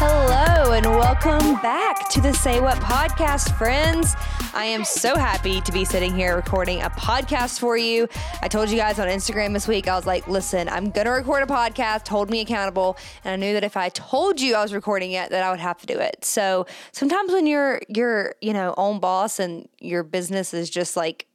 Hello, 0.00 0.72
and 0.72 0.86
welcome 0.86 1.60
back 1.60 2.08
to 2.10 2.20
the 2.20 2.32
Say 2.32 2.60
What 2.60 2.78
podcast, 2.78 3.56
friends. 3.58 4.14
I 4.54 4.64
am 4.64 4.84
so 4.84 5.16
happy 5.16 5.60
to 5.60 5.72
be 5.72 5.84
sitting 5.84 6.14
here 6.14 6.34
recording 6.36 6.82
a 6.82 6.90
podcast 6.90 7.58
for 7.58 7.76
you. 7.76 8.08
I 8.40 8.48
told 8.48 8.70
you 8.70 8.76
guys 8.76 8.98
on 8.98 9.08
Instagram 9.08 9.52
this 9.52 9.68
week, 9.68 9.86
I 9.86 9.96
was 9.96 10.06
like, 10.06 10.26
listen, 10.28 10.68
I'm 10.68 10.90
going 10.90 11.04
to 11.04 11.10
record 11.10 11.42
a 11.42 11.46
podcast, 11.46 12.08
hold 12.08 12.30
me 12.30 12.40
accountable. 12.40 12.96
And 13.24 13.32
I 13.32 13.36
knew 13.36 13.52
that 13.52 13.64
if 13.64 13.76
I 13.76 13.90
told 13.90 14.40
you 14.40 14.54
I 14.54 14.62
was 14.62 14.72
recording 14.72 15.12
it, 15.12 15.30
that 15.30 15.42
I 15.42 15.50
would 15.50 15.60
have 15.60 15.78
to 15.78 15.86
do 15.86 15.98
it. 15.98 16.24
So 16.24 16.66
sometimes 16.92 17.32
when 17.32 17.46
you're, 17.46 17.82
you're, 17.88 18.34
you 18.40 18.52
know, 18.52 18.74
own 18.76 19.00
boss 19.00 19.38
and 19.38 19.68
your 19.80 20.02
business 20.02 20.54
is 20.54 20.70
just 20.70 20.96
like 20.96 21.26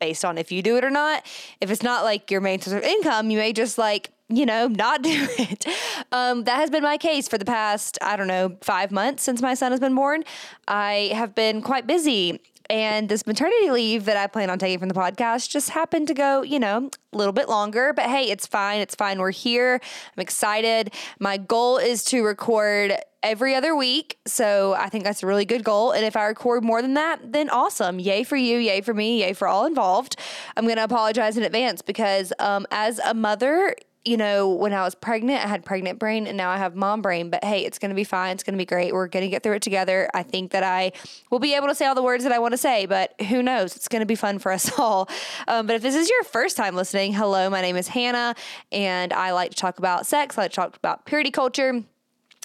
based 0.00 0.24
on 0.24 0.38
if 0.38 0.50
you 0.52 0.62
do 0.62 0.76
it 0.76 0.84
or 0.84 0.90
not, 0.90 1.24
if 1.60 1.70
it's 1.70 1.82
not 1.82 2.04
like 2.04 2.30
your 2.30 2.40
main 2.40 2.60
source 2.60 2.76
of 2.76 2.82
income, 2.82 3.30
you 3.30 3.38
may 3.38 3.52
just 3.52 3.78
like, 3.78 4.10
you 4.28 4.46
know, 4.46 4.68
not 4.68 5.02
do 5.02 5.26
it. 5.38 5.66
Um, 6.12 6.44
that 6.44 6.56
has 6.56 6.70
been 6.70 6.82
my 6.82 6.98
case 6.98 7.28
for 7.28 7.38
the 7.38 7.44
past, 7.44 7.98
I 8.02 8.16
don't 8.16 8.28
know, 8.28 8.56
five 8.62 8.90
months 8.90 9.22
since 9.22 9.40
my 9.42 9.54
son 9.54 9.72
has 9.72 9.80
been 9.80 9.94
born. 9.94 10.24
I 10.66 11.10
have 11.14 11.34
been 11.34 11.62
quite 11.62 11.86
busy 11.86 12.40
and 12.70 13.08
this 13.08 13.26
maternity 13.26 13.70
leave 13.70 14.04
that 14.06 14.16
I 14.16 14.26
plan 14.26 14.50
on 14.50 14.58
taking 14.58 14.78
from 14.78 14.88
the 14.88 14.94
podcast 14.94 15.50
just 15.50 15.70
happened 15.70 16.08
to 16.08 16.14
go, 16.14 16.42
you 16.42 16.58
know, 16.58 16.90
a 17.12 17.16
little 17.16 17.32
bit 17.32 17.48
longer. 17.48 17.92
But 17.92 18.06
hey, 18.06 18.30
it's 18.30 18.46
fine. 18.46 18.80
It's 18.80 18.94
fine. 18.94 19.18
We're 19.18 19.30
here. 19.30 19.80
I'm 20.16 20.20
excited. 20.20 20.92
My 21.18 21.36
goal 21.36 21.78
is 21.78 22.04
to 22.04 22.22
record 22.22 22.94
every 23.22 23.54
other 23.54 23.74
week. 23.74 24.18
So 24.26 24.74
I 24.78 24.88
think 24.88 25.04
that's 25.04 25.22
a 25.22 25.26
really 25.26 25.44
good 25.44 25.64
goal. 25.64 25.90
And 25.92 26.04
if 26.04 26.16
I 26.16 26.26
record 26.26 26.62
more 26.62 26.80
than 26.80 26.94
that, 26.94 27.32
then 27.32 27.50
awesome. 27.50 27.98
Yay 27.98 28.22
for 28.22 28.36
you. 28.36 28.58
Yay 28.58 28.80
for 28.80 28.94
me. 28.94 29.20
Yay 29.22 29.32
for 29.32 29.48
all 29.48 29.66
involved. 29.66 30.16
I'm 30.56 30.64
going 30.64 30.76
to 30.76 30.84
apologize 30.84 31.36
in 31.36 31.42
advance 31.42 31.82
because 31.82 32.32
um, 32.38 32.66
as 32.70 33.00
a 33.00 33.14
mother, 33.14 33.74
you 34.06 34.16
know, 34.16 34.48
when 34.48 34.72
I 34.72 34.82
was 34.82 34.94
pregnant, 34.94 35.44
I 35.44 35.48
had 35.48 35.64
pregnant 35.64 35.98
brain 35.98 36.26
and 36.26 36.36
now 36.36 36.50
I 36.50 36.58
have 36.58 36.76
mom 36.76 37.02
brain. 37.02 37.28
But 37.28 37.42
hey, 37.42 37.64
it's 37.64 37.78
going 37.78 37.88
to 37.90 37.94
be 37.94 38.04
fine. 38.04 38.32
It's 38.34 38.44
going 38.44 38.54
to 38.54 38.58
be 38.58 38.64
great. 38.64 38.92
We're 38.92 39.08
going 39.08 39.24
to 39.24 39.28
get 39.28 39.42
through 39.42 39.54
it 39.54 39.62
together. 39.62 40.08
I 40.14 40.22
think 40.22 40.52
that 40.52 40.62
I 40.62 40.92
will 41.30 41.40
be 41.40 41.54
able 41.54 41.66
to 41.68 41.74
say 41.74 41.86
all 41.86 41.94
the 41.94 42.02
words 42.02 42.22
that 42.22 42.32
I 42.32 42.38
want 42.38 42.52
to 42.52 42.58
say, 42.58 42.86
but 42.86 43.20
who 43.28 43.42
knows? 43.42 43.74
It's 43.74 43.88
going 43.88 44.00
to 44.00 44.06
be 44.06 44.14
fun 44.14 44.38
for 44.38 44.52
us 44.52 44.70
all. 44.78 45.08
Um, 45.48 45.66
but 45.66 45.76
if 45.76 45.82
this 45.82 45.96
is 45.96 46.08
your 46.08 46.22
first 46.22 46.56
time 46.56 46.76
listening, 46.76 47.12
hello, 47.12 47.50
my 47.50 47.60
name 47.60 47.76
is 47.76 47.88
Hanna 47.88 48.34
and 48.70 49.12
I 49.12 49.32
like 49.32 49.50
to 49.50 49.56
talk 49.56 49.78
about 49.78 50.06
sex. 50.06 50.38
I 50.38 50.42
like 50.42 50.52
to 50.52 50.56
talk 50.56 50.76
about 50.76 51.04
purity 51.04 51.30
culture. 51.30 51.82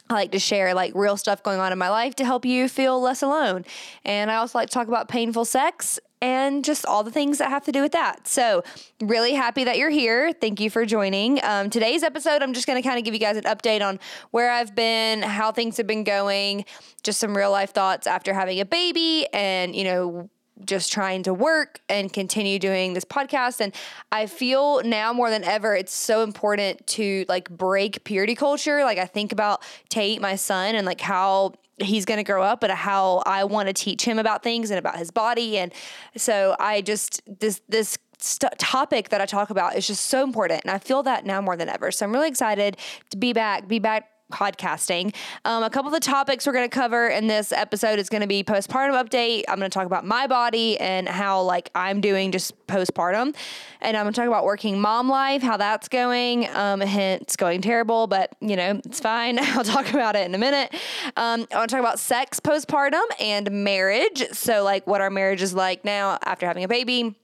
I 0.09 0.13
like 0.13 0.31
to 0.31 0.39
share 0.39 0.73
like 0.73 0.93
real 0.95 1.15
stuff 1.15 1.41
going 1.41 1.59
on 1.59 1.71
in 1.71 1.77
my 1.77 1.89
life 1.89 2.15
to 2.15 2.25
help 2.25 2.43
you 2.43 2.67
feel 2.67 2.99
less 2.99 3.21
alone. 3.21 3.65
And 4.03 4.29
I 4.29 4.35
also 4.35 4.57
like 4.57 4.69
to 4.69 4.73
talk 4.73 4.87
about 4.87 5.07
painful 5.07 5.45
sex 5.45 5.99
and 6.21 6.63
just 6.63 6.85
all 6.85 7.03
the 7.03 7.11
things 7.11 7.39
that 7.39 7.49
have 7.49 7.65
to 7.65 7.71
do 7.71 7.81
with 7.81 7.91
that. 7.93 8.27
So, 8.27 8.63
really 9.01 9.33
happy 9.33 9.63
that 9.63 9.77
you're 9.77 9.89
here. 9.89 10.31
Thank 10.33 10.59
you 10.59 10.69
for 10.69 10.85
joining. 10.85 11.43
Um, 11.43 11.69
today's 11.69 12.03
episode, 12.03 12.43
I'm 12.43 12.53
just 12.53 12.67
going 12.67 12.81
to 12.81 12.87
kind 12.87 12.99
of 12.99 13.05
give 13.05 13.13
you 13.13 13.19
guys 13.19 13.37
an 13.37 13.43
update 13.43 13.81
on 13.81 13.99
where 14.29 14.51
I've 14.51 14.75
been, 14.75 15.23
how 15.23 15.51
things 15.51 15.77
have 15.77 15.87
been 15.87 16.03
going, 16.03 16.65
just 17.03 17.19
some 17.19 17.35
real 17.35 17.51
life 17.51 17.71
thoughts 17.71 18.05
after 18.05 18.33
having 18.33 18.59
a 18.59 18.65
baby, 18.65 19.25
and, 19.33 19.75
you 19.75 19.83
know, 19.83 20.29
just 20.65 20.91
trying 20.91 21.23
to 21.23 21.33
work 21.33 21.79
and 21.89 22.11
continue 22.13 22.59
doing 22.59 22.93
this 22.93 23.05
podcast 23.05 23.61
and 23.61 23.73
i 24.11 24.25
feel 24.25 24.81
now 24.83 25.11
more 25.11 25.29
than 25.29 25.43
ever 25.43 25.75
it's 25.75 25.93
so 25.93 26.21
important 26.23 26.85
to 26.85 27.25
like 27.27 27.49
break 27.49 28.03
purity 28.03 28.35
culture 28.35 28.83
like 28.83 28.97
i 28.97 29.05
think 29.05 29.31
about 29.31 29.63
tate 29.89 30.21
my 30.21 30.35
son 30.35 30.75
and 30.75 30.85
like 30.85 31.01
how 31.01 31.53
he's 31.81 32.05
going 32.05 32.17
to 32.17 32.23
grow 32.23 32.43
up 32.43 32.63
and 32.63 32.71
how 32.71 33.23
I 33.25 33.43
want 33.43 33.67
to 33.67 33.73
teach 33.73 34.03
him 34.03 34.19
about 34.19 34.43
things 34.43 34.71
and 34.71 34.79
about 34.79 34.97
his 34.97 35.11
body. 35.11 35.57
And 35.57 35.73
so 36.15 36.55
I 36.59 36.81
just, 36.81 37.21
this, 37.39 37.61
this, 37.69 37.97
St- 38.23 38.55
topic 38.59 39.09
that 39.09 39.19
I 39.19 39.25
talk 39.25 39.49
about 39.49 39.75
is 39.75 39.87
just 39.87 40.05
so 40.05 40.23
important. 40.23 40.61
And 40.63 40.69
I 40.69 40.77
feel 40.77 41.01
that 41.01 41.25
now 41.25 41.41
more 41.41 41.57
than 41.57 41.67
ever. 41.67 41.89
So 41.89 42.05
I'm 42.05 42.11
really 42.11 42.27
excited 42.27 42.77
to 43.09 43.17
be 43.17 43.33
back, 43.33 43.67
be 43.67 43.79
back 43.79 44.10
podcasting. 44.31 45.13
Um, 45.45 45.63
a 45.63 45.69
couple 45.69 45.87
of 45.87 45.93
the 45.93 45.99
topics 45.99 46.47
we're 46.47 46.53
going 46.53 46.69
to 46.69 46.73
cover 46.73 47.07
in 47.07 47.27
this 47.27 47.51
episode 47.51 47.99
is 47.99 48.09
going 48.09 48.21
to 48.21 48.27
be 48.27 48.43
postpartum 48.43 49.01
update. 49.01 49.43
I'm 49.47 49.59
going 49.59 49.69
to 49.69 49.73
talk 49.73 49.85
about 49.85 50.05
my 50.05 50.27
body 50.27 50.79
and 50.79 51.07
how 51.07 51.41
like 51.41 51.69
I'm 51.75 52.01
doing 52.01 52.31
just 52.31 52.55
postpartum, 52.67 53.35
and 53.81 53.97
I'm 53.97 54.05
going 54.05 54.13
to 54.13 54.19
talk 54.19 54.27
about 54.27 54.45
working 54.45 54.79
mom 54.79 55.09
life, 55.09 55.41
how 55.41 55.57
that's 55.57 55.87
going. 55.87 56.47
Um, 56.55 56.81
it's 56.81 57.35
going 57.35 57.61
terrible, 57.61 58.07
but 58.07 58.35
you 58.41 58.55
know 58.55 58.81
it's 58.85 58.99
fine. 58.99 59.39
I'll 59.41 59.63
talk 59.63 59.93
about 59.93 60.15
it 60.15 60.25
in 60.25 60.33
a 60.33 60.39
minute. 60.39 60.73
Um, 61.17 61.47
I 61.51 61.57
want 61.57 61.69
to 61.69 61.75
talk 61.75 61.79
about 61.79 61.99
sex 61.99 62.39
postpartum 62.39 63.03
and 63.19 63.51
marriage. 63.51 64.23
So 64.31 64.63
like 64.63 64.87
what 64.87 65.01
our 65.01 65.09
marriage 65.09 65.41
is 65.41 65.53
like 65.53 65.85
now 65.85 66.17
after 66.23 66.45
having 66.45 66.63
a 66.63 66.67
baby 66.67 67.15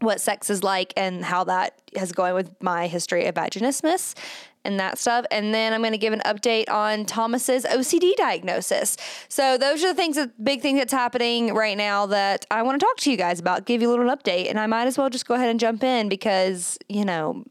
what 0.00 0.20
sex 0.20 0.50
is 0.50 0.62
like 0.62 0.92
and 0.96 1.24
how 1.24 1.44
that 1.44 1.80
has 1.96 2.12
going 2.12 2.34
with 2.34 2.50
my 2.62 2.86
history 2.86 3.26
of 3.26 3.34
vaginismus 3.34 4.14
and 4.66 4.78
that 4.80 4.98
stuff. 4.98 5.24
And 5.30 5.54
then 5.54 5.72
I'm 5.72 5.80
going 5.80 5.92
to 5.92 5.98
give 5.98 6.12
an 6.12 6.22
update 6.26 6.68
on 6.68 7.04
Thomas's 7.06 7.64
OCD 7.64 8.14
diagnosis. 8.16 8.96
So 9.28 9.56
those 9.56 9.82
are 9.84 9.88
the 9.88 9.94
things, 9.94 10.16
the 10.16 10.30
big 10.42 10.60
thing 10.60 10.76
that's 10.76 10.92
happening 10.92 11.54
right 11.54 11.76
now 11.76 12.06
that 12.06 12.44
I 12.50 12.62
want 12.62 12.80
to 12.80 12.84
talk 12.84 12.96
to 12.98 13.10
you 13.10 13.16
guys 13.16 13.40
about, 13.40 13.64
give 13.64 13.80
you 13.80 13.88
a 13.88 13.92
little 13.92 14.14
update. 14.14 14.50
And 14.50 14.58
I 14.58 14.66
might 14.66 14.86
as 14.86 14.98
well 14.98 15.08
just 15.08 15.26
go 15.26 15.34
ahead 15.34 15.48
and 15.48 15.60
jump 15.60 15.82
in 15.82 16.08
because, 16.08 16.78
you 16.88 17.04
know, 17.04 17.44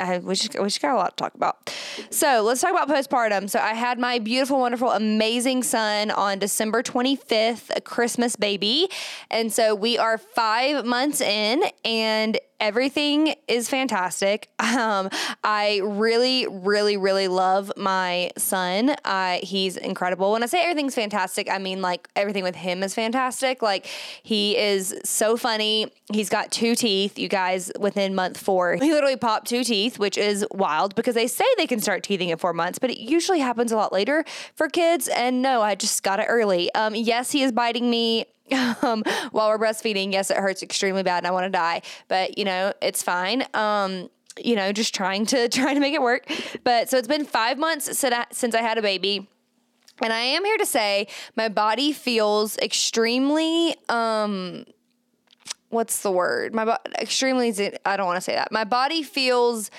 I, 0.00 0.18
we, 0.18 0.34
just, 0.34 0.58
we 0.58 0.64
just 0.64 0.80
got 0.80 0.94
a 0.94 0.96
lot 0.96 1.16
to 1.16 1.22
talk 1.22 1.34
about. 1.34 1.74
So 2.10 2.42
let's 2.42 2.60
talk 2.60 2.70
about 2.70 2.88
postpartum. 2.88 3.48
So 3.48 3.58
I 3.58 3.74
had 3.74 3.98
my 3.98 4.18
beautiful, 4.18 4.58
wonderful, 4.58 4.90
amazing 4.90 5.62
son 5.62 6.10
on 6.10 6.38
December 6.38 6.82
25th, 6.82 7.70
a 7.76 7.80
Christmas 7.80 8.34
baby. 8.34 8.88
And 9.30 9.52
so 9.52 9.74
we 9.74 9.98
are 9.98 10.18
five 10.18 10.84
months 10.84 11.20
in, 11.20 11.62
and 11.84 12.38
everything 12.62 13.34
is 13.48 13.68
fantastic. 13.68 14.48
Um, 14.72 15.10
I 15.44 15.80
really, 15.84 16.46
really, 16.46 16.96
really 16.96 17.28
love 17.28 17.70
my 17.76 18.30
son. 18.38 18.96
Uh, 19.04 19.38
he's 19.42 19.76
incredible. 19.76 20.32
When 20.32 20.42
I 20.42 20.46
say 20.46 20.62
everything's 20.62 20.94
fantastic, 20.94 21.50
I 21.50 21.58
mean 21.58 21.82
like 21.82 22.08
everything 22.16 22.42
with 22.42 22.54
him 22.54 22.82
is 22.82 22.94
fantastic. 22.94 23.60
Like 23.60 23.86
he 24.22 24.56
is 24.56 24.98
so 25.04 25.36
funny. 25.36 25.92
He's 26.10 26.30
got 26.30 26.50
two 26.50 26.74
teeth, 26.74 27.18
you 27.18 27.28
guys, 27.28 27.70
within 27.78 28.14
month 28.14 28.38
four. 28.38 28.76
He 28.76 28.92
literally 28.92 29.16
popped 29.16 29.46
two 29.46 29.62
teeth, 29.62 29.98
which 29.98 30.16
is 30.16 30.46
wild 30.52 30.94
because 30.94 31.14
they 31.14 31.26
say 31.26 31.44
they 31.58 31.66
can 31.66 31.80
start 31.80 32.02
teething 32.02 32.30
at 32.30 32.40
four 32.40 32.54
months, 32.54 32.78
but 32.78 32.90
it 32.90 32.98
usually 32.98 33.40
happens 33.40 33.72
a 33.72 33.76
lot 33.76 33.92
later 33.92 34.24
for 34.54 34.68
kids. 34.68 35.06
And 35.08 35.42
no, 35.42 35.60
I 35.60 35.74
just 35.74 36.02
got 36.02 36.18
it 36.18 36.26
early. 36.28 36.72
Um, 36.74 36.94
yes, 36.94 37.30
he 37.32 37.42
is 37.42 37.52
biting 37.52 37.90
me 37.90 38.24
um, 38.82 39.02
while 39.30 39.48
we're 39.48 39.58
breastfeeding. 39.58 40.12
Yes, 40.12 40.30
it 40.30 40.36
hurts 40.36 40.62
extremely 40.62 41.02
bad 41.02 41.18
and 41.18 41.26
I 41.26 41.30
want 41.30 41.44
to 41.44 41.50
die, 41.50 41.82
but 42.08 42.38
you 42.38 42.44
know, 42.44 42.72
it's 42.80 43.02
fine. 43.02 43.44
Um, 43.54 44.08
you 44.42 44.56
know, 44.56 44.72
just 44.72 44.94
trying 44.94 45.26
to 45.26 45.48
trying 45.50 45.74
to 45.74 45.80
make 45.80 45.94
it 45.94 46.02
work. 46.02 46.26
But 46.64 46.88
so 46.88 46.98
it's 46.98 47.08
been 47.08 47.24
five 47.24 47.58
months 47.58 47.98
since 47.98 48.54
I 48.54 48.62
had 48.62 48.78
a 48.78 48.82
baby. 48.82 49.28
And 50.02 50.12
I 50.12 50.20
am 50.20 50.44
here 50.44 50.58
to 50.58 50.66
say 50.66 51.06
my 51.36 51.48
body 51.48 51.92
feels 51.92 52.56
extremely 52.58 53.76
um 53.88 54.64
what's 55.68 56.02
the 56.02 56.10
word? 56.10 56.54
My 56.54 56.64
body 56.64 56.80
extremely 56.98 57.50
I 57.84 57.96
don't 57.96 58.06
want 58.06 58.16
to 58.16 58.22
say 58.22 58.34
that. 58.34 58.52
My 58.52 58.64
body 58.64 59.02
feels 59.02 59.70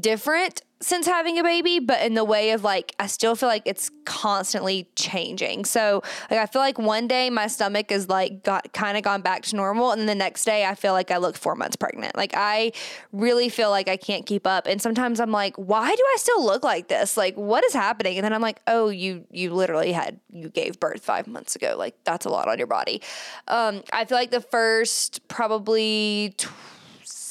different 0.00 0.62
since 0.80 1.06
having 1.06 1.38
a 1.38 1.42
baby, 1.42 1.78
but 1.78 2.02
in 2.02 2.12
the 2.12 2.24
way 2.24 2.50
of 2.50 2.62
like, 2.62 2.94
I 3.00 3.06
still 3.06 3.34
feel 3.34 3.48
like 3.48 3.62
it's 3.64 3.90
constantly 4.04 4.86
changing. 4.94 5.64
So, 5.64 6.02
like, 6.30 6.38
I 6.38 6.44
feel 6.44 6.60
like 6.60 6.78
one 6.78 7.08
day 7.08 7.30
my 7.30 7.46
stomach 7.46 7.90
is 7.90 8.10
like 8.10 8.42
got 8.42 8.74
kind 8.74 8.98
of 8.98 9.02
gone 9.02 9.22
back 9.22 9.42
to 9.44 9.56
normal, 9.56 9.92
and 9.92 10.06
the 10.06 10.14
next 10.14 10.44
day 10.44 10.66
I 10.66 10.74
feel 10.74 10.92
like 10.92 11.10
I 11.10 11.16
look 11.16 11.36
four 11.36 11.54
months 11.54 11.76
pregnant. 11.76 12.14
Like, 12.14 12.32
I 12.36 12.72
really 13.12 13.48
feel 13.48 13.70
like 13.70 13.88
I 13.88 13.96
can't 13.96 14.26
keep 14.26 14.46
up, 14.46 14.66
and 14.66 14.80
sometimes 14.80 15.18
I'm 15.18 15.32
like, 15.32 15.56
why 15.56 15.94
do 15.94 16.02
I 16.14 16.16
still 16.18 16.44
look 16.44 16.62
like 16.62 16.88
this? 16.88 17.16
Like, 17.16 17.36
what 17.36 17.64
is 17.64 17.72
happening? 17.72 18.18
And 18.18 18.24
then 18.24 18.34
I'm 18.34 18.42
like, 18.42 18.60
oh, 18.66 18.90
you 18.90 19.24
you 19.30 19.54
literally 19.54 19.92
had 19.92 20.20
you 20.30 20.50
gave 20.50 20.78
birth 20.78 21.02
five 21.02 21.26
months 21.26 21.56
ago. 21.56 21.74
Like, 21.78 21.96
that's 22.04 22.26
a 22.26 22.28
lot 22.28 22.48
on 22.48 22.58
your 22.58 22.66
body. 22.66 23.00
Um, 23.48 23.82
I 23.94 24.04
feel 24.04 24.18
like 24.18 24.30
the 24.30 24.42
first 24.42 25.26
probably. 25.28 26.34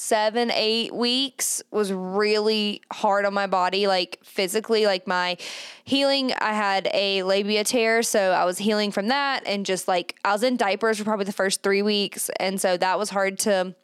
Seven, 0.05 0.51
eight 0.51 0.93
weeks 0.93 1.63
was 1.71 1.91
really 1.91 2.81
hard 2.93 3.25
on 3.25 3.33
my 3.33 3.47
body, 3.47 3.87
like 3.87 4.19
physically, 4.23 4.85
like 4.85 5.07
my 5.07 5.37
healing. 5.83 6.31
I 6.39 6.53
had 6.53 6.87
a 6.93 7.23
labia 7.23 7.63
tear, 7.63 8.03
so 8.03 8.31
I 8.31 8.45
was 8.45 8.57
healing 8.57 8.91
from 8.91 9.07
that. 9.07 9.43
And 9.47 9.65
just 9.65 9.87
like 9.87 10.15
I 10.23 10.31
was 10.31 10.43
in 10.43 10.57
diapers 10.57 10.99
for 10.99 11.03
probably 11.03 11.25
the 11.25 11.33
first 11.33 11.63
three 11.63 11.81
weeks. 11.81 12.29
And 12.39 12.61
so 12.61 12.77
that 12.77 12.99
was 12.99 13.09
hard 13.09 13.39
to 13.39 13.75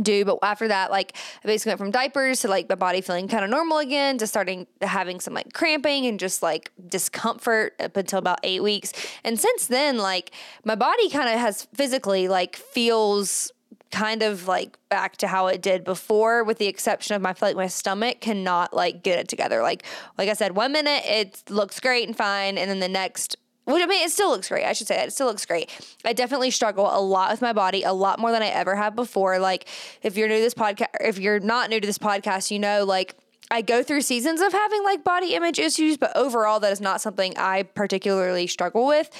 do 0.00 0.24
but 0.24 0.38
after 0.42 0.68
that 0.68 0.90
like 0.90 1.14
i 1.44 1.46
basically 1.46 1.68
went 1.68 1.78
from 1.78 1.90
diapers 1.90 2.40
to 2.40 2.48
like 2.48 2.66
my 2.66 2.74
body 2.74 3.02
feeling 3.02 3.28
kind 3.28 3.44
of 3.44 3.50
normal 3.50 3.76
again 3.76 4.16
to 4.16 4.26
starting 4.26 4.66
having 4.80 5.20
some 5.20 5.34
like 5.34 5.52
cramping 5.52 6.06
and 6.06 6.18
just 6.18 6.42
like 6.42 6.72
discomfort 6.88 7.74
up 7.78 7.94
until 7.94 8.18
about 8.18 8.38
eight 8.42 8.62
weeks 8.62 8.94
and 9.22 9.38
since 9.38 9.66
then 9.66 9.98
like 9.98 10.30
my 10.64 10.74
body 10.74 11.10
kind 11.10 11.28
of 11.28 11.38
has 11.38 11.68
physically 11.74 12.26
like 12.26 12.56
feels 12.56 13.52
kind 13.92 14.22
of 14.22 14.48
like 14.48 14.78
back 14.88 15.16
to 15.18 15.28
how 15.28 15.46
it 15.46 15.60
did 15.62 15.84
before 15.84 16.42
with 16.42 16.58
the 16.58 16.66
exception 16.66 17.14
of 17.14 17.22
my 17.22 17.34
like 17.42 17.54
my 17.54 17.66
stomach 17.66 18.20
cannot 18.20 18.74
like 18.74 19.02
get 19.02 19.18
it 19.18 19.28
together 19.28 19.62
like 19.62 19.84
like 20.18 20.28
i 20.28 20.32
said 20.32 20.56
one 20.56 20.72
minute 20.72 21.02
it 21.04 21.42
looks 21.50 21.78
great 21.78 22.08
and 22.08 22.16
fine 22.16 22.56
and 22.58 22.70
then 22.70 22.80
the 22.80 22.88
next 22.88 23.36
which 23.64 23.80
I 23.80 23.86
mean, 23.86 24.04
it 24.04 24.10
still 24.10 24.30
looks 24.30 24.48
great. 24.48 24.64
I 24.64 24.72
should 24.72 24.88
say 24.88 24.96
that 24.96 25.06
it 25.06 25.12
still 25.12 25.28
looks 25.28 25.46
great. 25.46 25.70
I 26.04 26.12
definitely 26.12 26.50
struggle 26.50 26.90
a 26.92 26.98
lot 27.00 27.30
with 27.30 27.40
my 27.40 27.52
body, 27.52 27.84
a 27.84 27.92
lot 27.92 28.18
more 28.18 28.32
than 28.32 28.42
I 28.42 28.48
ever 28.48 28.74
have 28.74 28.96
before. 28.96 29.38
Like, 29.38 29.68
if 30.02 30.16
you're 30.16 30.26
new 30.26 30.34
to 30.34 30.40
this 30.40 30.52
podcast, 30.52 30.88
if 31.00 31.20
you're 31.20 31.38
not 31.38 31.70
new 31.70 31.78
to 31.78 31.86
this 31.86 31.96
podcast, 31.96 32.50
you 32.50 32.58
know, 32.58 32.82
like 32.84 33.14
I 33.52 33.62
go 33.62 33.82
through 33.84 34.00
seasons 34.00 34.40
of 34.40 34.52
having 34.52 34.82
like 34.82 35.04
body 35.04 35.34
image 35.34 35.60
issues, 35.60 35.96
but 35.96 36.16
overall, 36.16 36.58
that 36.58 36.72
is 36.72 36.80
not 36.80 37.00
something 37.00 37.34
I 37.36 37.62
particularly 37.62 38.48
struggle 38.48 38.86
with 38.86 39.10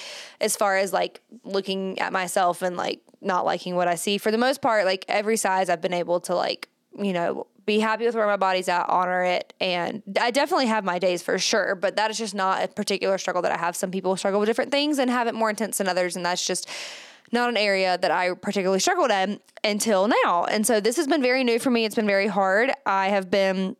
as 0.40 0.56
far 0.56 0.76
as 0.76 0.92
like 0.92 1.20
looking 1.44 2.00
at 2.00 2.12
myself 2.12 2.62
and 2.62 2.76
like 2.76 3.00
not 3.22 3.44
liking 3.44 3.76
what 3.76 3.88
I 3.88 3.94
see. 3.94 4.18
For 4.18 4.30
the 4.30 4.38
most 4.38 4.60
part, 4.60 4.84
like 4.84 5.04
every 5.08 5.36
size 5.36 5.70
I've 5.70 5.80
been 5.80 5.94
able 5.94 6.20
to 6.20 6.34
like, 6.34 6.68
you 6.98 7.12
know, 7.12 7.46
be 7.64 7.78
happy 7.78 8.04
with 8.04 8.14
where 8.14 8.26
my 8.26 8.36
body's 8.36 8.68
at, 8.68 8.88
honor 8.88 9.22
it. 9.22 9.54
And 9.60 10.02
I 10.20 10.30
definitely 10.30 10.66
have 10.66 10.84
my 10.84 10.98
days 10.98 11.22
for 11.22 11.38
sure, 11.38 11.74
but 11.74 11.96
that 11.96 12.10
is 12.10 12.18
just 12.18 12.34
not 12.34 12.62
a 12.62 12.68
particular 12.68 13.18
struggle 13.18 13.42
that 13.42 13.52
I 13.52 13.56
have. 13.56 13.76
Some 13.76 13.90
people 13.90 14.16
struggle 14.16 14.40
with 14.40 14.48
different 14.48 14.72
things 14.72 14.98
and 14.98 15.10
have 15.10 15.28
it 15.28 15.34
more 15.34 15.50
intense 15.50 15.78
than 15.78 15.88
others. 15.88 16.16
And 16.16 16.26
that's 16.26 16.44
just 16.44 16.68
not 17.30 17.48
an 17.48 17.56
area 17.56 17.96
that 17.98 18.10
I 18.10 18.34
particularly 18.34 18.80
struggled 18.80 19.10
in 19.10 19.40
until 19.64 20.08
now. 20.24 20.44
And 20.44 20.66
so 20.66 20.80
this 20.80 20.96
has 20.96 21.06
been 21.06 21.22
very 21.22 21.44
new 21.44 21.58
for 21.58 21.70
me. 21.70 21.84
It's 21.84 21.94
been 21.94 22.06
very 22.06 22.26
hard. 22.26 22.72
I 22.84 23.08
have 23.08 23.30
been 23.30 23.76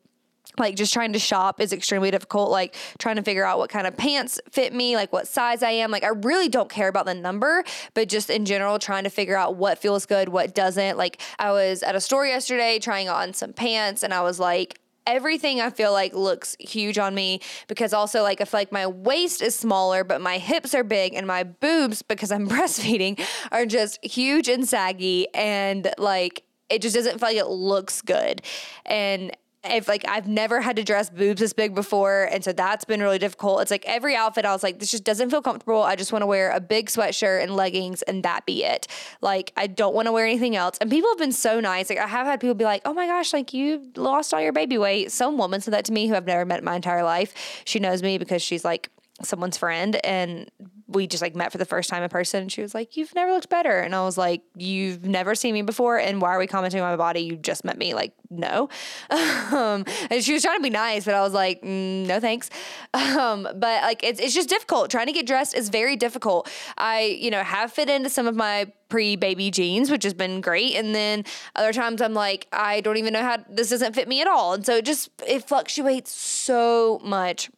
like 0.59 0.77
just 0.77 0.93
trying 0.93 1.13
to 1.13 1.19
shop 1.19 1.61
is 1.61 1.73
extremely 1.73 2.11
difficult. 2.11 2.51
Like 2.51 2.75
trying 2.99 3.17
to 3.17 3.23
figure 3.23 3.45
out 3.45 3.59
what 3.59 3.71
kind 3.71 3.87
of 3.87 3.97
pants 3.97 4.41
fit 4.51 4.73
me 4.73 4.97
like 4.97 5.13
what 5.13 5.27
size 5.27 5.63
i 5.63 5.71
am. 5.71 5.91
Like 5.91 6.05
i 6.05 6.09
really 6.09 6.49
don't 6.49 6.69
care 6.69 6.89
about 6.89 7.07
the 7.07 7.15
number 7.15 7.65
but 7.95 8.09
just 8.09 8.31
in 8.31 8.45
general 8.45 8.79
trying 8.79 9.05
to 9.05 9.11
figure 9.11 9.37
out 9.37 9.57
what 9.57 9.79
feels 9.79 10.07
good 10.07 10.29
what 10.29 10.55
doesn't. 10.55 10.97
Like 10.99 11.21
i 11.39 11.51
was 11.51 11.83
at 11.83 11.95
a 11.95 12.01
store 12.01 12.27
yesterday 12.27 12.79
trying 12.79 13.09
on 13.09 13.33
some 13.33 13.53
pants 13.53 14.03
and 14.03 14.13
i 14.13 14.23
was 14.23 14.39
like 14.39 14.79
everything 15.07 15.61
I 15.61 15.71
feel 15.71 15.93
like 15.93 16.15
looks 16.15 16.57
huge 16.61 16.99
on 16.99 17.15
me 17.15 17.41
because 17.67 17.93
also 17.93 18.23
like 18.23 18.41
I 18.41 18.45
feel 18.45 18.61
like 18.61 18.73
my 18.73 18.87
waist 18.87 19.43
is 19.43 19.55
smaller, 19.55 20.05
but 20.05 20.21
my 20.21 20.39
hips 20.39 20.75
are 20.75 20.85
big 20.85 21.15
and 21.15 21.27
my 21.27 21.43
boobs, 21.43 22.03
because 22.03 22.31
I'm 22.31 22.49
breastfeeding, 22.49 23.21
are 23.51 23.67
just 23.67 24.05
huge 24.05 24.49
and 24.49 24.67
saggy 24.67 25.27
and 25.35 25.93
like 25.99 26.45
it 26.69 26.81
just 26.81 26.95
doesn't 26.95 27.19
feel 27.19 27.29
like 27.29 27.37
it 27.37 27.49
looks 27.49 28.01
good. 28.01 28.41
And 28.87 29.37
if 29.65 29.87
like 29.87 30.05
I've 30.09 30.27
never 30.27 30.61
had 30.61 30.77
to 30.77 30.85
dress 30.85 31.09
boobs 31.09 31.41
this 31.41 31.53
big 31.53 31.75
before, 31.75 32.29
and 32.33 32.43
so 32.43 32.53
that's 32.53 32.85
been 32.85 33.01
really 33.01 33.19
difficult. 33.19 33.63
It's 33.63 33.71
like 33.71 33.85
every 33.87 34.17
outfit 34.17 34.45
I 34.45 34.53
was 34.53 34.63
like, 34.63 34.79
this 34.79 34.91
just 34.91 35.05
doesn't 35.05 35.31
feel 35.31 35.43
comfortable. 35.43 35.83
I 35.83 35.95
just 35.95 36.13
want 36.13 36.23
to 36.23 36.27
wear 36.27 36.51
a 36.51 36.61
big 36.61 36.89
sweatshirt 36.89 37.43
and 37.43 37.55
leggings, 37.55 38.03
and 38.03 38.23
that 38.25 38.45
be 38.45 38.65
it. 38.65 38.89
Like 39.21 39.53
I 39.57 39.69
don't 39.69 39.95
want 39.95 40.07
to 40.07 40.13
wear 40.13 40.27
anything 40.27 40.57
else. 40.57 40.79
And 40.81 40.91
people 40.91 41.11
have 41.11 41.19
been 41.19 41.33
so 41.33 41.61
nice. 41.61 41.91
Like 41.91 41.99
I 41.99 42.07
have 42.07 42.27
had 42.27 42.41
people 42.41 42.55
be 42.55 42.65
like, 42.65 42.83
oh 42.85 42.93
my 42.93 43.07
gosh, 43.07 43.33
like 43.33 43.53
you 43.53 43.91
lost 43.97 44.35
all 44.35 44.41
your 44.41 44.53
baby 44.53 44.79
weight. 44.79 45.13
Some 45.13 45.39
woman 45.39 45.61
said 45.61 45.75
that 45.75 45.85
to 45.87 45.93
me 45.93 46.09
who 46.09 46.15
I've 46.15 46.27
never 46.27 46.45
met 46.45 46.59
in 46.59 46.65
my 46.65 46.77
entire 46.77 47.05
life. 47.05 47.63
She 47.65 47.79
knows 47.79 48.03
me 48.03 48.19
because 48.19 48.43
she's 48.43 48.65
like 48.65 48.91
someone's 49.23 49.57
friend 49.57 50.05
and 50.05 50.51
we 50.93 51.07
just 51.07 51.23
like 51.23 51.35
met 51.35 51.53
for 51.53 51.59
the 51.59 51.65
first 51.65 51.91
time 51.91 52.03
in 52.03 52.09
person. 52.09 52.43
And 52.43 52.53
she 52.53 52.63
was 52.63 52.75
like, 52.75 52.97
You've 52.97 53.15
never 53.15 53.33
looked 53.33 53.49
better. 53.49 53.81
And 53.81 53.95
I 53.95 54.03
was 54.05 54.17
like, 54.17 54.43
You've 54.57 55.05
never 55.05 55.35
seen 55.35 55.55
me 55.55 55.63
before. 55.63 55.99
And 55.99 56.21
why 56.21 56.31
are 56.31 56.39
we 56.39 56.47
commenting 56.47 56.81
on 56.81 56.91
my 56.91 56.97
body? 56.97 57.21
You 57.21 57.37
just 57.37 57.65
met 57.65 57.79
me. 57.79 57.95
Like, 57.95 58.13
no. 58.31 58.69
Um, 59.53 59.85
and 60.11 60.25
she 60.25 60.33
was 60.33 60.43
trying 60.43 60.59
to 60.59 60.63
be 60.63 60.71
nice, 60.71 61.05
but 61.05 61.15
I 61.15 61.21
was 61.21 61.35
like, 61.35 61.61
mm, 61.63 62.07
No 62.07 62.21
thanks. 62.21 62.51
Um, 62.95 63.43
but 63.43 63.83
like, 63.83 64.03
it's, 64.03 64.21
it's 64.21 64.35
just 64.35 64.49
difficult. 64.49 64.91
Trying 64.91 65.07
to 65.07 65.13
get 65.13 65.27
dressed 65.27 65.55
is 65.55 65.69
very 65.69 65.97
difficult. 65.97 66.51
I, 66.79 67.17
you 67.21 67.31
know, 67.31 67.43
have 67.43 67.73
fit 67.73 67.91
into 67.91 68.09
some 68.09 68.27
of 68.27 68.35
my 68.35 68.73
pre 68.89 69.17
baby 69.17 69.51
jeans, 69.51 69.91
which 69.91 70.05
has 70.05 70.15
been 70.15 70.41
great. 70.41 70.75
And 70.75 70.95
then 70.95 71.25
other 71.57 71.73
times 71.73 72.01
I'm 72.01 72.15
like, 72.15 72.47
I 72.53 72.81
don't 72.81 72.97
even 72.97 73.13
know 73.13 73.23
how 73.23 73.39
this 73.49 73.71
doesn't 73.71 73.95
fit 73.95 74.09
me 74.09 74.21
at 74.21 74.29
all. 74.29 74.55
And 74.55 74.65
so 74.65 74.77
it 74.77 74.85
just, 74.85 75.11
it 75.27 75.47
fluctuates 75.47 76.11
so 76.11 77.01
much. 77.05 77.51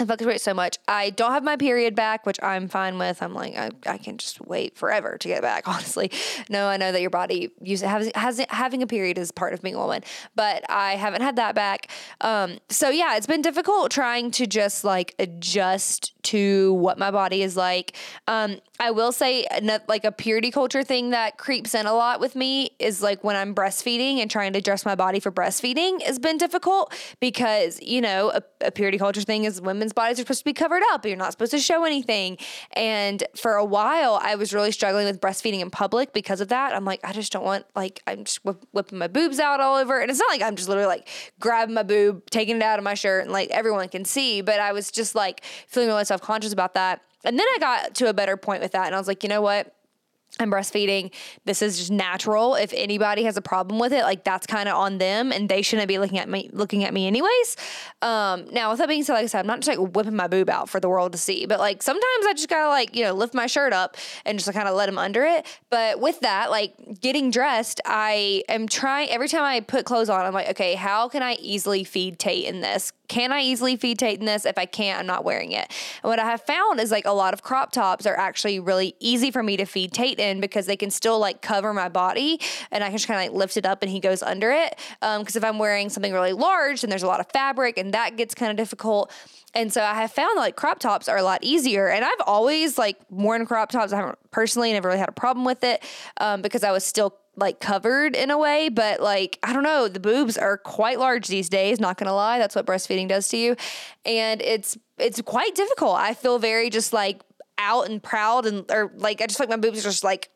I 0.00 0.06
fluctuate 0.06 0.40
so 0.40 0.54
much. 0.54 0.78
I 0.88 1.10
don't 1.10 1.32
have 1.32 1.44
my 1.44 1.56
period 1.56 1.94
back, 1.94 2.24
which 2.24 2.42
I'm 2.42 2.68
fine 2.68 2.96
with. 2.96 3.22
I'm 3.22 3.34
like, 3.34 3.54
I, 3.54 3.70
I 3.86 3.98
can 3.98 4.16
just 4.16 4.40
wait 4.40 4.76
forever 4.76 5.18
to 5.18 5.28
get 5.28 5.42
back, 5.42 5.68
honestly. 5.68 6.10
No, 6.48 6.68
I 6.68 6.78
know 6.78 6.90
that 6.90 7.02
your 7.02 7.10
body 7.10 7.50
use, 7.60 7.82
has, 7.82 8.10
has, 8.14 8.44
having 8.48 8.82
a 8.82 8.86
period 8.86 9.18
is 9.18 9.30
part 9.30 9.52
of 9.52 9.60
being 9.60 9.74
a 9.74 9.78
woman, 9.78 10.02
but 10.34 10.64
I 10.70 10.96
haven't 10.96 11.20
had 11.20 11.36
that 11.36 11.54
back. 11.54 11.90
Um, 12.22 12.58
so 12.70 12.88
yeah, 12.88 13.16
it's 13.16 13.26
been 13.26 13.42
difficult 13.42 13.90
trying 13.90 14.30
to 14.32 14.46
just 14.46 14.84
like 14.84 15.14
adjust 15.18 16.14
to 16.24 16.74
what 16.74 16.98
my 16.98 17.10
body 17.10 17.42
is 17.42 17.56
like. 17.56 17.96
Um, 18.26 18.60
I 18.78 18.90
will 18.92 19.12
say, 19.12 19.46
like 19.88 20.04
a 20.04 20.12
purity 20.12 20.50
culture 20.50 20.82
thing 20.82 21.10
that 21.10 21.36
creeps 21.36 21.74
in 21.74 21.86
a 21.86 21.92
lot 21.92 22.20
with 22.20 22.34
me 22.34 22.70
is 22.78 23.02
like 23.02 23.22
when 23.22 23.36
I'm 23.36 23.54
breastfeeding 23.54 24.18
and 24.18 24.30
trying 24.30 24.52
to 24.54 24.60
dress 24.60 24.84
my 24.84 24.94
body 24.94 25.20
for 25.20 25.30
breastfeeding 25.30 26.02
has 26.02 26.18
been 26.18 26.38
difficult 26.38 26.94
because, 27.20 27.80
you 27.82 28.00
know, 28.00 28.30
a, 28.30 28.42
a 28.62 28.70
purity 28.70 28.98
culture 28.98 29.20
thing 29.20 29.44
is 29.44 29.60
women's 29.60 29.92
bodies 29.92 30.18
are 30.18 30.22
supposed 30.22 30.40
to 30.40 30.44
be 30.44 30.52
covered 30.52 30.82
up. 30.92 31.04
You're 31.04 31.16
not 31.16 31.32
supposed 31.32 31.50
to 31.52 31.58
show 31.58 31.84
anything. 31.84 32.38
And 32.72 33.22
for 33.36 33.54
a 33.54 33.64
while, 33.64 34.18
I 34.22 34.34
was 34.36 34.54
really 34.54 34.72
struggling 34.72 35.06
with 35.06 35.20
breastfeeding 35.20 35.60
in 35.60 35.70
public 35.70 36.12
because 36.12 36.40
of 36.40 36.48
that. 36.48 36.74
I'm 36.74 36.84
like, 36.84 37.00
I 37.04 37.12
just 37.12 37.32
don't 37.32 37.44
want, 37.44 37.66
like, 37.74 38.02
I'm 38.06 38.24
just 38.24 38.44
whip, 38.44 38.64
whipping 38.72 38.98
my 38.98 39.08
boobs 39.08 39.38
out 39.38 39.60
all 39.60 39.76
over. 39.76 40.00
And 40.00 40.10
it's 40.10 40.20
not 40.20 40.30
like 40.30 40.42
I'm 40.42 40.56
just 40.56 40.68
literally 40.68 40.88
like 40.88 41.08
grabbing 41.38 41.74
my 41.74 41.82
boob, 41.82 42.28
taking 42.30 42.56
it 42.56 42.62
out 42.62 42.78
of 42.78 42.84
my 42.84 42.94
shirt, 42.94 43.24
and 43.24 43.32
like 43.32 43.50
everyone 43.50 43.88
can 43.88 44.04
see. 44.04 44.40
But 44.40 44.60
I 44.60 44.72
was 44.72 44.90
just 44.90 45.14
like 45.14 45.44
feeling 45.66 45.88
really 45.88 46.04
self 46.10 46.20
conscious 46.20 46.52
about 46.52 46.74
that. 46.74 47.02
And 47.24 47.38
then 47.38 47.46
I 47.54 47.58
got 47.60 47.94
to 47.96 48.08
a 48.08 48.12
better 48.12 48.36
point 48.36 48.62
with 48.62 48.72
that. 48.72 48.86
And 48.86 48.94
I 48.94 48.98
was 48.98 49.06
like, 49.06 49.22
you 49.22 49.28
know 49.28 49.40
what? 49.40 49.72
I'm 50.38 50.50
breastfeeding. 50.50 51.12
This 51.44 51.60
is 51.60 51.76
just 51.78 51.90
natural. 51.90 52.54
If 52.54 52.72
anybody 52.72 53.24
has 53.24 53.36
a 53.36 53.42
problem 53.42 53.78
with 53.78 53.92
it, 53.92 54.04
like 54.04 54.22
that's 54.22 54.46
kind 54.46 54.68
of 54.68 54.76
on 54.76 54.98
them, 54.98 55.32
and 55.32 55.48
they 55.48 55.60
shouldn't 55.60 55.88
be 55.88 55.98
looking 55.98 56.18
at 56.18 56.28
me 56.28 56.48
looking 56.52 56.84
at 56.84 56.94
me 56.94 57.06
anyways. 57.06 57.56
Um, 58.00 58.46
now, 58.52 58.70
with 58.70 58.78
that 58.78 58.88
being 58.88 59.02
said, 59.02 59.14
like 59.14 59.24
I 59.24 59.26
said, 59.26 59.40
I'm 59.40 59.46
not 59.46 59.60
just 59.60 59.76
like 59.76 59.94
whipping 59.94 60.14
my 60.14 60.28
boob 60.28 60.48
out 60.48 60.68
for 60.68 60.78
the 60.78 60.88
world 60.88 61.12
to 61.12 61.18
see, 61.18 61.46
but 61.46 61.58
like 61.58 61.82
sometimes 61.82 62.26
I 62.26 62.32
just 62.34 62.48
gotta 62.48 62.68
like 62.68 62.94
you 62.94 63.02
know 63.02 63.12
lift 63.12 63.34
my 63.34 63.46
shirt 63.46 63.72
up 63.72 63.96
and 64.24 64.38
just 64.38 64.46
like, 64.46 64.54
kind 64.54 64.68
of 64.68 64.76
let 64.76 64.86
them 64.86 64.98
under 64.98 65.24
it. 65.24 65.46
But 65.68 66.00
with 66.00 66.20
that, 66.20 66.50
like 66.50 67.00
getting 67.00 67.32
dressed, 67.32 67.80
I 67.84 68.44
am 68.48 68.68
trying 68.68 69.10
every 69.10 69.28
time 69.28 69.42
I 69.42 69.60
put 69.60 69.84
clothes 69.84 70.08
on. 70.08 70.24
I'm 70.24 70.32
like, 70.32 70.50
okay, 70.50 70.74
how 70.74 71.08
can 71.08 71.24
I 71.24 71.34
easily 71.34 71.82
feed 71.82 72.20
Tate 72.20 72.44
in 72.44 72.60
this? 72.60 72.92
Can 73.10 73.32
I 73.32 73.40
easily 73.40 73.74
feed 73.74 73.98
Tate 73.98 74.20
in 74.20 74.24
this? 74.24 74.46
If 74.46 74.56
I 74.56 74.66
can't, 74.66 75.00
I'm 75.00 75.06
not 75.06 75.24
wearing 75.24 75.50
it. 75.50 75.68
And 76.04 76.08
what 76.08 76.20
I 76.20 76.26
have 76.26 76.42
found 76.42 76.78
is 76.78 76.92
like 76.92 77.06
a 77.06 77.10
lot 77.10 77.34
of 77.34 77.42
crop 77.42 77.72
tops 77.72 78.06
are 78.06 78.16
actually 78.16 78.60
really 78.60 78.94
easy 79.00 79.32
for 79.32 79.42
me 79.42 79.56
to 79.56 79.64
feed 79.64 79.92
Tate 79.92 80.20
in 80.20 80.40
because 80.40 80.66
they 80.66 80.76
can 80.76 80.92
still 80.92 81.18
like 81.18 81.42
cover 81.42 81.74
my 81.74 81.88
body 81.88 82.40
and 82.70 82.84
I 82.84 82.86
can 82.86 82.98
just 82.98 83.08
kind 83.08 83.18
of 83.18 83.32
like 83.32 83.36
lift 83.36 83.56
it 83.56 83.66
up 83.66 83.82
and 83.82 83.90
he 83.90 83.98
goes 83.98 84.22
under 84.22 84.52
it. 84.52 84.78
Because 85.00 85.34
um, 85.36 85.42
if 85.42 85.42
I'm 85.42 85.58
wearing 85.58 85.88
something 85.88 86.12
really 86.12 86.32
large, 86.32 86.82
then 86.82 86.90
there's 86.90 87.02
a 87.02 87.08
lot 87.08 87.18
of 87.18 87.26
fabric 87.32 87.78
and 87.78 87.92
that 87.94 88.16
gets 88.16 88.32
kind 88.32 88.52
of 88.52 88.56
difficult. 88.56 89.10
And 89.54 89.72
so 89.72 89.82
I 89.82 89.94
have 89.94 90.12
found 90.12 90.36
like 90.36 90.54
crop 90.54 90.78
tops 90.78 91.08
are 91.08 91.16
a 91.16 91.24
lot 91.24 91.42
easier. 91.42 91.88
And 91.88 92.04
I've 92.04 92.20
always 92.28 92.78
like 92.78 92.96
worn 93.10 93.44
crop 93.44 93.72
tops. 93.72 93.92
I 93.92 93.96
haven't 93.96 94.18
personally 94.30 94.72
never 94.72 94.86
really 94.86 95.00
had 95.00 95.08
a 95.08 95.12
problem 95.12 95.44
with 95.44 95.64
it 95.64 95.82
um, 96.18 96.42
because 96.42 96.62
I 96.62 96.70
was 96.70 96.84
still 96.84 97.16
like 97.40 97.58
covered 97.58 98.14
in 98.14 98.30
a 98.30 98.38
way, 98.38 98.68
but 98.68 99.00
like 99.00 99.38
I 99.42 99.52
don't 99.52 99.62
know, 99.62 99.88
the 99.88 100.00
boobs 100.00 100.36
are 100.36 100.56
quite 100.58 100.98
large 100.98 101.26
these 101.26 101.48
days, 101.48 101.80
not 101.80 101.96
going 101.98 102.06
to 102.06 102.14
lie. 102.14 102.38
That's 102.38 102.54
what 102.54 102.66
breastfeeding 102.66 103.08
does 103.08 103.28
to 103.28 103.36
you. 103.36 103.56
And 104.04 104.40
it's 104.42 104.78
it's 104.98 105.20
quite 105.22 105.54
difficult. 105.54 105.96
I 105.96 106.14
feel 106.14 106.38
very 106.38 106.70
just 106.70 106.92
like 106.92 107.22
out 107.58 107.88
and 107.88 108.02
proud 108.02 108.46
and 108.46 108.70
or 108.70 108.92
like 108.96 109.20
I 109.20 109.26
just 109.26 109.40
like 109.40 109.48
my 109.48 109.56
boobs 109.56 109.80
are 109.80 109.90
just 109.90 110.04
like 110.04 110.30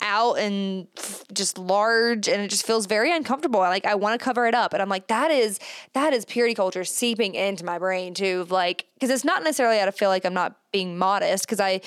out 0.00 0.38
and 0.38 0.86
just 1.32 1.56
large 1.56 2.28
and 2.28 2.42
it 2.42 2.48
just 2.48 2.66
feels 2.66 2.86
very 2.86 3.14
uncomfortable. 3.14 3.60
Like 3.60 3.84
I 3.84 3.94
want 3.94 4.18
to 4.18 4.24
cover 4.24 4.46
it 4.46 4.54
up 4.54 4.72
and 4.72 4.82
I'm 4.82 4.88
like 4.88 5.08
that 5.08 5.30
is 5.30 5.58
that 5.92 6.12
is 6.12 6.24
purity 6.24 6.54
culture 6.54 6.84
seeping 6.84 7.34
into 7.34 7.64
my 7.64 7.78
brain 7.78 8.14
too 8.14 8.46
like 8.50 8.86
cuz 9.00 9.10
it's 9.10 9.24
not 9.24 9.42
necessarily 9.42 9.80
I 9.80 9.90
feel 9.90 10.08
like 10.08 10.24
I'm 10.24 10.34
not 10.34 10.56
being 10.72 10.98
modest 10.98 11.48
cuz 11.48 11.60
I 11.60 11.80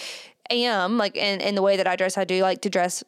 am 0.50 0.98
like 0.98 1.16
in 1.16 1.42
in 1.42 1.56
the 1.56 1.62
way 1.62 1.78
that 1.78 1.88
I 1.88 1.96
dress 1.96 2.18
I 2.18 2.24
do 2.24 2.42
like 2.42 2.62
to 2.62 2.70
dress 2.70 3.04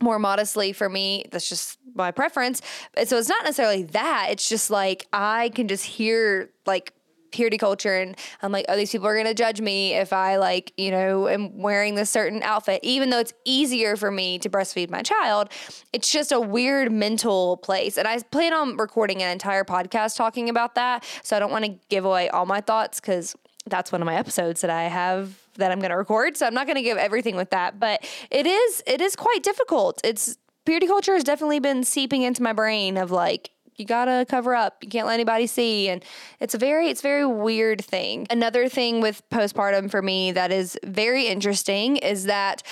more 0.00 0.18
modestly 0.18 0.72
for 0.72 0.88
me. 0.88 1.24
That's 1.30 1.48
just 1.48 1.78
my 1.94 2.10
preference. 2.10 2.60
So 3.04 3.16
it's 3.16 3.28
not 3.28 3.44
necessarily 3.44 3.84
that. 3.84 4.28
It's 4.30 4.48
just 4.48 4.70
like 4.70 5.06
I 5.12 5.50
can 5.50 5.68
just 5.68 5.84
hear 5.84 6.50
like 6.66 6.92
purity 7.34 7.58
culture 7.58 7.96
and 7.96 8.16
I'm 8.42 8.52
like, 8.52 8.64
oh, 8.68 8.76
these 8.76 8.92
people 8.92 9.08
are 9.08 9.16
gonna 9.16 9.34
judge 9.34 9.60
me 9.60 9.94
if 9.94 10.12
I 10.12 10.36
like, 10.36 10.72
you 10.76 10.90
know, 10.92 11.28
am 11.28 11.58
wearing 11.58 11.96
this 11.96 12.08
certain 12.08 12.42
outfit. 12.42 12.80
Even 12.82 13.10
though 13.10 13.18
it's 13.18 13.32
easier 13.44 13.96
for 13.96 14.10
me 14.10 14.38
to 14.38 14.48
breastfeed 14.48 14.88
my 14.88 15.02
child, 15.02 15.50
it's 15.92 16.10
just 16.10 16.30
a 16.30 16.40
weird 16.40 16.92
mental 16.92 17.56
place. 17.56 17.98
And 17.98 18.06
I 18.06 18.20
plan 18.20 18.54
on 18.54 18.76
recording 18.76 19.22
an 19.22 19.30
entire 19.30 19.64
podcast 19.64 20.16
talking 20.16 20.48
about 20.48 20.76
that. 20.76 21.04
So 21.24 21.36
I 21.36 21.40
don't 21.40 21.50
want 21.50 21.64
to 21.64 21.76
give 21.88 22.04
away 22.04 22.28
all 22.28 22.46
my 22.46 22.60
thoughts 22.60 23.00
because 23.00 23.34
that's 23.66 23.90
one 23.90 24.00
of 24.00 24.06
my 24.06 24.14
episodes 24.14 24.60
that 24.60 24.70
I 24.70 24.84
have 24.84 25.43
that 25.58 25.72
I'm 25.72 25.78
going 25.78 25.90
to 25.90 25.96
record. 25.96 26.36
So 26.36 26.46
I'm 26.46 26.54
not 26.54 26.66
going 26.66 26.76
to 26.76 26.82
give 26.82 26.98
everything 26.98 27.36
with 27.36 27.50
that, 27.50 27.78
but 27.80 28.06
it 28.30 28.46
is 28.46 28.82
it 28.86 29.00
is 29.00 29.16
quite 29.16 29.42
difficult. 29.42 30.00
It's 30.04 30.36
purity 30.64 30.86
culture 30.86 31.14
has 31.14 31.24
definitely 31.24 31.60
been 31.60 31.84
seeping 31.84 32.22
into 32.22 32.42
my 32.42 32.52
brain 32.52 32.96
of 32.96 33.10
like 33.10 33.50
you 33.76 33.84
gotta 33.84 34.24
cover 34.28 34.54
up. 34.54 34.78
You 34.82 34.88
can't 34.88 35.06
let 35.06 35.14
anybody 35.14 35.46
see. 35.46 35.88
And 35.88 36.04
it's 36.40 36.54
a 36.54 36.58
very, 36.58 36.88
it's 36.88 37.00
a 37.00 37.02
very 37.02 37.26
weird 37.26 37.84
thing. 37.84 38.26
Another 38.30 38.68
thing 38.68 39.00
with 39.00 39.28
postpartum 39.30 39.90
for 39.90 40.02
me 40.02 40.32
that 40.32 40.52
is 40.52 40.78
very 40.84 41.26
interesting 41.26 41.96
is 41.96 42.24
that 42.24 42.62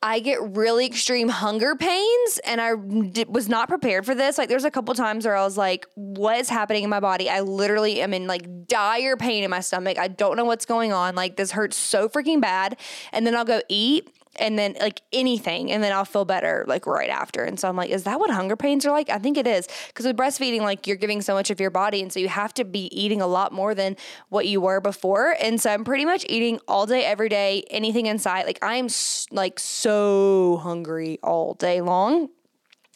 I 0.00 0.20
get 0.20 0.38
really 0.56 0.86
extreme 0.86 1.28
hunger 1.28 1.74
pains 1.74 2.40
and 2.44 2.60
I 2.60 2.76
d- 2.76 3.24
was 3.28 3.48
not 3.48 3.68
prepared 3.68 4.06
for 4.06 4.14
this. 4.14 4.38
Like 4.38 4.48
there's 4.48 4.64
a 4.64 4.70
couple 4.70 4.94
times 4.94 5.26
where 5.26 5.34
I 5.34 5.42
was 5.42 5.56
like, 5.56 5.86
what 5.94 6.38
is 6.38 6.48
happening 6.48 6.84
in 6.84 6.90
my 6.90 7.00
body? 7.00 7.28
I 7.28 7.40
literally 7.40 8.00
am 8.00 8.14
in 8.14 8.28
like 8.28 8.68
dire 8.68 9.16
pain 9.16 9.42
in 9.42 9.50
my 9.50 9.58
stomach. 9.58 9.98
I 9.98 10.06
don't 10.06 10.36
know 10.36 10.44
what's 10.44 10.66
going 10.66 10.92
on. 10.92 11.16
Like 11.16 11.34
this 11.34 11.50
hurts 11.50 11.76
so 11.76 12.08
freaking 12.08 12.40
bad. 12.40 12.78
And 13.12 13.26
then 13.26 13.34
I'll 13.34 13.44
go 13.44 13.60
eat 13.68 14.08
and 14.38 14.58
then 14.58 14.76
like 14.80 15.02
anything 15.12 15.70
and 15.70 15.82
then 15.82 15.92
I'll 15.92 16.04
feel 16.04 16.24
better 16.24 16.64
like 16.66 16.86
right 16.86 17.10
after. 17.10 17.44
And 17.44 17.58
so 17.58 17.68
I'm 17.68 17.76
like, 17.76 17.90
is 17.90 18.04
that 18.04 18.18
what 18.18 18.30
hunger 18.30 18.56
pains 18.56 18.86
are 18.86 18.90
like? 18.90 19.10
I 19.10 19.18
think 19.18 19.36
it 19.36 19.46
is. 19.46 19.68
Because 19.88 20.06
with 20.06 20.16
breastfeeding, 20.16 20.60
like 20.60 20.86
you're 20.86 20.96
giving 20.96 21.22
so 21.22 21.34
much 21.34 21.50
of 21.50 21.60
your 21.60 21.70
body. 21.70 22.02
And 22.02 22.12
so 22.12 22.20
you 22.20 22.28
have 22.28 22.54
to 22.54 22.64
be 22.64 22.86
eating 22.98 23.20
a 23.20 23.26
lot 23.26 23.52
more 23.52 23.74
than 23.74 23.96
what 24.28 24.46
you 24.46 24.60
were 24.60 24.80
before. 24.80 25.36
And 25.40 25.60
so 25.60 25.70
I'm 25.70 25.84
pretty 25.84 26.04
much 26.04 26.24
eating 26.28 26.60
all 26.68 26.86
day, 26.86 27.04
every 27.04 27.28
day, 27.28 27.64
anything 27.70 28.06
in 28.06 28.18
sight. 28.18 28.46
Like 28.46 28.58
I'm 28.62 28.88
like 29.30 29.58
so 29.58 30.60
hungry 30.62 31.18
all 31.22 31.54
day 31.54 31.80
long 31.80 32.28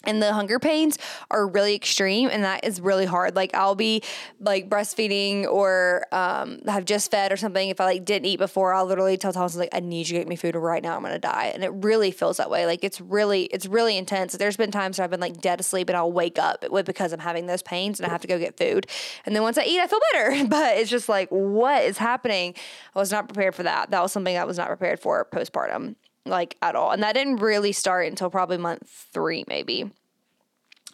and 0.05 0.23
the 0.23 0.33
hunger 0.33 0.59
pains 0.59 0.99
are 1.31 1.47
really 1.47 1.75
extreme 1.75 2.29
and 2.31 2.45
that 2.45 2.65
is 2.65 2.81
really 2.81 3.07
hard. 3.07 3.37
Like 3.37 3.55
i'll 3.55 3.75
be 3.75 4.03
like 4.41 4.69
breastfeeding 4.69 5.47
or 5.47 6.07
um, 6.13 6.61
have 6.67 6.85
just 6.85 7.11
fed 7.11 7.33
or 7.33 7.37
something. 7.37 7.69
If 7.69 7.81
i 7.81 7.85
like 7.85 8.05
didn't 8.05 8.27
eat 8.27 8.39
before 8.39 8.75
i'll 8.75 8.87
literally 8.87 9.17
tell 9.17 9.33
thomas 9.33 9.57
like 9.57 9.71
i 9.73 9.81
need 9.81 10.09
you 10.09 10.15
to 10.15 10.21
get 10.21 10.29
me 10.29 10.37
food 10.37 10.55
right 10.55 10.83
now 10.83 10.97
i'm 10.97 11.03
gonna 11.03 11.19
die. 11.19 11.53
And 11.55 11.65
it 11.65 11.71
really 11.73 12.11
feels 12.11 12.37
that 12.37 12.51
way. 12.51 12.67
Like 12.67 12.85
it's 12.85 13.01
really 13.01 13.45
it's 13.45 13.67
really 13.67 13.97
intense. 13.97 14.33
There's 14.33 14.57
been 14.57 14.71
times 14.71 14.99
where 14.99 15.05
i've 15.05 15.11
been 15.11 15.21
like 15.21 15.41
dead 15.41 15.61
asleep 15.61 15.89
and 15.89 15.97
i'll 15.97 16.13
wake 16.13 16.39
up 16.39 16.65
because 16.85 17.13
i'm 17.13 17.21
having 17.21 17.47
those 17.47 17.63
pains 17.63 18.01
and 18.01 18.07
i 18.07 18.11
have 18.11 18.23
to 18.23 18.29
go 18.29 18.39
get 18.39 18.57
food. 18.57 18.87
And 19.27 19.35
then 19.35 19.43
once 19.43 19.59
i 19.59 19.65
eat 19.65 19.81
i 19.81 19.87
feel 19.87 20.01
better. 20.13 20.47
But 20.53 20.77
it's 20.77 20.91
just 20.91 21.09
like 21.09 21.29
what 21.31 21.83
is 21.85 21.99
happening? 21.99 22.55
I 22.95 22.99
was 22.99 23.11
not 23.11 23.27
prepared 23.27 23.55
for 23.55 23.63
that. 23.63 23.91
That 23.91 24.03
was 24.03 24.13
something 24.13 24.37
i 24.37 24.45
was 24.45 24.59
not 24.59 24.69
prepared 24.69 25.01
for 25.01 25.27
postpartum 25.33 25.97
like 26.27 26.57
at 26.63 26.77
all. 26.77 26.91
And 26.91 27.03
that 27.03 27.15
didn't 27.15 27.37
really 27.37 27.73
start 27.73 28.07
until 28.07 28.31
probably 28.31 28.59
month 28.59 28.89
three, 29.13 29.45
maybe. 29.49 29.91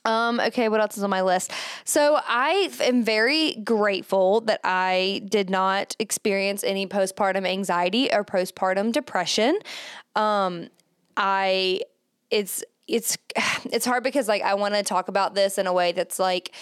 Um, 0.05 0.41
okay, 0.41 0.69
what 0.69 0.81
else 0.81 0.97
is 0.97 1.03
on 1.03 1.11
my 1.11 1.23
list? 1.23 1.53
So 1.85 2.19
I 2.27 2.71
am 2.81 3.03
very 3.03 3.57
grateful 3.57 4.41
that 4.43 4.61
I 4.65 5.23
did 5.29 5.51
not 5.51 5.95
experience 5.99 6.65
any 6.65 6.87
postpartum 6.87 7.47
anxiety 7.47 8.11
or 8.13 8.25
postpartum 8.25 8.93
depression. 8.93 9.59
Um, 10.17 10.69
I 11.17 11.83
it's 12.31 12.65
it's 12.87 13.19
it's 13.67 13.85
hard 13.85 14.03
because 14.03 14.29
like 14.29 14.43
I 14.43 14.55
want 14.55 14.75
to 14.75 14.83
talk 14.83 15.09
about 15.09 15.35
this 15.35 15.59
in 15.59 15.67
a 15.67 15.73
way 15.73 15.93
that's 15.93 16.19
like 16.19 16.55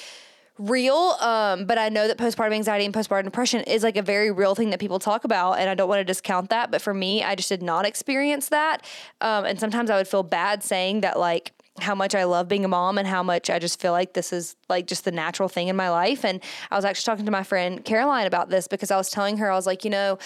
real. 0.58 0.94
Um, 1.20 1.66
but 1.66 1.78
I 1.78 1.88
know 1.88 2.08
that 2.08 2.18
postpartum 2.18 2.54
anxiety 2.54 2.84
and 2.84 2.94
postpartum 2.94 3.24
depression 3.24 3.62
is 3.62 3.82
like 3.82 3.96
a 3.96 4.02
very 4.02 4.30
real 4.30 4.54
thing 4.54 4.70
that 4.70 4.80
people 4.80 4.98
talk 4.98 5.24
about, 5.24 5.54
and 5.54 5.68
I 5.68 5.74
don't 5.74 5.88
want 5.88 6.00
to 6.00 6.04
discount 6.04 6.50
that. 6.50 6.70
But 6.70 6.82
for 6.82 6.94
me, 6.94 7.22
I 7.22 7.34
just 7.34 7.48
did 7.48 7.62
not 7.62 7.86
experience 7.86 8.48
that. 8.48 8.84
Um, 9.20 9.44
and 9.44 9.60
sometimes 9.60 9.90
I 9.90 9.96
would 9.96 10.08
feel 10.08 10.22
bad 10.22 10.62
saying 10.62 11.02
that, 11.02 11.18
like, 11.18 11.52
how 11.78 11.94
much 11.94 12.14
I 12.14 12.24
love 12.24 12.48
being 12.48 12.64
a 12.64 12.68
mom 12.68 12.96
and 12.98 13.06
how 13.06 13.22
much 13.22 13.50
I 13.50 13.58
just 13.58 13.80
feel 13.80 13.92
like 13.92 14.14
this 14.14 14.32
is 14.32 14.56
like 14.68 14.86
just 14.86 15.04
the 15.04 15.12
natural 15.12 15.48
thing 15.48 15.68
in 15.68 15.76
my 15.76 15.90
life. 15.90 16.24
And 16.24 16.40
I 16.70 16.76
was 16.76 16.84
actually 16.84 17.04
talking 17.04 17.26
to 17.26 17.30
my 17.30 17.42
friend 17.42 17.84
Caroline 17.84 18.26
about 18.26 18.48
this 18.48 18.66
because 18.66 18.90
I 18.90 18.96
was 18.96 19.10
telling 19.10 19.36
her, 19.38 19.50
I 19.50 19.54
was 19.54 19.66
like, 19.66 19.84
you 19.84 19.90
know, 19.90 20.18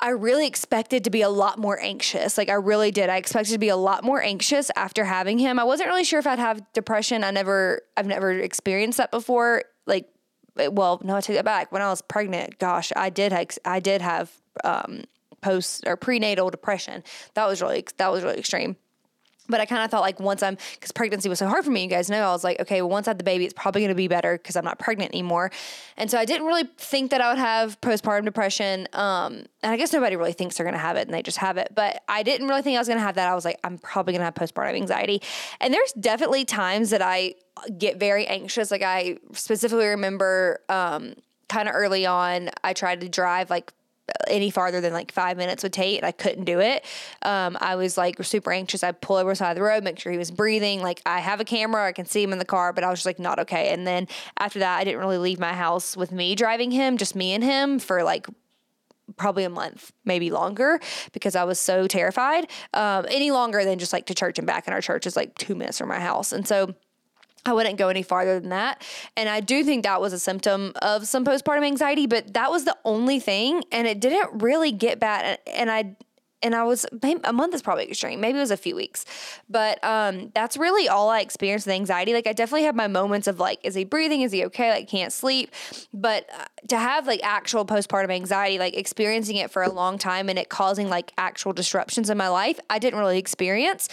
I 0.00 0.10
really 0.10 0.46
expected 0.46 1.04
to 1.04 1.10
be 1.10 1.22
a 1.22 1.28
lot 1.28 1.58
more 1.58 1.80
anxious. 1.80 2.36
Like 2.36 2.48
I 2.48 2.54
really 2.54 2.90
did. 2.90 3.08
I 3.08 3.16
expected 3.16 3.52
to 3.52 3.58
be 3.58 3.68
a 3.68 3.76
lot 3.76 4.04
more 4.04 4.22
anxious 4.22 4.70
after 4.76 5.04
having 5.04 5.38
him. 5.38 5.58
I 5.58 5.64
wasn't 5.64 5.88
really 5.88 6.04
sure 6.04 6.18
if 6.18 6.26
I'd 6.26 6.38
have 6.38 6.62
depression. 6.72 7.24
I 7.24 7.30
never 7.30 7.82
I've 7.96 8.06
never 8.06 8.30
experienced 8.32 8.98
that 8.98 9.10
before. 9.10 9.62
Like 9.86 10.08
well, 10.56 11.00
no, 11.02 11.16
I 11.16 11.20
take 11.20 11.36
that 11.36 11.44
back. 11.44 11.72
When 11.72 11.82
I 11.82 11.88
was 11.88 12.02
pregnant, 12.02 12.58
gosh, 12.58 12.92
I 12.94 13.10
did 13.10 13.32
I 13.64 13.80
did 13.80 14.02
have 14.02 14.30
um 14.62 15.04
post 15.40 15.86
or 15.86 15.96
prenatal 15.96 16.50
depression. 16.50 17.04
That 17.34 17.46
was 17.46 17.60
really 17.62 17.84
that 17.96 18.10
was 18.10 18.22
really 18.22 18.38
extreme. 18.38 18.76
But 19.48 19.60
I 19.60 19.66
kind 19.66 19.82
of 19.84 19.90
thought 19.90 20.00
like 20.00 20.20
once 20.20 20.42
I'm, 20.42 20.56
because 20.74 20.90
pregnancy 20.92 21.28
was 21.28 21.38
so 21.38 21.46
hard 21.46 21.64
for 21.64 21.70
me, 21.70 21.82
you 21.82 21.88
guys 21.88 22.08
know, 22.08 22.28
I 22.28 22.32
was 22.32 22.44
like, 22.44 22.60
okay, 22.60 22.80
well, 22.80 22.90
once 22.90 23.06
I 23.06 23.10
had 23.10 23.18
the 23.18 23.24
baby, 23.24 23.44
it's 23.44 23.52
probably 23.52 23.82
going 23.82 23.90
to 23.90 23.94
be 23.94 24.08
better 24.08 24.38
because 24.38 24.56
I'm 24.56 24.64
not 24.64 24.78
pregnant 24.78 25.12
anymore. 25.12 25.50
And 25.96 26.10
so 26.10 26.18
I 26.18 26.24
didn't 26.24 26.46
really 26.46 26.64
think 26.78 27.10
that 27.10 27.20
I 27.20 27.28
would 27.28 27.38
have 27.38 27.80
postpartum 27.80 28.24
depression. 28.24 28.88
Um, 28.94 29.44
and 29.62 29.72
I 29.72 29.76
guess 29.76 29.92
nobody 29.92 30.16
really 30.16 30.32
thinks 30.32 30.56
they're 30.56 30.64
going 30.64 30.74
to 30.74 30.80
have 30.80 30.96
it 30.96 31.06
and 31.06 31.14
they 31.14 31.22
just 31.22 31.38
have 31.38 31.58
it. 31.58 31.68
But 31.74 32.02
I 32.08 32.22
didn't 32.22 32.48
really 32.48 32.62
think 32.62 32.76
I 32.76 32.80
was 32.80 32.88
going 32.88 32.98
to 32.98 33.04
have 33.04 33.16
that. 33.16 33.28
I 33.28 33.34
was 33.34 33.44
like, 33.44 33.60
I'm 33.64 33.78
probably 33.78 34.12
going 34.12 34.20
to 34.20 34.24
have 34.24 34.34
postpartum 34.34 34.76
anxiety. 34.76 35.20
And 35.60 35.74
there's 35.74 35.92
definitely 35.92 36.44
times 36.44 36.90
that 36.90 37.02
I 37.02 37.34
get 37.76 38.00
very 38.00 38.26
anxious. 38.26 38.70
Like 38.70 38.82
I 38.82 39.18
specifically 39.32 39.86
remember, 39.86 40.60
um, 40.68 41.14
kind 41.48 41.68
of 41.68 41.74
early 41.74 42.06
on, 42.06 42.50
I 42.62 42.72
tried 42.72 43.00
to 43.02 43.08
drive 43.08 43.50
like 43.50 43.72
any 44.28 44.50
farther 44.50 44.80
than 44.80 44.92
like 44.92 45.12
five 45.12 45.36
minutes 45.36 45.62
with 45.62 45.72
Tate, 45.72 45.98
and 45.98 46.06
I 46.06 46.12
couldn't 46.12 46.44
do 46.44 46.60
it. 46.60 46.84
Um, 47.22 47.56
I 47.60 47.76
was 47.76 47.96
like 47.96 48.22
super 48.22 48.52
anxious. 48.52 48.82
I'd 48.82 49.00
pull 49.00 49.16
over 49.16 49.34
side 49.34 49.50
of 49.50 49.56
the 49.56 49.62
road, 49.62 49.82
make 49.82 49.98
sure 49.98 50.12
he 50.12 50.18
was 50.18 50.30
breathing. 50.30 50.82
Like 50.82 51.00
I 51.06 51.20
have 51.20 51.40
a 51.40 51.44
camera, 51.44 51.86
I 51.86 51.92
can 51.92 52.06
see 52.06 52.22
him 52.22 52.32
in 52.32 52.38
the 52.38 52.44
car, 52.44 52.72
but 52.72 52.84
I 52.84 52.90
was 52.90 52.98
just 52.98 53.06
like 53.06 53.18
not 53.18 53.38
okay. 53.40 53.72
And 53.72 53.86
then 53.86 54.06
after 54.38 54.58
that, 54.58 54.78
I 54.78 54.84
didn't 54.84 55.00
really 55.00 55.18
leave 55.18 55.38
my 55.38 55.54
house 55.54 55.96
with 55.96 56.12
me 56.12 56.34
driving 56.34 56.70
him, 56.70 56.96
just 56.96 57.14
me 57.14 57.32
and 57.32 57.42
him 57.42 57.78
for 57.78 58.02
like 58.02 58.26
probably 59.16 59.44
a 59.44 59.50
month, 59.50 59.92
maybe 60.04 60.30
longer, 60.30 60.80
because 61.12 61.36
I 61.36 61.44
was 61.44 61.60
so 61.60 61.86
terrified. 61.86 62.50
Um, 62.72 63.06
any 63.08 63.30
longer 63.30 63.64
than 63.64 63.78
just 63.78 63.92
like 63.92 64.06
to 64.06 64.14
church 64.14 64.38
and 64.38 64.46
back, 64.46 64.66
and 64.66 64.74
our 64.74 64.80
church 64.80 65.06
is 65.06 65.16
like 65.16 65.34
two 65.36 65.54
minutes 65.54 65.78
from 65.78 65.88
my 65.88 66.00
house, 66.00 66.32
and 66.32 66.46
so 66.46 66.74
I 67.46 67.52
wouldn't 67.52 67.76
go 67.76 67.88
any 67.88 68.02
farther 68.02 68.40
than 68.40 68.50
that. 68.50 68.82
And 69.16 69.28
I 69.28 69.40
do 69.40 69.64
think 69.64 69.84
that 69.84 70.00
was 70.00 70.12
a 70.12 70.18
symptom 70.18 70.72
of 70.80 71.06
some 71.06 71.24
postpartum 71.24 71.64
anxiety, 71.64 72.06
but 72.06 72.32
that 72.34 72.50
was 72.50 72.64
the 72.64 72.76
only 72.84 73.20
thing. 73.20 73.62
And 73.70 73.86
it 73.86 74.00
didn't 74.00 74.42
really 74.42 74.72
get 74.72 74.98
bad. 74.98 75.38
And 75.46 75.70
I, 75.70 75.96
and 76.44 76.54
I 76.54 76.62
was 76.62 76.84
a 77.24 77.32
month 77.32 77.54
is 77.54 77.62
probably 77.62 77.88
extreme. 77.88 78.20
Maybe 78.20 78.36
it 78.36 78.42
was 78.42 78.50
a 78.50 78.56
few 78.56 78.76
weeks, 78.76 79.06
but 79.48 79.82
um, 79.82 80.30
that's 80.34 80.58
really 80.58 80.88
all 80.88 81.08
I 81.08 81.20
experienced 81.20 81.66
with 81.66 81.74
anxiety. 81.74 82.12
Like 82.12 82.26
I 82.26 82.34
definitely 82.34 82.64
have 82.64 82.76
my 82.76 82.86
moments 82.86 83.26
of 83.26 83.40
like, 83.40 83.60
is 83.64 83.74
he 83.74 83.84
breathing? 83.84 84.20
Is 84.20 84.30
he 84.30 84.44
okay? 84.44 84.70
Like 84.70 84.86
can't 84.86 85.12
sleep. 85.12 85.50
But 85.94 86.28
uh, 86.38 86.44
to 86.68 86.78
have 86.78 87.06
like 87.06 87.20
actual 87.22 87.64
postpartum 87.64 88.10
anxiety, 88.10 88.58
like 88.58 88.76
experiencing 88.76 89.36
it 89.36 89.50
for 89.50 89.62
a 89.62 89.70
long 89.70 89.96
time 89.96 90.28
and 90.28 90.38
it 90.38 90.50
causing 90.50 90.90
like 90.90 91.12
actual 91.16 91.54
disruptions 91.54 92.10
in 92.10 92.18
my 92.18 92.28
life, 92.28 92.60
I 92.68 92.78
didn't 92.78 93.00
really 93.00 93.18
experience. 93.18 93.88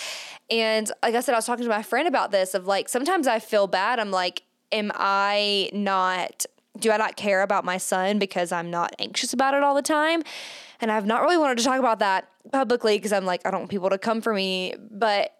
And 0.49 0.91
like 1.01 1.15
I 1.15 1.21
said, 1.21 1.33
I 1.33 1.37
was 1.37 1.45
talking 1.45 1.63
to 1.63 1.69
my 1.69 1.83
friend 1.83 2.05
about 2.05 2.31
this 2.31 2.53
of 2.53 2.67
like 2.67 2.89
sometimes 2.89 3.27
I 3.27 3.39
feel 3.39 3.67
bad. 3.67 3.97
I'm 3.97 4.11
like, 4.11 4.43
am 4.73 4.91
I 4.93 5.69
not? 5.71 6.45
Do 6.79 6.91
I 6.91 6.97
not 6.97 7.15
care 7.15 7.41
about 7.41 7.65
my 7.65 7.77
son 7.77 8.17
because 8.19 8.51
I'm 8.51 8.71
not 8.71 8.95
anxious 8.99 9.33
about 9.33 9.53
it 9.53 9.63
all 9.63 9.75
the 9.75 9.81
time? 9.81 10.23
And 10.79 10.91
I've 10.91 11.05
not 11.05 11.21
really 11.21 11.37
wanted 11.37 11.57
to 11.59 11.63
talk 11.63 11.79
about 11.79 11.99
that 11.99 12.27
publicly 12.51 12.97
because 12.97 13.13
I'm 13.13 13.25
like, 13.25 13.45
I 13.45 13.51
don't 13.51 13.61
want 13.61 13.71
people 13.71 13.89
to 13.89 13.97
come 13.97 14.21
for 14.21 14.33
me. 14.33 14.73
But 14.89 15.33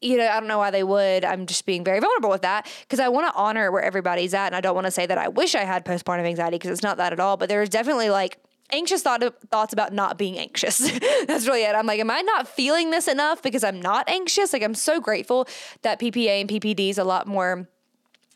you 0.00 0.16
know, 0.16 0.28
I 0.28 0.38
don't 0.38 0.48
know 0.48 0.58
why 0.58 0.70
they 0.70 0.84
would. 0.84 1.24
I'm 1.24 1.46
just 1.46 1.66
being 1.66 1.82
very 1.82 1.98
vulnerable 1.98 2.30
with 2.30 2.42
that 2.42 2.70
because 2.82 3.00
I 3.00 3.08
want 3.08 3.26
to 3.32 3.34
honor 3.34 3.72
where 3.72 3.82
everybody's 3.82 4.32
at. 4.32 4.46
And 4.46 4.54
I 4.54 4.60
don't 4.60 4.74
want 4.74 4.86
to 4.86 4.90
say 4.90 5.06
that 5.06 5.18
I 5.18 5.28
wish 5.28 5.54
I 5.54 5.64
had 5.64 5.84
postpartum 5.84 6.24
anxiety 6.24 6.56
because 6.56 6.70
it's 6.70 6.82
not 6.82 6.98
that 6.98 7.12
at 7.12 7.20
all. 7.20 7.36
But 7.36 7.48
there's 7.48 7.68
definitely 7.68 8.10
like 8.10 8.38
anxious 8.70 9.02
thought 9.02 9.22
of, 9.22 9.34
thoughts 9.50 9.72
about 9.72 9.92
not 9.92 10.18
being 10.18 10.38
anxious. 10.38 10.78
That's 11.26 11.46
really 11.46 11.64
it. 11.64 11.74
I'm 11.74 11.86
like, 11.86 12.00
am 12.00 12.10
I 12.10 12.20
not 12.20 12.46
feeling 12.46 12.90
this 12.90 13.08
enough 13.08 13.42
because 13.42 13.64
I'm 13.64 13.80
not 13.80 14.08
anxious? 14.08 14.52
Like, 14.52 14.62
I'm 14.62 14.74
so 14.74 15.00
grateful 15.00 15.48
that 15.82 15.98
PPA 16.00 16.40
and 16.40 16.48
PPD 16.48 16.90
is 16.90 16.98
a 16.98 17.04
lot 17.04 17.26
more 17.26 17.68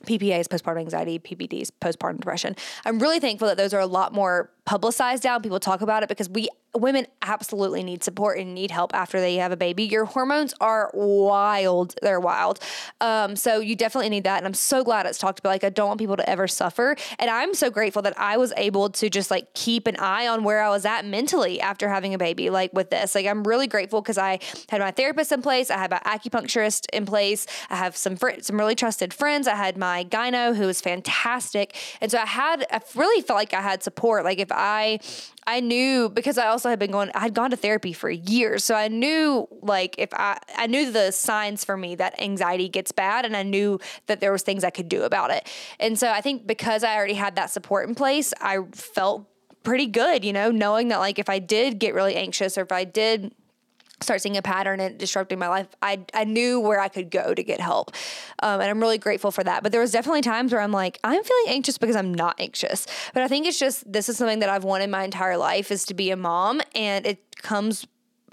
PPA 0.07 0.41
is 0.41 0.49
postpartum 0.49 0.81
anxiety, 0.81 1.19
PPD 1.19 1.63
is 1.63 1.71
postpartum 1.71 2.17
depression. 2.19 2.57
I'm 2.85 2.99
really 2.99 3.21
thankful 3.21 3.49
that 3.49 3.57
those 3.57 3.75
are 3.75 3.81
a 3.81 3.87
lot 3.87 4.13
more 4.13 4.51
publicized 4.65 5.25
now. 5.25 5.39
People 5.39 5.61
talk 5.61 5.81
about 5.81 6.03
it 6.03 6.09
because 6.09 6.29
we 6.29 6.49
women 6.75 7.07
absolutely 7.21 7.83
need 7.83 8.03
support 8.03 8.39
and 8.39 8.55
need 8.55 8.71
help 8.71 8.95
after 8.95 9.21
they 9.21 9.37
have 9.37 9.53
a 9.53 9.57
baby. 9.57 9.85
Your 9.85 10.07
hormones 10.07 10.55
are 10.61 10.91
wild. 10.95 11.95
They're 12.01 12.21
wild. 12.21 12.61
Um, 13.01 13.37
so 13.37 13.61
you 13.61 13.77
definitely 13.77 14.09
need 14.09 14.25
that. 14.25 14.39
And 14.39 14.47
I'm 14.47 14.55
so 14.55 14.83
glad 14.83 15.05
it's 15.07 15.19
talked 15.19 15.39
about. 15.39 15.51
Like, 15.51 15.65
I 15.65 15.71
don't 15.71 15.89
want 15.89 16.01
people 16.01 16.17
to 16.17 16.29
ever 16.29 16.49
suffer. 16.49 16.97
And 17.19 17.31
I'm 17.31 17.55
so 17.55 17.71
grateful 17.71 18.03
that 18.03 18.19
I 18.19 18.37
was 18.37 18.53
able 18.57 18.89
to 18.91 19.11
just 19.11 19.31
like 19.31 19.53
keep 19.55 19.87
an 19.87 19.97
eye 19.99 20.27
on 20.27 20.45
where 20.45 20.63
I 20.63 20.71
was 20.71 20.87
at 20.87 21.05
mentally 21.05 21.61
after 21.61 21.89
having 21.89 22.15
a 22.15 22.19
baby, 22.19 22.49
like 22.49 22.73
with 22.73 22.91
this. 22.91 23.15
Like, 23.15 23.27
I'm 23.27 23.45
really 23.45 23.67
grateful 23.67 24.01
because 24.01 24.19
I 24.19 24.39
had 24.69 24.81
my 24.81 24.91
therapist 24.91 25.31
in 25.33 25.43
place. 25.43 25.71
I 25.71 25.77
had 25.77 25.91
my 25.91 26.01
acupuncturist 26.01 26.87
in 26.93 27.05
place. 27.05 27.47
I 27.69 27.77
have 27.77 27.97
some 27.97 28.17
fr- 28.17 28.41
some 28.41 28.59
really 28.59 28.75
trusted 28.75 29.13
friends. 29.13 29.47
I 29.47 29.57
had 29.57 29.77
my 29.77 30.05
gyno 30.05 30.57
who 30.57 30.67
was 30.67 30.81
fantastic. 30.81 31.77
And 32.01 32.11
so 32.11 32.19
I 32.19 32.27
had, 32.27 32.65
I 32.71 32.81
really 32.95 33.23
felt 33.23 33.37
like 33.37 33.53
I 33.53 33.61
had 33.61 33.83
support. 33.83 34.25
Like, 34.25 34.39
if 34.39 34.51
I, 34.51 35.01
I 35.47 35.61
knew 35.61 36.09
because 36.09 36.39
I 36.39 36.47
also 36.47 36.69
had 36.69 36.79
been 36.79 36.93
going, 36.93 37.11
I 37.15 37.21
had 37.21 37.35
gone 37.35 37.51
to 37.51 37.57
therapy 37.57 37.93
for 37.93 38.09
years. 38.09 38.63
So 38.65 38.75
I 38.75 38.89
knew 38.89 39.49
like 39.61 39.97
if 39.99 40.13
I, 40.15 40.39
I 40.57 40.67
knew 40.67 40.91
the 40.91 41.11
signs 41.11 41.65
for 41.65 41.77
me 41.77 41.95
that 41.97 42.21
anxiety 42.21 42.69
gets 42.69 42.93
bad 42.93 43.25
and 43.25 43.37
I 43.37 43.43
knew 43.43 43.81
that 44.07 44.21
there 44.21 44.31
was 44.31 44.43
things 44.43 44.63
I 44.63 44.71
could 44.71 44.89
do 44.89 45.03
about 45.03 45.31
it. 45.31 45.49
And 45.81 45.99
so 45.99 46.11
I 46.11 46.21
think 46.21 46.47
because 46.47 46.85
I 46.85 46.95
already 46.95 47.15
had 47.15 47.37
that 47.37 47.51
support 47.51 47.89
in 47.89 47.95
place, 47.95 48.33
I 48.41 48.59
felt 48.73 49.29
pretty 49.63 49.87
good, 49.87 50.25
you 50.25 50.33
know, 50.33 50.51
knowing 50.51 50.89
that 50.89 50.99
like 50.99 51.19
if 51.19 51.29
I 51.29 51.39
did 51.39 51.79
get 51.79 51.95
really 51.95 52.17
anxious 52.17 52.57
or 52.57 52.63
if 52.63 52.73
I 52.73 52.85
did 52.85 53.35
start 54.03 54.21
seeing 54.21 54.37
a 54.37 54.43
pattern 54.43 54.81
and 54.81 54.99
disrupting 54.99 55.39
my 55.39 55.49
life, 55.49 55.69
I, 55.81 56.05
I 56.15 56.25
knew 56.25 56.61
where 56.61 56.81
I 56.81 56.89
could 56.89 57.11
go 57.11 57.35
to 57.35 57.43
get 57.43 57.61
help. 57.61 57.93
Um, 58.43 58.61
and 58.61 58.71
I'm 58.71 58.81
really 58.81 58.99
grateful 58.99 59.31
for 59.31 59.45
that. 59.45 59.63
But 59.63 59.73
there 59.73 59.81
was 59.81 59.93
definitely 59.93 60.23
times 60.23 60.53
where 60.53 60.61
I'm 60.61 60.73
like, 60.73 60.99
I'm 61.05 61.23
feeling 61.23 61.45
anxious 61.49 61.79
because 61.79 61.97
I'm 61.97 62.13
not 62.13 62.37
anxious. 62.39 62.87
But 63.15 63.23
I 63.23 63.29
think 63.29 63.47
it's 63.47 63.59
just, 63.59 63.91
this 63.91 64.09
is 64.09 64.17
something 64.17 64.41
that 64.41 64.49
I've 64.49 64.65
wanted 64.65 64.91
my 64.91 65.05
entire 65.05 65.37
life 65.37 65.71
is 65.71 65.85
to 65.87 65.95
be 65.95 66.11
a 66.11 66.17
mom. 66.17 66.61
And 66.75 67.07
it 67.07 67.37
comes 67.43 67.87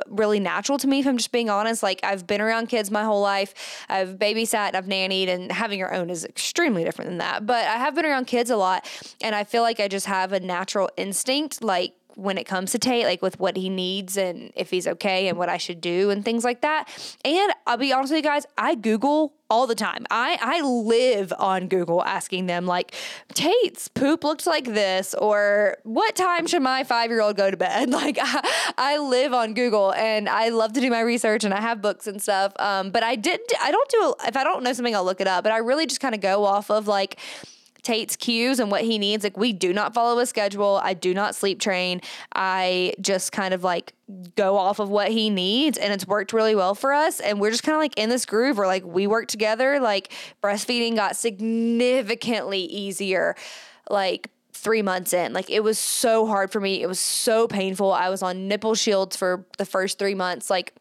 really 0.08 0.40
natural 0.40 0.78
to 0.78 0.88
me 0.88 1.00
if 1.00 1.08
I'm 1.08 1.18
just 1.18 1.32
being 1.32 1.50
honest. 1.50 1.84
Like 1.84 2.00
I've 2.04 2.26
been 2.26 2.42
around 2.42 2.68
kids 2.68 2.92
my 2.92 3.04
whole 3.04 3.22
life. 3.22 3.86
I've 3.90 4.18
babysat, 4.18 4.76
I've 4.76 4.86
nannied, 4.86 5.28
and 5.28 5.52
having 5.52 5.80
your 5.80 5.94
own 5.94 6.10
is 6.10 6.26
extremely 6.26 6.84
different 6.84 7.10
than 7.10 7.18
that. 7.20 7.46
But 7.46 7.66
I 7.66 7.78
have 7.78 7.96
been 7.96 8.06
around 8.06 8.26
kids 8.26 8.50
a 8.50 8.58
lot 8.58 8.88
and 9.22 9.36
I 9.36 9.44
feel 9.44 9.62
like 9.62 9.80
I 9.80 9.88
just 9.88 10.06
have 10.06 10.32
a 10.32 10.40
natural 10.40 10.90
instinct 10.98 11.64
like 11.64 11.94
when 12.16 12.38
it 12.38 12.46
comes 12.46 12.72
to 12.72 12.80
Tate, 12.80 13.06
like 13.06 13.22
with 13.22 13.40
what 13.40 13.56
he 13.56 13.70
needs 13.70 14.18
and 14.18 14.52
if 14.56 14.70
he's 14.70 14.88
okay 14.88 15.28
and 15.28 15.38
what 15.38 15.50
I 15.50 15.58
should 15.58 15.82
do 15.82 16.10
and 16.10 16.24
things 16.26 16.44
like 16.44 16.62
that. 16.62 16.90
And 17.24 17.54
I'll 17.66 17.78
be 17.78 17.94
honest 17.94 18.12
with 18.12 18.24
you 18.24 18.30
guys, 18.30 18.46
I 18.58 18.76
Google 18.76 19.34
all 19.50 19.66
the 19.66 19.76
time. 19.76 20.06
I, 20.12 20.38
I 20.40 20.62
live 20.62 21.34
on 21.40 21.68
Google 21.68 22.04
asking 22.04 22.46
them 22.46 22.68
like 22.68 22.94
Tate's 23.34 23.88
poop 23.88 24.24
looks 24.24 24.46
like 24.46 24.66
this 24.66 25.16
or 25.16 25.78
what 25.84 26.16
time 26.16 26.46
should 26.46 26.62
my 26.62 26.84
five 26.84 27.10
year 27.10 27.22
old 27.22 27.36
go 27.36 27.50
to 27.50 27.58
bed? 27.58 27.90
Like 28.00 28.18
I, 28.22 28.72
I, 28.78 28.98
live 28.98 29.34
on 29.34 29.54
Google 29.54 29.92
and 29.94 30.30
I 30.30 30.50
love 30.50 30.72
to 30.74 30.80
do 30.80 30.90
my 30.90 31.02
research 31.02 31.44
and 31.44 31.54
I 31.54 31.60
have 31.60 31.82
books 31.82 32.08
and 32.08 32.22
stuff. 32.22 32.54
Um, 32.58 32.92
but 32.92 33.04
I 33.04 33.16
didn't 33.16 33.52
I 33.62 33.72
don't 33.72 33.90
do 33.90 34.16
if 34.26 34.38
I 34.38 34.44
don't 34.46 34.64
know 34.64 34.72
something 34.72 34.96
I'll 34.96 35.04
look 35.04 35.20
it 35.20 35.28
up. 35.28 35.44
But 35.44 35.52
I 35.52 35.58
really 35.58 35.86
just 35.86 36.00
kind 36.00 36.16
of 36.16 36.22
go 36.22 36.46
off 36.46 36.72
of 36.72 36.88
like 36.88 37.20
Tate's 37.82 38.16
cues 38.16 38.60
and 38.60 38.70
what 38.72 38.82
he 38.82 38.98
needs. 38.98 39.24
Like, 39.24 39.38
we 39.38 39.54
do 39.54 39.74
not 39.74 39.94
follow 39.94 40.20
a 40.20 40.26
schedule. 40.26 40.80
I 40.84 40.94
do 40.94 41.14
not 41.14 41.36
sleep 41.36 41.60
train. 41.60 42.02
I 42.34 42.94
just 43.02 43.32
kind 43.32 43.54
of 43.54 43.64
like 43.64 43.94
go 44.36 44.58
off 44.58 44.80
of 44.80 44.90
what 44.90 45.10
he 45.10 45.30
needs. 45.30 45.78
And 45.78 45.94
it's 45.94 46.06
worked 46.06 46.34
really 46.34 46.56
well 46.56 46.76
for 46.76 46.94
us. 46.94 47.20
And 47.20 47.40
we're 47.40 47.52
just 47.52 47.64
kind 47.64 47.76
of 47.76 47.80
like 47.80 47.98
in 47.98 48.10
this 48.10 48.26
groove 48.26 48.58
where 48.58 48.68
like 48.68 48.86
we 48.86 49.08
work 49.08 49.28
together. 49.28 49.80
Like, 49.80 50.12
breastfeeding 50.44 50.96
got 50.96 51.16
significantly 51.16 52.62
easier. 52.62 53.36
Like, 53.90 54.30
three 54.52 54.82
months 54.82 55.14
in. 55.14 55.32
Like 55.32 55.50
it 55.50 55.64
was 55.64 55.80
so 55.80 56.26
hard 56.26 56.52
for 56.52 56.60
me. 56.60 56.82
It 56.82 56.88
was 56.88 57.00
so 57.00 57.48
painful. 57.48 57.94
I 57.94 58.10
was 58.10 58.22
on 58.22 58.50
nipple 58.50 58.76
shields 58.76 59.16
for 59.16 59.46
the 59.58 59.66
first 59.66 59.98
three 59.98 60.16
months. 60.16 60.50
Like 60.50 60.74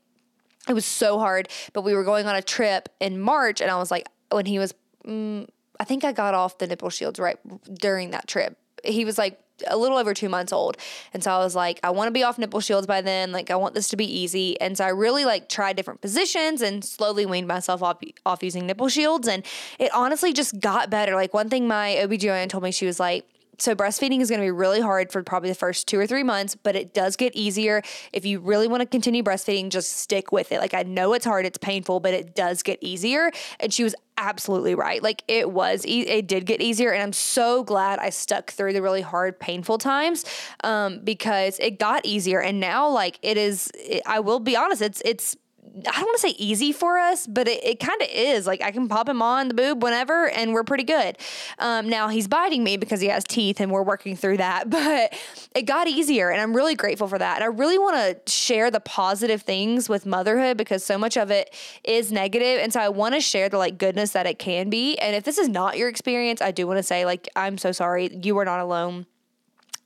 it 0.69 0.73
was 0.73 0.85
so 0.85 1.19
hard. 1.19 1.49
But 1.73 1.83
we 1.83 1.95
were 1.95 2.05
going 2.05 2.26
on 2.26 2.35
a 2.35 2.43
trip 2.43 2.88
in 3.00 3.21
March, 3.21 3.61
and 3.61 3.71
I 3.71 3.76
was 3.76 3.90
like, 3.90 4.09
when 4.31 4.47
he 4.47 4.59
was 4.59 4.75
mm, 5.07 5.47
I 5.80 5.85
think 5.85 6.04
I 6.04 6.12
got 6.12 6.35
off 6.35 6.58
the 6.58 6.66
nipple 6.66 6.90
shields 6.90 7.18
right 7.18 7.38
during 7.73 8.11
that 8.11 8.26
trip. 8.26 8.58
He 8.85 9.04
was 9.04 9.18
like 9.18 9.40
a 9.66 9.76
little 9.76 9.99
over 9.99 10.14
two 10.14 10.28
months 10.28 10.52
old. 10.52 10.76
And 11.12 11.23
so 11.23 11.32
I 11.32 11.38
was 11.38 11.54
like, 11.54 11.80
I 11.82 11.90
want 11.90 12.08
to 12.08 12.12
be 12.12 12.23
off 12.23 12.38
nipple 12.38 12.61
shields 12.61 12.87
by 12.87 13.00
then. 13.00 13.32
Like, 13.32 13.50
I 13.50 13.56
want 13.56 13.75
this 13.75 13.88
to 13.88 13.97
be 13.97 14.04
easy. 14.04 14.61
And 14.61 14.76
so 14.78 14.85
I 14.85 14.90
really 14.90 15.25
like 15.25 15.49
tried 15.49 15.76
different 15.76 16.00
positions 16.00 16.62
and 16.62 16.85
slowly 16.85 17.26
weaned 17.26 17.49
myself 17.49 17.82
off, 17.82 17.99
off 18.25 18.42
using 18.42 18.66
nipple 18.66 18.88
shields. 18.88 19.26
And 19.26 19.44
it 19.78 19.92
honestly 19.94 20.32
just 20.32 20.61
got 20.61 20.90
better. 20.90 21.14
Like, 21.14 21.35
one 21.35 21.49
thing 21.49 21.66
my 21.66 21.97
OBGYN 22.00 22.49
told 22.49 22.62
me, 22.62 22.70
she 22.70 22.87
was 22.87 23.00
like, 23.00 23.25
so 23.59 23.75
breastfeeding 23.75 24.21
is 24.21 24.31
going 24.31 24.41
to 24.41 24.47
be 24.47 24.50
really 24.50 24.81
hard 24.81 25.12
for 25.12 25.23
probably 25.23 25.49
the 25.49 25.55
first 25.55 25.88
two 25.88 25.99
or 25.99 26.07
three 26.07 26.23
months, 26.23 26.55
but 26.55 26.77
it 26.77 26.95
does 26.95 27.17
get 27.17 27.35
easier. 27.35 27.83
If 28.12 28.25
you 28.25 28.41
really 28.41 28.69
want 28.69 28.81
to 28.81 28.87
continue 28.87 29.23
breastfeeding, 29.23 29.71
just 29.71 29.97
stick 29.97 30.33
with 30.33 30.53
it. 30.53 30.61
Like 30.61 30.75
I 30.75 30.83
know 30.85 31.12
it's 31.12 31.25
hard, 31.25 31.45
it's 31.45 31.59
painful, 31.59 32.00
but 32.00 32.15
it 32.15 32.35
does 32.35 32.62
get 32.62 32.79
easier. 32.81 33.31
And 33.61 33.73
she 33.73 33.85
was 33.85 33.95
absolutely 34.17 34.75
right. 34.75 35.03
Like 35.03 35.23
it 35.29 35.50
was, 35.50 35.85
it 35.87 36.27
did 36.27 36.47
get 36.47 36.61
easier, 36.61 36.93
and 36.93 37.03
I'm 37.03 37.12
so 37.12 37.62
glad 37.65 37.99
I 37.99 38.11
stuck 38.11 38.50
through 38.50 38.73
the 38.73 38.83
really 38.83 39.03
hard, 39.03 39.38
painful 39.38 39.79
times 39.79 40.25
um, 40.65 41.00
because 41.05 41.59
it 41.59 41.79
got 41.79 42.05
easier. 42.05 42.41
And 42.41 42.61
now, 42.61 42.88
like 42.88 43.19
it 43.23 43.37
is, 43.37 43.71
it, 43.75 44.03
I 44.07 44.21
will 44.21 44.41
be 44.41 44.57
honest, 44.57 44.83
it's 44.83 45.00
it's 45.05 45.37
I 45.76 45.92
don't 45.92 46.06
want 46.06 46.16
to 46.16 46.28
say 46.28 46.34
easy 46.38 46.72
for 46.72 46.98
us, 46.98 47.26
but 47.26 47.48
it, 47.48 47.64
it 47.64 47.80
kind 47.80 48.00
of 48.00 48.08
is. 48.10 48.46
Like 48.46 48.62
I 48.62 48.70
can 48.70 48.88
pop 48.88 49.08
him 49.08 49.22
on 49.22 49.48
the 49.48 49.54
boob 49.54 49.82
whenever, 49.82 50.28
and 50.28 50.52
we're 50.52 50.64
pretty 50.64 50.84
good. 50.84 51.18
Um, 51.58 51.88
now 51.88 52.08
he's 52.08 52.28
biting 52.28 52.64
me 52.64 52.76
because 52.76 53.00
he 53.00 53.08
has 53.08 53.25
teeth, 53.25 53.60
and 53.60 53.70
we're 53.70 53.82
working 53.82 54.16
through 54.16 54.38
that. 54.38 54.68
But 54.88 55.12
it 55.54 55.62
got 55.62 55.88
easier, 55.88 56.30
and 56.30 56.40
I'm 56.40 56.54
really 56.54 56.76
grateful 56.76 57.08
for 57.08 57.18
that. 57.18 57.37
And 57.37 57.44
I 57.44 57.48
really 57.48 57.78
want 57.78 57.96
to 58.25 58.32
share 58.32 58.70
the 58.70 58.80
positive 58.80 59.42
things 59.42 59.88
with 59.88 60.06
motherhood 60.06 60.56
because 60.56 60.84
so 60.84 60.96
much 60.96 61.16
of 61.16 61.30
it 61.30 61.52
is 61.84 62.12
negative, 62.12 62.60
and 62.62 62.72
so 62.72 62.80
I 62.80 62.88
want 62.88 63.14
to 63.16 63.20
share 63.20 63.48
the 63.48 63.58
like 63.58 63.76
goodness 63.76 64.12
that 64.12 64.26
it 64.26 64.38
can 64.38 64.70
be. 64.70 64.96
And 64.98 65.16
if 65.16 65.25
this 65.25 65.37
is 65.37 65.48
not 65.48 65.76
your 65.76 65.88
experience, 65.88 66.40
I 66.40 66.52
do 66.52 66.66
want 66.66 66.78
to 66.78 66.82
say 66.82 67.04
like 67.04 67.28
I'm 67.37 67.58
so 67.58 67.72
sorry. 67.72 68.08
You 68.22 68.38
are 68.38 68.44
not 68.44 68.60
alone 68.60 69.06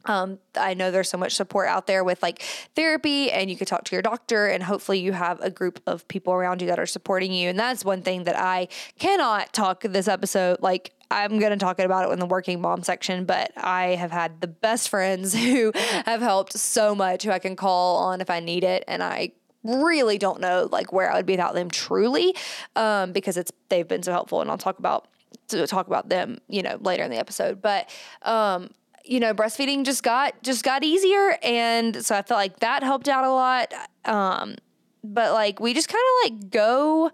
um, 0.05 0.39
I 0.57 0.75
know 0.75 0.91
there's 0.91 1.09
so 1.09 1.19
much 1.19 1.35
support 1.35 1.69
out 1.69 1.87
there 1.87 2.05
with 2.05 2.23
like 2.23 2.43
therapy, 2.75 3.31
and 3.31 3.51
you 3.51 3.57
could 3.57 3.69
talk 3.69 3.85
to 3.85 3.95
your 3.95 4.03
doctor, 4.03 4.47
and 4.47 4.63
hopefully 4.63 4.99
you 5.01 5.13
have 5.13 5.41
a 5.41 5.51
group 5.51 5.81
of 5.87 6.07
people 6.09 6.33
around 6.33 6.61
you 6.61 6.69
that 6.69 6.79
are 6.79 6.87
supporting 6.87 7.33
you. 7.33 7.49
And 7.49 7.59
that's 7.59 7.85
one 7.85 8.03
thing 8.03 8.25
that 8.25 8.39
I 8.39 8.69
cannot 8.99 9.53
talk 9.53 9.83
this 9.83 10.09
episode. 10.09 10.59
Like, 10.61 10.93
I'm 11.11 11.39
going 11.39 11.51
to 11.51 11.59
talk 11.59 11.79
about 11.79 12.09
it 12.09 12.13
in 12.13 12.19
the 12.19 12.27
working 12.27 12.61
mom 12.61 12.83
section, 12.83 13.25
but 13.25 13.53
I 13.57 13.89
have 13.89 14.11
had 14.11 14.41
the 14.41 14.47
best 14.47 14.89
friends 14.89 15.35
who 15.39 15.73
have 15.75 16.21
helped 16.21 16.55
so 16.55 16.95
much, 16.95 17.23
who 17.23 17.31
I 17.31 17.39
can 17.39 17.57
call 17.57 17.99
on 17.99 18.21
if 18.21 18.31
I 18.31 18.41
need 18.41 18.65
it. 18.65 18.85
And 18.89 19.03
I 19.03 19.33
really 19.63 20.19
don't 20.19 20.41
know 20.41 20.69
like 20.73 20.93
where 20.93 21.13
I 21.13 21.17
would 21.17 21.27
be 21.27 21.35
without 21.35 21.55
them 21.55 21.71
truly, 21.71 22.35
um, 22.75 23.13
because 23.13 23.37
it's 23.37 23.53
they've 23.69 23.87
been 23.87 24.03
so 24.03 24.13
helpful, 24.13 24.41
and 24.41 24.51
I'll 24.51 24.59
talk 24.59 24.79
about 24.79 25.09
to 25.49 25.67
talk 25.67 25.87
about 25.87 26.09
them, 26.09 26.39
you 26.49 26.63
know, 26.63 26.79
later 26.81 27.03
in 27.05 27.11
the 27.11 27.19
episode. 27.19 27.63
But 27.63 27.91
um, 28.23 28.71
you 29.05 29.21
know, 29.21 29.35
breastfeeding 29.35 29.85
just 29.85 30.03
got 30.03 30.41
just 30.43 30.65
got 30.65 30.85
easier, 30.85 31.39
and 31.43 32.05
so 32.05 32.17
I 32.17 32.23
felt 32.23 32.39
like 32.39 32.61
that 32.61 32.83
helped 32.83 33.09
out 33.09 33.25
a 33.25 33.31
lot. 33.31 33.73
Um, 34.05 34.57
but 35.05 35.33
like 35.33 35.61
we 35.61 35.75
just 35.75 35.89
kind 35.89 36.03
of 36.03 36.31
like 36.31 36.51
go 36.51 37.11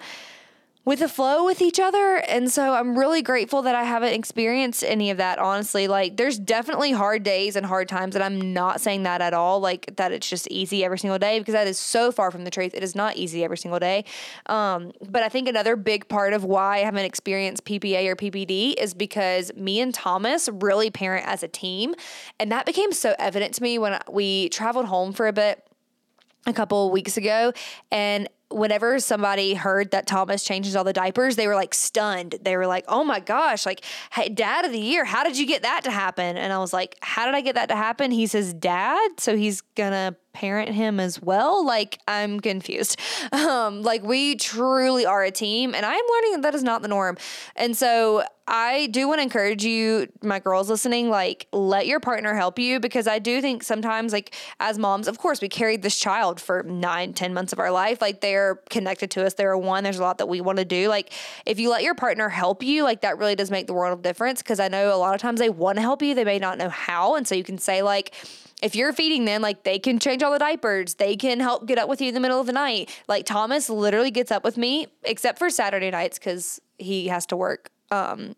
with 0.89 1.01
the 1.01 1.09
flow 1.09 1.45
with 1.45 1.61
each 1.61 1.79
other. 1.79 2.17
And 2.17 2.51
so 2.51 2.73
I'm 2.73 2.99
really 2.99 3.21
grateful 3.21 3.61
that 3.61 3.75
I 3.75 3.85
haven't 3.85 4.15
experienced 4.15 4.83
any 4.83 5.11
of 5.11 5.19
that, 5.19 5.39
honestly. 5.39 5.87
Like, 5.87 6.17
there's 6.17 6.39
definitely 6.39 6.93
hard 6.93 7.23
days 7.23 7.57
and 7.57 7.67
hard 7.67 7.91
times, 7.91 8.15
and 8.15 8.25
I'm 8.25 8.55
not 8.55 8.81
saying 8.81 9.03
that 9.03 9.21
at 9.21 9.35
all, 9.35 9.61
like 9.61 9.97
that 9.97 10.13
it's 10.13 10.27
just 10.27 10.49
easy 10.49 10.83
every 10.83 10.99
single 10.99 11.19
day, 11.19 11.41
because 11.41 11.53
that 11.53 11.67
is 11.67 11.79
so 11.79 12.11
far 12.11 12.31
from 12.31 12.45
the 12.45 12.51
truth. 12.51 12.73
It 12.73 12.83
is 12.83 12.95
not 12.95 13.19
easy 13.19 13.45
every 13.45 13.59
single 13.59 13.79
day. 13.79 14.07
Um, 14.47 14.93
but 15.11 15.23
I 15.23 15.29
think 15.29 15.47
another 15.47 15.77
big 15.77 16.09
part 16.09 16.33
of 16.33 16.45
why 16.45 16.77
I 16.77 16.79
haven't 16.79 17.05
experienced 17.05 17.67
PPA 17.67 18.07
or 18.07 18.17
PPD 18.17 18.73
is 18.79 18.95
because 18.95 19.53
me 19.57 19.83
and 19.83 19.93
Thomas 19.93 20.49
really 20.51 20.91
parent 20.91 21.27
as 21.29 21.43
a 21.43 21.49
team. 21.49 21.95
And 22.41 22.51
that 22.51 22.65
became 22.65 22.93
so 22.93 23.15
evident 23.19 23.53
to 23.57 23.63
me 23.63 23.79
when 23.79 24.01
we 24.11 24.49
traveled 24.49 24.87
home 24.87 25.13
for 25.13 25.27
a 25.27 25.35
bit 25.35 25.63
a 26.47 26.53
couple 26.55 26.91
weeks 26.91 27.19
ago 27.19 27.53
and 27.91 28.27
whenever 28.51 28.99
somebody 28.99 29.55
heard 29.55 29.91
that 29.91 30.07
Thomas 30.07 30.43
changes 30.43 30.75
all 30.75 30.85
the 30.85 30.93
diapers, 30.93 31.37
they 31.37 31.47
were 31.47 31.55
like 31.55 31.75
stunned. 31.75 32.37
They 32.43 32.57
were 32.57 32.67
like, 32.67 32.85
"Oh 32.89 33.05
my 33.05 33.21
gosh, 33.21 33.67
like 33.67 33.85
hey, 34.13 34.29
dad 34.29 34.65
of 34.65 34.73
the 34.73 34.81
year, 34.81 35.05
how 35.05 35.25
did 35.25 35.39
you 35.39 35.47
get 35.47 35.63
that 35.63 35.85
to 35.85 35.91
happen?" 35.91 36.37
And 36.37 36.53
I 36.53 36.59
was 36.59 36.73
like, 36.73 36.97
"How 37.03 37.27
did 37.27 37.35
I 37.35 37.41
get 37.41 37.55
that 37.57 37.69
to 37.69 37.77
happen?" 37.77 38.11
He 38.11 38.27
says, 38.27 38.55
"Dad." 38.55 39.19
So 39.19 39.37
he's 39.37 39.61
going 39.61 39.93
to 39.93 40.17
parent 40.33 40.71
him 40.71 41.01
as 41.01 41.21
well. 41.21 41.65
Like 41.65 41.99
I'm 42.07 42.41
confused. 42.41 42.99
Um, 43.49 43.83
like 43.83 44.03
we 44.03 44.37
truly 44.37 45.07
are 45.07 45.23
a 45.23 45.31
team, 45.31 45.75
and 45.75 45.85
I 45.85 45.95
am 45.95 46.05
learning 46.13 46.33
that 46.33 46.43
that 46.43 46.55
is 46.55 46.63
not 46.63 46.83
the 46.83 46.89
norm. 46.89 47.17
And 47.57 47.77
so 47.77 48.25
I 48.47 48.87
do 48.87 49.07
want 49.07 49.19
to 49.19 49.23
encourage 49.23 49.65
you, 49.65 50.09
my 50.23 50.39
girls 50.39 50.71
listening, 50.71 51.11
like 51.11 51.47
let 51.53 51.87
your 51.87 52.01
partner 52.01 52.35
help 52.35 52.59
you 52.59 52.81
because 52.81 53.07
I 53.07 53.19
do 53.19 53.41
think 53.43 53.63
sometimes, 53.63 54.13
like 54.13 54.35
as 54.61 54.79
moms, 54.79 55.07
of 55.09 55.19
course, 55.19 55.41
we 55.41 55.49
carried 55.49 55.83
this 55.83 55.99
child 55.99 56.41
for 56.41 56.63
nine, 56.63 57.13
ten 57.13 57.35
months 57.35 57.53
of 57.53 57.59
our 57.59 57.71
life. 57.71 58.01
Like 58.01 58.23
they're 58.23 58.57
connected 58.71 59.11
to 59.13 59.27
us. 59.27 59.35
They're 59.35 59.57
one. 59.57 59.85
There's 59.85 59.99
a 59.99 60.03
lot 60.03 60.19
that 60.19 60.29
we 60.29 60.41
want 60.41 60.59
to 60.59 60.65
do. 60.65 60.89
Like 60.89 61.13
if 61.45 61.61
you 61.61 61.71
let 61.71 61.83
your 61.83 61.95
partner 61.95 62.29
help 62.29 62.63
you, 62.63 62.83
like 62.83 63.03
that 63.03 63.19
really 63.19 63.37
does 63.37 63.51
make 63.51 63.67
the 63.67 63.75
world 63.75 63.93
of 63.93 64.03
difference. 64.03 64.43
Because 64.43 64.61
I 64.61 64.69
know 64.69 64.95
a 64.95 64.97
lot 64.97 65.15
of 65.15 65.21
times 65.21 65.41
they 65.41 65.51
want 65.51 65.77
to 65.77 65.83
help 65.83 66.03
you, 66.03 66.15
they 66.15 66.25
may 66.25 66.39
not 66.39 66.57
know 66.57 66.71
how, 66.71 67.17
and 67.17 67.29
so 67.29 67.35
you 67.35 67.45
can 67.45 67.59
say 67.59 67.83
like 67.83 68.15
if 68.63 68.75
you're 68.75 68.93
feeding 68.93 69.25
them, 69.25 69.43
like 69.43 69.65
they 69.65 69.79
can 69.79 69.99
change 69.99 70.23
all 70.23 70.33
the 70.33 70.39
diapers, 70.39 70.95
they 70.95 71.17
can 71.17 71.41
help 71.41 71.67
get 71.67 71.79
up 71.79 71.89
with 71.89 72.01
you 72.01 72.09
in 72.09 72.15
the 72.15 72.21
middle 72.21 72.41
of 72.41 72.47
the 72.47 72.53
night. 72.53 72.91
Like 73.09 73.25
Thomas 73.27 73.71
literally 73.71 74.11
gets 74.11 74.31
up 74.31 74.45
with 74.45 74.57
me, 74.57 74.89
except 75.05 75.39
for 75.39 75.51
Saturday 75.51 75.91
nights 75.91 76.19
because 76.19 76.61
he 76.77 77.09
has 77.09 77.27
to 77.27 77.37
work. 77.37 77.71
Um, 77.91 78.35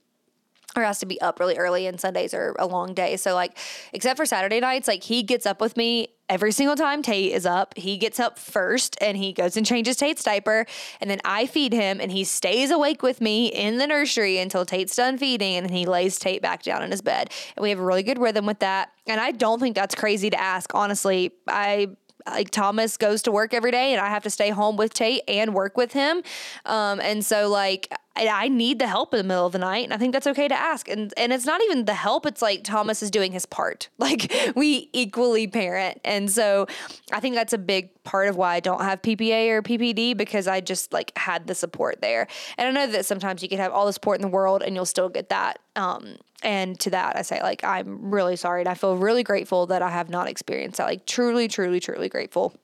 or 0.76 0.82
has 0.82 0.98
to 1.00 1.06
be 1.06 1.20
up 1.20 1.40
really 1.40 1.56
early 1.56 1.86
and 1.86 2.00
Sundays 2.00 2.34
are 2.34 2.54
a 2.58 2.66
long 2.66 2.94
day. 2.94 3.16
So 3.16 3.34
like 3.34 3.56
except 3.92 4.16
for 4.16 4.26
Saturday 4.26 4.60
nights, 4.60 4.88
like 4.88 5.02
he 5.02 5.22
gets 5.22 5.46
up 5.46 5.60
with 5.60 5.76
me 5.76 6.08
every 6.28 6.52
single 6.52 6.76
time 6.76 7.02
Tate 7.02 7.32
is 7.32 7.44
up. 7.44 7.76
He 7.76 7.96
gets 7.96 8.20
up 8.20 8.38
first 8.38 8.96
and 9.00 9.16
he 9.16 9.32
goes 9.32 9.56
and 9.56 9.66
changes 9.66 9.96
Tate's 9.96 10.22
diaper 10.22 10.66
and 11.00 11.10
then 11.10 11.20
I 11.24 11.46
feed 11.46 11.72
him 11.72 12.00
and 12.00 12.12
he 12.12 12.24
stays 12.24 12.70
awake 12.70 13.02
with 13.02 13.20
me 13.20 13.48
in 13.48 13.78
the 13.78 13.86
nursery 13.86 14.38
until 14.38 14.64
Tate's 14.64 14.94
done 14.94 15.18
feeding 15.18 15.56
and 15.56 15.66
then 15.66 15.74
he 15.74 15.86
lays 15.86 16.18
Tate 16.18 16.42
back 16.42 16.62
down 16.62 16.82
in 16.82 16.90
his 16.90 17.02
bed. 17.02 17.30
And 17.56 17.62
we 17.62 17.70
have 17.70 17.80
a 17.80 17.84
really 17.84 18.04
good 18.04 18.18
rhythm 18.18 18.46
with 18.46 18.60
that. 18.60 18.92
And 19.06 19.20
I 19.20 19.32
don't 19.32 19.58
think 19.58 19.74
that's 19.74 19.94
crazy 19.94 20.30
to 20.30 20.40
ask, 20.40 20.72
honestly. 20.74 21.32
I 21.48 21.88
like 22.26 22.50
Thomas 22.50 22.96
goes 22.96 23.22
to 23.22 23.32
work 23.32 23.54
every 23.54 23.70
day 23.70 23.92
and 23.92 24.00
I 24.00 24.08
have 24.08 24.22
to 24.24 24.30
stay 24.30 24.50
home 24.50 24.76
with 24.76 24.92
Tate 24.92 25.22
and 25.28 25.54
work 25.54 25.76
with 25.76 25.92
him. 25.92 26.22
Um, 26.64 27.00
and 27.00 27.24
so 27.24 27.48
like 27.48 27.92
I 28.28 28.48
need 28.48 28.78
the 28.78 28.86
help 28.86 29.14
in 29.14 29.18
the 29.18 29.24
middle 29.24 29.46
of 29.46 29.52
the 29.52 29.58
night, 29.58 29.84
and 29.84 29.94
I 29.94 29.96
think 29.96 30.12
that's 30.12 30.26
okay 30.26 30.48
to 30.48 30.54
ask. 30.54 30.88
And 30.88 31.12
and 31.16 31.32
it's 31.32 31.46
not 31.46 31.62
even 31.62 31.84
the 31.84 31.94
help; 31.94 32.26
it's 32.26 32.42
like 32.42 32.64
Thomas 32.64 33.02
is 33.02 33.10
doing 33.10 33.32
his 33.32 33.46
part. 33.46 33.88
Like 34.10 34.32
we 34.56 34.88
equally 34.92 35.46
parent, 35.46 36.00
and 36.04 36.28
so 36.30 36.66
I 37.12 37.20
think 37.20 37.34
that's 37.36 37.52
a 37.52 37.58
big 37.58 37.90
part 38.02 38.28
of 38.28 38.36
why 38.36 38.54
I 38.54 38.60
don't 38.60 38.80
have 38.80 39.02
PPA 39.02 39.50
or 39.50 39.62
PPD 39.62 40.16
because 40.16 40.48
I 40.48 40.60
just 40.60 40.92
like 40.92 41.12
had 41.16 41.46
the 41.46 41.54
support 41.54 42.00
there. 42.00 42.26
And 42.58 42.66
I 42.66 42.70
know 42.72 42.90
that 42.90 43.06
sometimes 43.06 43.42
you 43.42 43.48
can 43.48 43.58
have 43.58 43.72
all 43.72 43.86
the 43.86 43.92
support 43.92 44.16
in 44.16 44.22
the 44.22 44.28
world 44.28 44.62
and 44.62 44.74
you'll 44.74 44.86
still 44.86 45.08
get 45.08 45.28
that. 45.28 45.60
Um, 45.76 46.16
and 46.42 46.80
to 46.80 46.90
that, 46.90 47.16
I 47.16 47.22
say 47.22 47.40
like 47.42 47.62
I'm 47.62 48.10
really 48.10 48.36
sorry, 48.36 48.62
and 48.62 48.68
I 48.68 48.74
feel 48.74 48.96
really 48.96 49.22
grateful 49.22 49.66
that 49.66 49.82
I 49.82 49.90
have 49.90 50.08
not 50.08 50.28
experienced 50.28 50.78
that. 50.78 50.86
Like 50.86 51.06
truly, 51.06 51.46
truly, 51.46 51.78
truly 51.78 52.08
grateful. 52.08 52.54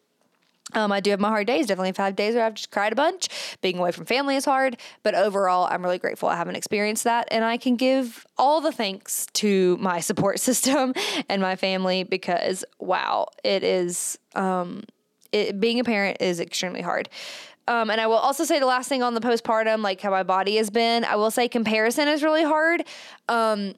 Um, 0.72 0.90
I 0.90 1.00
do 1.00 1.11
have 1.11 1.20
my 1.20 1.29
hard 1.29 1.46
days. 1.46 1.66
Definitely 1.66 1.92
five 1.92 2.16
days 2.16 2.35
where 2.35 2.44
I've 2.44 2.55
just 2.55 2.70
cried 2.70 2.92
a 2.92 2.96
bunch. 2.96 3.29
Being 3.62 3.79
away 3.79 3.92
from 3.92 4.05
family 4.05 4.37
is 4.37 4.44
hard, 4.44 4.76
but 5.02 5.14
overall, 5.14 5.68
I'm 5.70 5.83
really 5.83 5.98
grateful 5.98 6.29
I 6.29 6.37
haven't 6.37 6.57
experienced 6.57 7.05
that, 7.05 7.29
and 7.31 7.44
I 7.44 7.57
can 7.57 7.76
give 7.76 8.26
all 8.37 8.61
the 8.61 8.72
thanks 8.72 9.26
to 9.35 9.76
my 9.79 10.00
support 10.00 10.40
system 10.48 10.92
and 11.29 11.40
my 11.40 11.57
family 11.57 12.02
because 12.02 12.64
wow, 12.79 13.29
it 13.44 13.62
is. 13.62 14.18
Um, 14.35 14.85
it, 15.33 15.61
being 15.61 15.81
a 15.81 15.85
parent 15.85 16.18
is 16.20 16.40
extremely 16.40 16.83
hard. 16.83 17.09
Um, 17.68 17.90
and 17.90 18.00
I 18.00 18.07
will 18.07 18.14
also 18.14 18.44
say 18.44 18.61
the 18.61 18.66
last 18.66 18.88
thing 18.88 19.02
on 19.02 19.14
the 19.14 19.20
postpartum, 19.20 19.83
like 19.83 20.00
how 20.00 20.11
my 20.11 20.22
body 20.22 20.57
has 20.57 20.70
been. 20.70 21.05
I 21.05 21.16
will 21.16 21.33
say 21.33 21.48
comparison 21.48 22.07
is 22.07 22.22
really 22.22 22.44
hard. 22.44 22.85
Um, 23.29 23.74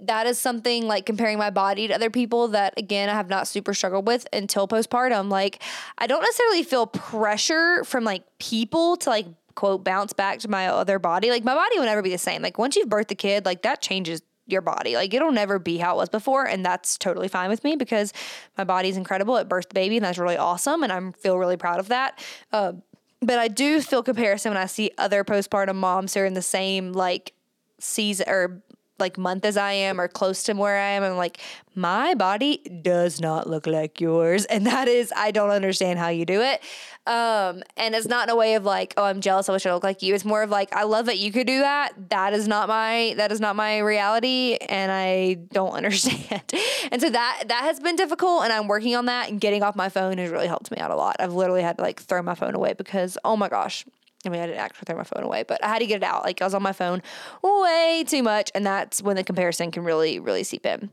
that 0.00 0.26
is 0.26 0.38
something 0.38 0.86
like 0.86 1.06
comparing 1.06 1.38
my 1.38 1.50
body 1.50 1.88
to 1.88 1.94
other 1.94 2.10
people 2.10 2.48
that 2.48 2.74
again 2.76 3.08
I 3.08 3.14
have 3.14 3.28
not 3.28 3.48
super 3.48 3.74
struggled 3.74 4.06
with 4.06 4.26
until 4.32 4.68
postpartum. 4.68 5.30
Like 5.30 5.62
I 5.98 6.06
don't 6.06 6.22
necessarily 6.22 6.62
feel 6.62 6.86
pressure 6.86 7.84
from 7.84 8.04
like 8.04 8.22
people 8.38 8.96
to 8.98 9.10
like 9.10 9.26
quote 9.54 9.82
bounce 9.82 10.12
back 10.12 10.38
to 10.40 10.48
my 10.48 10.68
other 10.68 10.98
body. 10.98 11.30
Like 11.30 11.44
my 11.44 11.54
body 11.54 11.78
will 11.78 11.86
never 11.86 12.02
be 12.02 12.10
the 12.10 12.18
same. 12.18 12.42
Like 12.42 12.58
once 12.58 12.76
you've 12.76 12.88
birthed 12.88 13.10
a 13.10 13.16
kid, 13.16 13.44
like 13.44 13.62
that 13.62 13.82
changes 13.82 14.22
your 14.46 14.62
body. 14.62 14.94
Like 14.94 15.12
it'll 15.12 15.32
never 15.32 15.58
be 15.58 15.78
how 15.78 15.94
it 15.94 15.98
was 15.98 16.08
before, 16.08 16.44
and 16.46 16.64
that's 16.64 16.96
totally 16.96 17.28
fine 17.28 17.50
with 17.50 17.64
me 17.64 17.76
because 17.76 18.12
my 18.56 18.64
body's 18.64 18.96
incredible. 18.96 19.36
It 19.36 19.48
birthed 19.48 19.68
the 19.68 19.74
baby, 19.74 19.96
and 19.96 20.04
that's 20.04 20.18
really 20.18 20.36
awesome, 20.36 20.82
and 20.82 20.92
I 20.92 21.10
feel 21.18 21.38
really 21.38 21.56
proud 21.56 21.80
of 21.80 21.88
that. 21.88 22.24
Uh, 22.52 22.72
but 23.20 23.38
I 23.38 23.48
do 23.48 23.80
feel 23.80 24.02
comparison 24.02 24.50
when 24.50 24.62
I 24.62 24.66
see 24.66 24.92
other 24.96 25.24
postpartum 25.24 25.74
moms 25.74 26.14
who 26.14 26.20
are 26.20 26.24
in 26.24 26.34
the 26.34 26.42
same 26.42 26.92
like 26.92 27.32
season 27.80 28.28
or 28.28 28.62
like 28.98 29.18
month 29.18 29.44
as 29.44 29.56
I 29.56 29.72
am 29.72 30.00
or 30.00 30.08
close 30.08 30.42
to 30.44 30.52
where 30.54 30.78
I 30.78 30.90
am. 30.90 31.02
I'm 31.02 31.16
like, 31.16 31.38
my 31.74 32.14
body 32.14 32.58
does 32.82 33.20
not 33.20 33.48
look 33.48 33.66
like 33.66 34.00
yours. 34.00 34.44
And 34.46 34.66
that 34.66 34.88
is, 34.88 35.12
I 35.16 35.30
don't 35.30 35.50
understand 35.50 35.98
how 35.98 36.08
you 36.08 36.24
do 36.24 36.40
it. 36.40 36.60
Um, 37.06 37.62
and 37.76 37.94
it's 37.94 38.06
not 38.06 38.28
in 38.28 38.34
a 38.34 38.36
way 38.36 38.54
of 38.54 38.64
like, 38.64 38.92
oh, 38.96 39.04
I'm 39.04 39.20
jealous. 39.20 39.48
I 39.48 39.52
wish 39.52 39.64
I 39.64 39.72
looked 39.72 39.84
like 39.84 40.02
you. 40.02 40.14
It's 40.14 40.24
more 40.24 40.42
of 40.42 40.50
like, 40.50 40.74
I 40.74 40.82
love 40.82 41.06
that 41.06 41.18
you 41.18 41.32
could 41.32 41.46
do 41.46 41.60
that. 41.60 41.92
That 42.10 42.34
is 42.34 42.46
not 42.46 42.68
my, 42.68 43.14
that 43.16 43.32
is 43.32 43.40
not 43.40 43.56
my 43.56 43.78
reality. 43.78 44.56
And 44.68 44.92
I 44.92 45.34
don't 45.52 45.72
understand. 45.74 46.52
and 46.92 47.00
so 47.00 47.08
that, 47.08 47.44
that 47.48 47.62
has 47.62 47.80
been 47.80 47.96
difficult. 47.96 48.44
And 48.44 48.52
I'm 48.52 48.68
working 48.68 48.94
on 48.94 49.06
that 49.06 49.30
and 49.30 49.40
getting 49.40 49.62
off 49.62 49.74
my 49.74 49.88
phone 49.88 50.18
has 50.18 50.30
really 50.30 50.48
helped 50.48 50.70
me 50.70 50.78
out 50.78 50.90
a 50.90 50.96
lot. 50.96 51.16
I've 51.18 51.32
literally 51.32 51.62
had 51.62 51.78
to 51.78 51.82
like 51.82 52.00
throw 52.00 52.20
my 52.22 52.34
phone 52.34 52.54
away 52.54 52.74
because, 52.74 53.16
oh 53.24 53.36
my 53.36 53.48
gosh, 53.48 53.86
I 54.28 54.30
mean, 54.30 54.40
I 54.40 54.46
didn't 54.46 54.60
actually 54.60 54.84
throw 54.86 54.96
my 54.96 55.04
phone 55.04 55.24
away, 55.24 55.42
but 55.42 55.62
I 55.64 55.68
had 55.68 55.78
to 55.78 55.86
get 55.86 55.96
it 55.96 56.02
out. 56.02 56.22
Like 56.22 56.40
I 56.40 56.44
was 56.44 56.54
on 56.54 56.62
my 56.62 56.72
phone 56.72 57.02
way 57.42 58.04
too 58.06 58.22
much, 58.22 58.50
and 58.54 58.64
that's 58.64 59.02
when 59.02 59.16
the 59.16 59.24
comparison 59.24 59.70
can 59.70 59.84
really, 59.84 60.18
really 60.18 60.44
seep 60.44 60.66
in. 60.66 60.90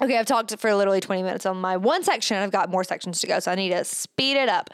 Okay, 0.00 0.16
I've 0.16 0.26
talked 0.26 0.56
for 0.60 0.72
literally 0.76 1.00
20 1.00 1.24
minutes 1.24 1.44
on 1.44 1.60
my 1.60 1.76
one 1.76 2.04
section. 2.04 2.36
I've 2.36 2.52
got 2.52 2.70
more 2.70 2.84
sections 2.84 3.20
to 3.20 3.26
go, 3.26 3.40
so 3.40 3.50
I 3.50 3.56
need 3.56 3.70
to 3.70 3.84
speed 3.84 4.36
it 4.36 4.48
up. 4.48 4.70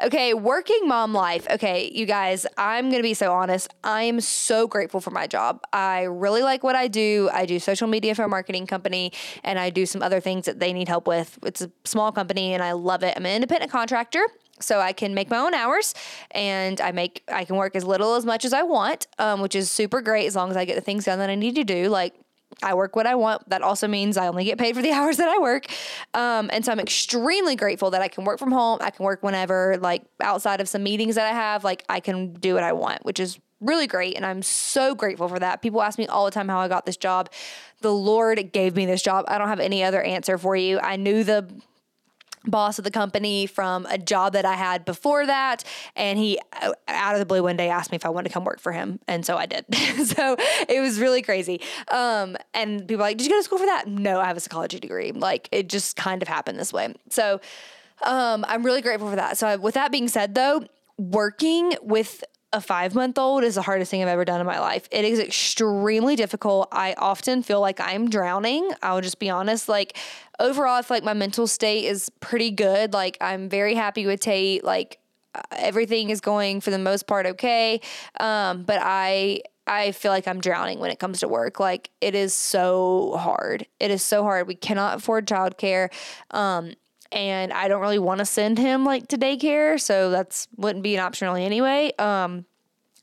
Okay, 0.00 0.34
working 0.34 0.86
mom 0.86 1.12
life. 1.12 1.48
Okay, 1.50 1.90
you 1.92 2.06
guys, 2.06 2.46
I'm 2.56 2.84
going 2.84 3.00
to 3.00 3.02
be 3.02 3.14
so 3.14 3.32
honest. 3.32 3.68
I'm 3.82 4.20
so 4.20 4.68
grateful 4.68 5.00
for 5.00 5.10
my 5.10 5.26
job. 5.26 5.60
I 5.72 6.02
really 6.02 6.42
like 6.42 6.62
what 6.62 6.76
I 6.76 6.86
do. 6.86 7.28
I 7.32 7.44
do 7.44 7.58
social 7.58 7.88
media 7.88 8.14
for 8.14 8.22
a 8.22 8.28
marketing 8.28 8.68
company, 8.68 9.12
and 9.42 9.58
I 9.58 9.70
do 9.70 9.84
some 9.84 10.00
other 10.00 10.20
things 10.20 10.44
that 10.44 10.60
they 10.60 10.72
need 10.72 10.86
help 10.86 11.08
with. 11.08 11.40
It's 11.42 11.60
a 11.60 11.72
small 11.84 12.12
company, 12.12 12.54
and 12.54 12.62
I 12.62 12.70
love 12.72 13.02
it. 13.02 13.14
I'm 13.16 13.26
an 13.26 13.34
independent 13.34 13.72
contractor 13.72 14.24
so 14.62 14.80
I 14.80 14.92
can 14.92 15.14
make 15.14 15.30
my 15.30 15.38
own 15.38 15.54
hours 15.54 15.94
and 16.30 16.80
I 16.80 16.92
make 16.92 17.22
I 17.28 17.44
can 17.44 17.56
work 17.56 17.76
as 17.76 17.84
little 17.84 18.14
as 18.14 18.24
much 18.24 18.44
as 18.44 18.52
I 18.52 18.62
want, 18.62 19.06
um, 19.18 19.40
which 19.40 19.54
is 19.54 19.70
super 19.70 20.00
great 20.00 20.26
as 20.26 20.36
long 20.36 20.50
as 20.50 20.56
I 20.56 20.64
get 20.64 20.74
the 20.74 20.80
things 20.80 21.04
done 21.04 21.18
that 21.18 21.30
I 21.30 21.34
need 21.34 21.54
to 21.56 21.64
do. 21.64 21.88
Like 21.88 22.14
I 22.62 22.74
work 22.74 22.96
what 22.96 23.06
I 23.06 23.14
want. 23.14 23.48
That 23.50 23.62
also 23.62 23.86
means 23.86 24.16
I 24.16 24.26
only 24.26 24.44
get 24.44 24.58
paid 24.58 24.74
for 24.74 24.82
the 24.82 24.92
hours 24.98 25.16
that 25.18 25.28
I 25.28 25.38
work. 25.38 25.66
Um, 26.14 26.50
and 26.52 26.64
so 26.64 26.72
I'm 26.72 26.80
extremely 26.80 27.56
grateful 27.56 27.90
that 27.90 28.02
I 28.02 28.08
can 28.08 28.24
work 28.24 28.38
from 28.38 28.52
home. 28.52 28.78
I 28.80 28.90
can 28.90 29.04
work 29.04 29.22
whenever, 29.22 29.76
like 29.80 30.04
outside 30.20 30.60
of 30.60 30.68
some 30.68 30.82
meetings 30.82 31.14
that 31.14 31.26
I 31.26 31.34
have, 31.34 31.64
like 31.64 31.84
I 31.88 32.00
can 32.00 32.32
do 32.34 32.54
what 32.54 32.62
I 32.62 32.72
want, 32.72 33.04
which 33.04 33.20
is 33.20 33.38
really 33.60 33.86
great. 33.86 34.16
And 34.16 34.24
I'm 34.24 34.42
so 34.42 34.94
grateful 34.94 35.28
for 35.28 35.38
that. 35.38 35.62
People 35.62 35.82
ask 35.82 35.98
me 35.98 36.06
all 36.06 36.24
the 36.24 36.30
time 36.30 36.48
how 36.48 36.60
I 36.60 36.68
got 36.68 36.86
this 36.86 36.96
job. 36.96 37.30
The 37.80 37.92
Lord 37.92 38.52
gave 38.52 38.76
me 38.76 38.86
this 38.86 39.02
job. 39.02 39.24
I 39.28 39.38
don't 39.38 39.48
have 39.48 39.60
any 39.60 39.82
other 39.82 40.02
answer 40.02 40.38
for 40.38 40.56
you. 40.56 40.78
I 40.78 40.96
knew 40.96 41.24
the 41.24 41.48
boss 42.50 42.78
of 42.78 42.84
the 42.84 42.90
company 42.90 43.46
from 43.46 43.86
a 43.86 43.98
job 43.98 44.32
that 44.32 44.44
I 44.44 44.54
had 44.54 44.84
before 44.84 45.26
that. 45.26 45.64
And 45.96 46.18
he, 46.18 46.38
uh, 46.60 46.72
out 46.88 47.14
of 47.14 47.20
the 47.20 47.26
blue, 47.26 47.42
one 47.42 47.56
day 47.56 47.68
asked 47.68 47.90
me 47.90 47.96
if 47.96 48.06
I 48.06 48.08
wanted 48.08 48.28
to 48.28 48.34
come 48.34 48.44
work 48.44 48.60
for 48.60 48.72
him. 48.72 49.00
And 49.06 49.24
so 49.24 49.36
I 49.36 49.46
did. 49.46 49.64
so 49.74 50.36
it 50.68 50.80
was 50.80 51.00
really 51.00 51.22
crazy. 51.22 51.60
Um, 51.88 52.36
and 52.54 52.86
people 52.86 53.02
like, 53.02 53.18
Did 53.18 53.26
you 53.26 53.32
go 53.32 53.38
to 53.38 53.42
school 53.42 53.58
for 53.58 53.66
that? 53.66 53.86
No, 53.86 54.20
I 54.20 54.26
have 54.26 54.36
a 54.36 54.40
psychology 54.40 54.80
degree. 54.80 55.12
Like 55.12 55.48
it 55.52 55.68
just 55.68 55.96
kind 55.96 56.22
of 56.22 56.28
happened 56.28 56.58
this 56.58 56.72
way. 56.72 56.94
So 57.10 57.40
um, 58.02 58.44
I'm 58.48 58.64
really 58.64 58.82
grateful 58.82 59.10
for 59.10 59.16
that. 59.16 59.38
So, 59.38 59.58
with 59.58 59.74
that 59.74 59.90
being 59.90 60.08
said, 60.08 60.34
though, 60.34 60.64
working 60.96 61.74
with 61.82 62.24
a 62.52 62.60
five 62.60 62.94
month 62.94 63.18
old 63.18 63.44
is 63.44 63.56
the 63.56 63.62
hardest 63.62 63.90
thing 63.90 64.02
I've 64.02 64.08
ever 64.08 64.24
done 64.24 64.40
in 64.40 64.46
my 64.46 64.58
life. 64.58 64.88
It 64.90 65.04
is 65.04 65.18
extremely 65.18 66.16
difficult. 66.16 66.68
I 66.72 66.94
often 66.96 67.42
feel 67.42 67.60
like 67.60 67.80
I'm 67.80 68.08
drowning. 68.08 68.70
I'll 68.82 69.00
just 69.00 69.18
be 69.18 69.28
honest. 69.28 69.68
Like, 69.68 69.98
overall, 70.40 70.76
I 70.76 70.82
feel 70.82 70.96
like 70.96 71.04
my 71.04 71.14
mental 71.14 71.46
state 71.46 71.84
is 71.84 72.10
pretty 72.20 72.50
good. 72.50 72.92
Like, 72.94 73.18
I'm 73.20 73.48
very 73.48 73.74
happy 73.74 74.06
with 74.06 74.20
Tate. 74.20 74.64
Like, 74.64 74.98
uh, 75.34 75.42
everything 75.52 76.08
is 76.08 76.20
going 76.20 76.60
for 76.60 76.70
the 76.70 76.78
most 76.78 77.06
part 77.06 77.26
okay. 77.26 77.82
Um, 78.18 78.62
but 78.62 78.80
I, 78.82 79.42
I 79.66 79.92
feel 79.92 80.10
like 80.10 80.26
I'm 80.26 80.40
drowning 80.40 80.78
when 80.78 80.90
it 80.90 80.98
comes 80.98 81.20
to 81.20 81.28
work. 81.28 81.60
Like 81.60 81.90
it 82.00 82.14
is 82.14 82.32
so 82.32 83.16
hard. 83.18 83.66
It 83.78 83.90
is 83.90 84.02
so 84.02 84.22
hard. 84.22 84.46
We 84.48 84.54
cannot 84.54 84.96
afford 84.96 85.26
childcare. 85.26 85.90
Um, 86.30 86.72
and 87.12 87.52
I 87.52 87.68
don't 87.68 87.80
really 87.80 87.98
want 87.98 88.18
to 88.18 88.26
send 88.26 88.58
him 88.58 88.84
like 88.84 89.08
to 89.08 89.18
daycare, 89.18 89.80
so 89.80 90.10
that's 90.10 90.48
wouldn't 90.56 90.82
be 90.82 90.94
an 90.94 91.00
option 91.00 91.28
really 91.28 91.44
anyway. 91.44 91.92
Um, 91.98 92.44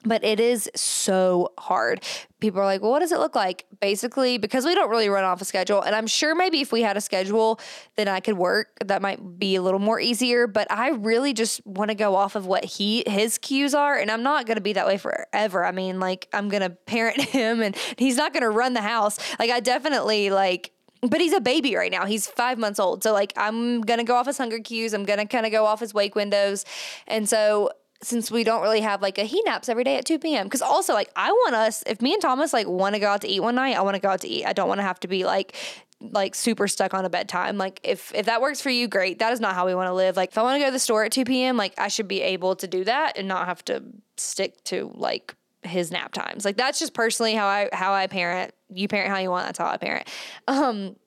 but 0.06 0.24
it 0.24 0.40
is 0.40 0.70
so 0.76 1.52
hard. 1.58 2.04
People 2.40 2.62
are 2.62 2.66
like, 2.66 2.82
well, 2.82 2.92
what 2.92 3.00
does 3.00 3.12
it 3.12 3.18
look 3.18 3.36
like? 3.36 3.66
Basically, 3.82 4.38
because 4.38 4.66
we 4.66 4.76
don't 4.76 4.90
really 4.90 5.10
run 5.10 5.24
off 5.24 5.42
a 5.42 5.46
schedule, 5.46 5.82
and 5.82 5.96
I'm 5.96 6.06
sure 6.06 6.36
maybe 6.36 6.62
if 6.62 6.72
we 6.72 6.84
had 6.84 6.96
a 6.96 7.02
schedule, 7.02 7.60
then 7.96 8.08
I 8.08 8.20
could 8.20 8.38
work. 8.38 8.78
That 8.86 9.02
might 9.02 9.40
be 9.40 9.56
a 9.56 9.62
little 9.62 9.80
more 9.80 10.00
easier. 10.00 10.46
But 10.46 10.72
I 10.72 10.90
really 10.90 11.34
just 11.34 11.66
want 11.66 11.90
to 11.90 11.96
go 11.96 12.16
off 12.16 12.36
of 12.36 12.46
what 12.46 12.64
he 12.64 13.04
his 13.08 13.38
cues 13.38 13.74
are, 13.74 13.98
and 13.98 14.12
I'm 14.12 14.22
not 14.22 14.46
to 14.58 14.62
be 14.62 14.74
that 14.74 14.86
way 14.86 14.98
forever. 14.98 15.66
I 15.66 15.72
mean, 15.72 16.00
like 16.00 16.28
I'm 16.34 16.50
to 16.62 16.70
parent 16.70 17.22
him, 17.22 17.62
and 17.62 17.76
he's 17.98 18.18
not 18.18 18.32
to 18.44 18.50
run 18.50 18.74
the 18.74 18.82
house. 18.82 19.18
Like 19.40 19.50
I 19.50 19.60
definitely 19.60 20.30
like 20.30 20.72
but 21.10 21.22
he's 21.22 21.34
a 21.34 21.42
baby 21.42 21.76
right 21.76 21.92
now. 21.92 22.06
He's 22.06 22.28
five 22.28 22.58
months 22.58 22.80
old. 22.80 23.04
So, 23.04 23.14
like, 23.14 23.34
I'm 23.36 23.82
going 23.82 24.00
to 24.00 24.04
go 24.04 24.16
off 24.16 24.28
his 24.28 24.38
hunger 24.38 24.60
cues. 24.60 24.94
I'm 24.94 25.06
going 25.06 25.20
to 25.20 25.26
kind 25.26 25.46
of 25.46 25.52
go 25.52 25.66
off 25.66 25.80
his 25.80 25.94
wake 25.94 26.16
windows. 26.16 26.66
And 27.08 27.28
so, 27.28 27.72
since 28.02 28.30
we 28.30 28.44
don't 28.44 28.62
really 28.62 28.82
have 28.82 29.02
like 29.02 29.18
a 29.18 29.24
he 29.24 29.42
naps 29.44 29.68
every 29.68 29.84
day 29.84 29.98
at 29.98 30.06
2 30.06 30.20
p.m. 30.20 30.46
Because 30.46 30.62
also, 30.62 30.94
like, 30.94 31.10
I 31.16 31.32
want 31.32 31.56
us, 31.56 31.84
if 31.88 32.02
me 32.02 32.14
and 32.14 32.22
Thomas 32.22 32.54
like 32.54 32.68
want 32.68 32.94
to 32.94 33.00
go 33.00 33.08
out 33.08 33.22
to 33.22 33.28
eat 33.28 33.40
one 33.40 33.56
night, 33.56 33.76
I 33.76 33.82
want 33.82 33.96
to 33.96 34.02
go 34.02 34.10
out 34.10 34.22
to 34.22 34.28
eat. 34.28 34.46
I 34.46 34.54
don't 34.54 34.68
want 34.68 34.80
to 34.80 34.84
have 34.84 35.00
to 35.02 35.08
be 35.08 35.26
like, 35.26 35.56
like 36.02 36.36
super 36.36 36.68
stuck 36.68 36.94
on 36.94 37.06
a 37.06 37.10
bedtime. 37.10 37.58
Like 37.58 37.80
if 37.84 38.14
if 38.14 38.26
that 38.26 38.42
works 38.42 38.62
for 38.62 38.70
you, 38.70 38.88
great. 38.88 39.20
That 39.20 39.34
is 39.34 39.40
not 39.40 39.56
how 39.56 39.66
we 39.66 39.76
want 39.76 39.88
to 39.88 39.94
live. 39.94 40.18
Like 40.18 40.30
if 40.30 40.38
I 40.38 40.44
want 40.44 40.56
to 40.56 40.60
go 40.60 40.66
to 40.66 40.72
the 40.72 40.80
store 40.80 41.04
at 41.06 41.12
2 41.12 41.26
p.m., 41.26 41.58
like 41.58 41.74
I 41.78 41.88
should 41.88 42.08
be 42.08 42.22
able 42.22 42.56
to 42.58 42.68
do 42.68 42.84
that 42.84 43.18
and 43.18 43.28
not 43.28 43.48
have 43.48 43.64
to 43.66 43.84
stick 44.18 44.64
to 44.66 44.92
like 44.94 45.36
his 45.64 45.92
nap 45.92 46.14
times. 46.14 46.46
Like 46.46 46.58
that's 46.58 46.80
just 46.80 46.94
personally 46.94 47.34
how 47.34 47.48
I 47.48 47.70
how 47.74 47.94
I 47.94 48.08
parent. 48.08 48.54
You 48.76 48.88
parent 48.88 49.10
how 49.10 49.20
you 49.20 49.32
want. 49.32 49.46
That's 49.46 49.60
how 49.60 49.68
I 49.68 49.78
parent. 49.78 50.08
Um, 50.48 50.98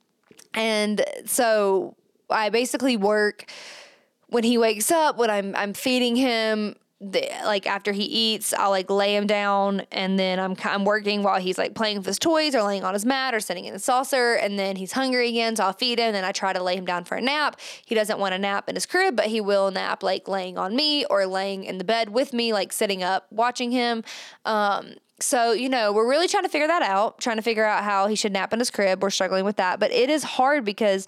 and 0.54 1.04
so 1.26 1.94
I 2.30 2.48
basically 2.48 2.96
work 2.96 3.50
when 4.28 4.42
he 4.42 4.58
wakes 4.58 4.90
up. 4.90 5.18
When 5.18 5.30
I'm 5.30 5.54
I'm 5.54 5.74
feeding 5.74 6.16
him. 6.16 6.76
The, 7.00 7.30
like 7.44 7.68
after 7.68 7.92
he 7.92 8.02
eats, 8.02 8.52
I'll 8.52 8.70
like 8.70 8.90
lay 8.90 9.14
him 9.14 9.28
down 9.28 9.82
and 9.92 10.18
then 10.18 10.40
I'm 10.40 10.56
I'm 10.64 10.84
working 10.84 11.22
while 11.22 11.38
he's 11.40 11.56
like 11.56 11.76
playing 11.76 11.98
with 11.98 12.06
his 12.06 12.18
toys 12.18 12.56
or 12.56 12.62
laying 12.64 12.82
on 12.82 12.92
his 12.92 13.06
mat 13.06 13.36
or 13.36 13.38
sitting 13.38 13.66
in 13.66 13.72
the 13.72 13.78
saucer 13.78 14.34
and 14.34 14.58
then 14.58 14.74
he's 14.74 14.90
hungry 14.90 15.28
again, 15.28 15.54
so 15.54 15.62
I'll 15.62 15.72
feed 15.72 16.00
him. 16.00 16.06
And 16.06 16.16
then 16.16 16.24
I 16.24 16.32
try 16.32 16.52
to 16.52 16.60
lay 16.60 16.74
him 16.74 16.84
down 16.84 17.04
for 17.04 17.16
a 17.16 17.20
nap. 17.20 17.60
He 17.86 17.94
doesn't 17.94 18.18
want 18.18 18.32
to 18.32 18.38
nap 18.40 18.68
in 18.68 18.74
his 18.74 18.84
crib, 18.84 19.14
but 19.14 19.26
he 19.26 19.40
will 19.40 19.70
nap 19.70 20.02
like 20.02 20.26
laying 20.26 20.58
on 20.58 20.74
me 20.74 21.04
or 21.04 21.24
laying 21.24 21.62
in 21.62 21.78
the 21.78 21.84
bed 21.84 22.08
with 22.08 22.32
me, 22.32 22.52
like 22.52 22.72
sitting 22.72 23.04
up 23.04 23.28
watching 23.30 23.70
him. 23.70 24.02
Um, 24.44 24.94
so, 25.20 25.52
you 25.52 25.68
know, 25.68 25.92
we're 25.92 26.08
really 26.08 26.28
trying 26.28 26.44
to 26.44 26.48
figure 26.48 26.68
that 26.68 26.82
out, 26.82 27.18
trying 27.18 27.36
to 27.36 27.42
figure 27.42 27.64
out 27.64 27.82
how 27.82 28.06
he 28.06 28.14
should 28.14 28.32
nap 28.32 28.52
in 28.52 28.58
his 28.58 28.70
crib. 28.70 29.02
We're 29.02 29.10
struggling 29.10 29.44
with 29.44 29.56
that, 29.56 29.80
but 29.80 29.90
it 29.90 30.10
is 30.10 30.22
hard 30.22 30.64
because 30.64 31.06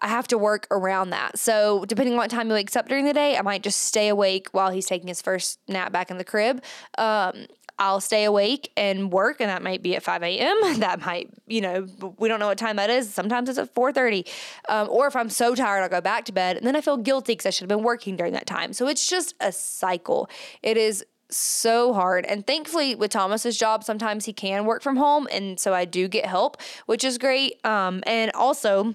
I 0.00 0.08
have 0.08 0.28
to 0.28 0.38
work 0.38 0.66
around 0.70 1.10
that. 1.10 1.38
So, 1.38 1.84
depending 1.86 2.14
on 2.14 2.18
what 2.18 2.30
time 2.30 2.48
he 2.48 2.52
wakes 2.52 2.76
up 2.76 2.88
during 2.88 3.06
the 3.06 3.14
day, 3.14 3.36
I 3.36 3.42
might 3.42 3.62
just 3.62 3.82
stay 3.82 4.08
awake 4.08 4.48
while 4.52 4.70
he's 4.70 4.86
taking 4.86 5.08
his 5.08 5.22
first 5.22 5.58
nap 5.68 5.90
back 5.90 6.10
in 6.10 6.18
the 6.18 6.24
crib. 6.24 6.62
Um, 6.98 7.46
I'll 7.78 8.00
stay 8.00 8.24
awake 8.24 8.72
and 8.76 9.12
work, 9.12 9.40
and 9.40 9.50
that 9.50 9.62
might 9.62 9.82
be 9.82 9.96
at 9.96 10.02
5 10.02 10.22
a.m. 10.22 10.56
That 10.80 11.04
might, 11.04 11.30
you 11.46 11.60
know, 11.60 11.86
we 12.18 12.28
don't 12.28 12.40
know 12.40 12.46
what 12.46 12.58
time 12.58 12.76
that 12.76 12.90
is. 12.90 13.12
Sometimes 13.12 13.48
it's 13.48 13.58
at 13.58 13.74
4:30, 13.74 14.26
um, 14.68 14.88
or 14.90 15.06
if 15.06 15.16
I'm 15.16 15.30
so 15.30 15.54
tired, 15.54 15.82
I'll 15.82 15.88
go 15.88 16.00
back 16.00 16.24
to 16.26 16.32
bed, 16.32 16.56
and 16.56 16.66
then 16.66 16.76
I 16.76 16.80
feel 16.80 16.96
guilty 16.96 17.32
because 17.32 17.46
I 17.46 17.50
should 17.50 17.70
have 17.70 17.76
been 17.76 17.84
working 17.84 18.16
during 18.16 18.32
that 18.34 18.46
time. 18.46 18.72
So 18.72 18.88
it's 18.88 19.08
just 19.08 19.34
a 19.40 19.52
cycle. 19.52 20.28
It 20.62 20.76
is 20.76 21.04
so 21.36 21.92
hard. 21.92 22.24
And 22.26 22.46
thankfully, 22.46 22.94
with 22.94 23.10
Thomas's 23.10 23.56
job, 23.56 23.84
sometimes 23.84 24.24
he 24.24 24.32
can 24.32 24.64
work 24.64 24.82
from 24.82 24.96
home, 24.96 25.28
and 25.30 25.58
so 25.58 25.74
I 25.74 25.84
do 25.84 26.08
get 26.08 26.26
help, 26.26 26.56
which 26.86 27.04
is 27.04 27.18
great. 27.18 27.64
Um, 27.64 28.02
and 28.06 28.30
also 28.32 28.94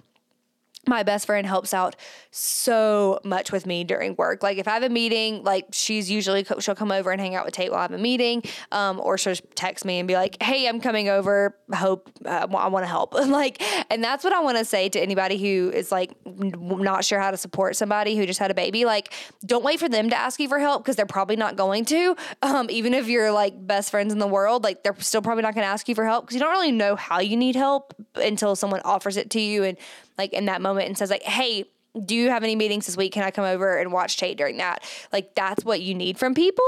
my 0.87 1.03
best 1.03 1.27
friend 1.27 1.45
helps 1.45 1.73
out 1.73 1.95
so 2.31 3.19
much 3.23 3.51
with 3.51 3.65
me 3.65 3.83
during 3.83 4.15
work. 4.15 4.41
Like 4.41 4.57
if 4.57 4.67
I 4.67 4.71
have 4.71 4.83
a 4.83 4.89
meeting, 4.89 5.43
like 5.43 5.67
she's 5.71 6.09
usually 6.09 6.43
she'll 6.59 6.75
come 6.75 6.91
over 6.91 7.11
and 7.11 7.21
hang 7.21 7.35
out 7.35 7.45
with 7.45 7.53
Tate 7.53 7.69
while 7.69 7.79
I 7.79 7.83
have 7.83 7.91
a 7.91 7.99
meeting, 7.99 8.43
um, 8.71 8.99
or 8.99 9.17
she'll 9.17 9.35
text 9.53 9.85
me 9.85 9.99
and 9.99 10.07
be 10.07 10.15
like, 10.15 10.41
"Hey, 10.41 10.67
I'm 10.67 10.81
coming 10.81 11.07
over. 11.07 11.55
Hope 11.73 12.09
uh, 12.25 12.47
I 12.49 12.67
want 12.67 12.83
to 12.83 12.87
help." 12.87 13.13
like, 13.27 13.61
and 13.91 14.03
that's 14.03 14.23
what 14.23 14.33
I 14.33 14.41
want 14.41 14.57
to 14.57 14.65
say 14.65 14.89
to 14.89 14.99
anybody 14.99 15.37
who 15.37 15.71
is 15.71 15.91
like 15.91 16.11
not 16.25 17.05
sure 17.05 17.19
how 17.19 17.29
to 17.31 17.37
support 17.37 17.75
somebody 17.75 18.17
who 18.17 18.25
just 18.25 18.39
had 18.39 18.49
a 18.49 18.55
baby. 18.55 18.85
Like, 18.85 19.13
don't 19.45 19.63
wait 19.63 19.79
for 19.79 19.89
them 19.89 20.09
to 20.09 20.15
ask 20.15 20.39
you 20.39 20.47
for 20.47 20.57
help 20.57 20.83
because 20.83 20.95
they're 20.95 21.05
probably 21.05 21.35
not 21.35 21.55
going 21.55 21.85
to. 21.85 22.15
Um, 22.43 22.67
even 22.69 22.93
if 22.93 23.07
you're 23.07 23.31
like 23.31 23.67
best 23.67 23.91
friends 23.91 24.11
in 24.11 24.19
the 24.19 24.27
world, 24.27 24.63
like 24.63 24.83
they're 24.83 24.95
still 24.99 25.21
probably 25.21 25.43
not 25.43 25.53
going 25.53 25.63
to 25.63 25.69
ask 25.69 25.87
you 25.87 25.95
for 25.95 26.05
help 26.05 26.25
because 26.25 26.35
you 26.35 26.39
don't 26.39 26.51
really 26.51 26.71
know 26.71 26.95
how 26.95 27.19
you 27.19 27.37
need 27.37 27.55
help 27.55 27.93
until 28.15 28.55
someone 28.55 28.81
offers 28.83 29.15
it 29.15 29.29
to 29.31 29.39
you 29.39 29.63
and 29.63 29.77
like 30.17 30.33
in 30.33 30.45
that 30.45 30.61
moment 30.61 30.87
and 30.87 30.97
says 30.97 31.09
like, 31.09 31.23
"Hey, 31.23 31.65
do 32.05 32.15
you 32.15 32.29
have 32.29 32.43
any 32.43 32.55
meetings 32.55 32.85
this 32.85 32.95
week? 32.95 33.11
Can 33.11 33.23
I 33.23 33.31
come 33.31 33.43
over 33.43 33.77
and 33.77 33.91
watch 33.91 34.17
Tate 34.17 34.37
during 34.37 34.57
that? 34.57 34.83
Like 35.11 35.35
that's 35.35 35.65
what 35.65 35.81
you 35.81 35.93
need 35.93 36.17
from 36.17 36.33
people. 36.33 36.63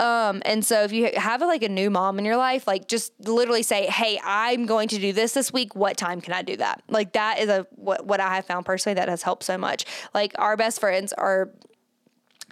Um, 0.00 0.40
and 0.46 0.64
so 0.64 0.82
if 0.82 0.92
you 0.92 1.10
have 1.14 1.42
like 1.42 1.62
a 1.62 1.68
new 1.68 1.90
mom 1.90 2.18
in 2.18 2.24
your 2.24 2.38
life, 2.38 2.66
like 2.66 2.88
just 2.88 3.12
literally 3.20 3.62
say, 3.62 3.86
"Hey, 3.86 4.18
I'm 4.22 4.66
going 4.66 4.88
to 4.88 4.98
do 4.98 5.12
this 5.12 5.32
this 5.32 5.52
week. 5.52 5.74
What 5.74 5.96
time 5.96 6.20
can 6.20 6.32
I 6.32 6.42
do 6.42 6.56
that?" 6.56 6.82
Like 6.88 7.12
that 7.12 7.38
is 7.38 7.48
a 7.48 7.66
what 7.72 8.06
what 8.06 8.20
I 8.20 8.36
have 8.36 8.46
found 8.46 8.64
personally 8.64 8.94
that 8.94 9.08
has 9.08 9.22
helped 9.22 9.44
so 9.44 9.58
much. 9.58 9.84
Like 10.14 10.32
our 10.38 10.56
best 10.56 10.80
friends 10.80 11.12
are 11.12 11.50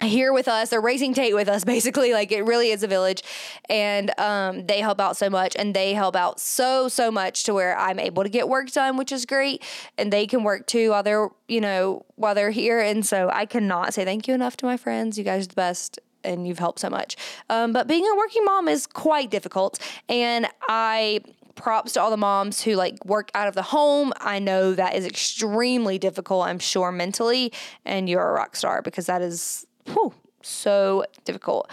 here 0.01 0.33
with 0.33 0.47
us. 0.47 0.69
They're 0.69 0.81
raising 0.81 1.13
Tate 1.13 1.35
with 1.35 1.47
us, 1.47 1.63
basically. 1.75 2.13
Like 2.13 2.31
it 2.31 2.43
really 2.43 2.71
is 2.71 2.83
a 2.83 2.87
village, 2.87 3.23
and 3.69 4.17
um, 4.19 4.65
they 4.67 4.79
help 4.79 4.99
out 4.99 5.17
so 5.17 5.29
much, 5.29 5.55
and 5.55 5.73
they 5.73 5.93
help 5.93 6.15
out 6.15 6.39
so 6.39 6.87
so 6.87 7.11
much 7.11 7.43
to 7.45 7.53
where 7.53 7.77
I'm 7.77 7.99
able 7.99 8.23
to 8.23 8.29
get 8.29 8.49
work 8.49 8.71
done, 8.71 8.97
which 8.97 9.11
is 9.11 9.25
great, 9.25 9.63
and 9.97 10.11
they 10.11 10.27
can 10.27 10.43
work 10.43 10.67
too 10.67 10.91
while 10.91 11.03
they're 11.03 11.29
you 11.47 11.61
know 11.61 12.05
while 12.15 12.35
they're 12.35 12.51
here, 12.51 12.79
and 12.79 13.05
so 13.05 13.29
I 13.33 13.45
cannot 13.45 13.93
say 13.93 14.05
thank 14.05 14.27
you 14.27 14.33
enough 14.33 14.57
to 14.57 14.65
my 14.65 14.77
friends. 14.77 15.17
You 15.17 15.23
guys 15.23 15.45
are 15.45 15.49
the 15.49 15.55
best. 15.55 15.99
And 16.23 16.47
you've 16.47 16.59
helped 16.59 16.77
so 16.77 16.87
much. 16.91 17.17
Um, 17.49 17.73
but 17.73 17.87
being 17.87 18.05
a 18.05 18.15
working 18.15 18.45
mom 18.45 18.67
is 18.67 18.85
quite 18.85 19.31
difficult. 19.31 19.79
And 20.07 20.45
I 20.69 21.21
props 21.55 21.93
to 21.93 22.01
all 22.01 22.11
the 22.11 22.17
moms 22.17 22.61
who 22.61 22.75
like 22.75 23.03
work 23.05 23.31
out 23.33 23.47
of 23.47 23.55
the 23.55 23.61
home. 23.61 24.13
I 24.17 24.39
know 24.39 24.73
that 24.73 24.95
is 24.95 25.05
extremely 25.05 25.97
difficult, 25.97 26.45
I'm 26.45 26.59
sure, 26.59 26.91
mentally. 26.91 27.51
And 27.85 28.09
you're 28.09 28.27
a 28.27 28.33
rock 28.33 28.55
star 28.55 28.81
because 28.81 29.07
that 29.07 29.21
is 29.21 29.65
whew, 29.93 30.13
so 30.41 31.05
difficult. 31.25 31.69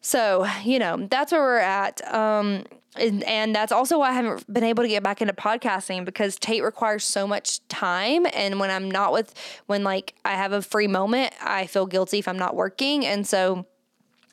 So, 0.00 0.46
you 0.64 0.78
know, 0.78 1.06
that's 1.10 1.32
where 1.32 1.40
we're 1.40 1.58
at. 1.58 2.00
Um, 2.12 2.64
and, 2.96 3.22
and, 3.24 3.54
that's 3.54 3.70
also 3.70 4.00
why 4.00 4.10
I 4.10 4.12
haven't 4.12 4.52
been 4.52 4.64
able 4.64 4.82
to 4.82 4.88
get 4.88 5.02
back 5.02 5.22
into 5.22 5.32
podcasting 5.32 6.04
because 6.04 6.36
Tate 6.36 6.64
requires 6.64 7.04
so 7.04 7.26
much 7.26 7.66
time. 7.68 8.26
And 8.32 8.58
when 8.58 8.70
I'm 8.70 8.90
not 8.90 9.12
with, 9.12 9.32
when 9.66 9.84
like 9.84 10.14
I 10.24 10.32
have 10.32 10.52
a 10.52 10.60
free 10.60 10.88
moment, 10.88 11.32
I 11.40 11.66
feel 11.66 11.86
guilty 11.86 12.18
if 12.18 12.26
I'm 12.26 12.38
not 12.38 12.56
working. 12.56 13.06
And 13.06 13.26
so, 13.26 13.66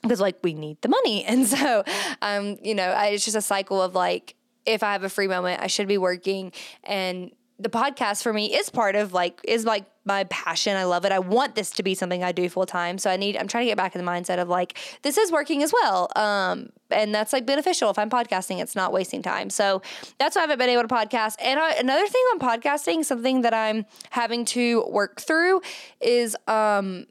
because 0.01 0.19
like 0.19 0.37
we 0.41 0.53
need 0.53 0.81
the 0.81 0.89
money. 0.89 1.25
And 1.27 1.45
so, 1.45 1.83
um, 2.21 2.57
you 2.63 2.73
know, 2.73 2.89
I, 2.89 3.07
it's 3.07 3.25
just 3.25 3.37
a 3.37 3.41
cycle 3.41 3.81
of 3.81 3.93
like, 3.93 4.35
if 4.65 4.83
I 4.83 4.91
have 4.93 5.03
a 5.03 5.09
free 5.09 5.27
moment, 5.27 5.61
I 5.61 5.67
should 5.67 5.87
be 5.87 5.97
working. 5.97 6.51
And 6.83 7.31
the 7.59 7.69
podcast 7.69 8.21
for 8.21 8.31
me 8.31 8.53
is 8.55 8.69
part 8.69 8.95
of 8.95 9.13
like 9.13 9.39
is 9.43 9.65
like 9.65 9.85
my 10.05 10.25
passion. 10.25 10.77
I 10.77 10.83
love 10.83 11.05
it. 11.05 11.11
I 11.11 11.19
want 11.19 11.55
this 11.55 11.71
to 11.71 11.83
be 11.83 11.95
something 11.95 12.23
I 12.23 12.31
do 12.31 12.47
full 12.49 12.67
time. 12.67 12.97
So 12.97 13.09
I 13.09 13.17
need 13.17 13.35
I'm 13.35 13.47
trying 13.47 13.63
to 13.63 13.71
get 13.71 13.77
back 13.77 13.95
in 13.95 14.03
the 14.03 14.09
mindset 14.09 14.39
of 14.39 14.47
like 14.47 14.77
this 15.01 15.17
is 15.17 15.31
working 15.31 15.63
as 15.63 15.73
well. 15.73 16.09
Um 16.15 16.69
and 16.91 17.13
that's 17.13 17.33
like 17.33 17.45
beneficial 17.45 17.89
if 17.89 17.97
I'm 17.97 18.09
podcasting, 18.09 18.61
it's 18.61 18.75
not 18.75 18.93
wasting 18.93 19.23
time. 19.23 19.49
So 19.49 19.81
that's 20.19 20.35
why 20.35 20.41
I 20.41 20.43
haven't 20.43 20.59
been 20.59 20.69
able 20.69 20.83
to 20.83 20.87
podcast. 20.87 21.35
And 21.41 21.59
I, 21.59 21.71
another 21.73 22.07
thing 22.07 22.21
on 22.33 22.39
podcasting, 22.39 23.03
something 23.03 23.41
that 23.41 23.53
I'm 23.53 23.85
having 24.11 24.45
to 24.45 24.85
work 24.89 25.19
through 25.19 25.61
is 25.99 26.35
um 26.47 27.07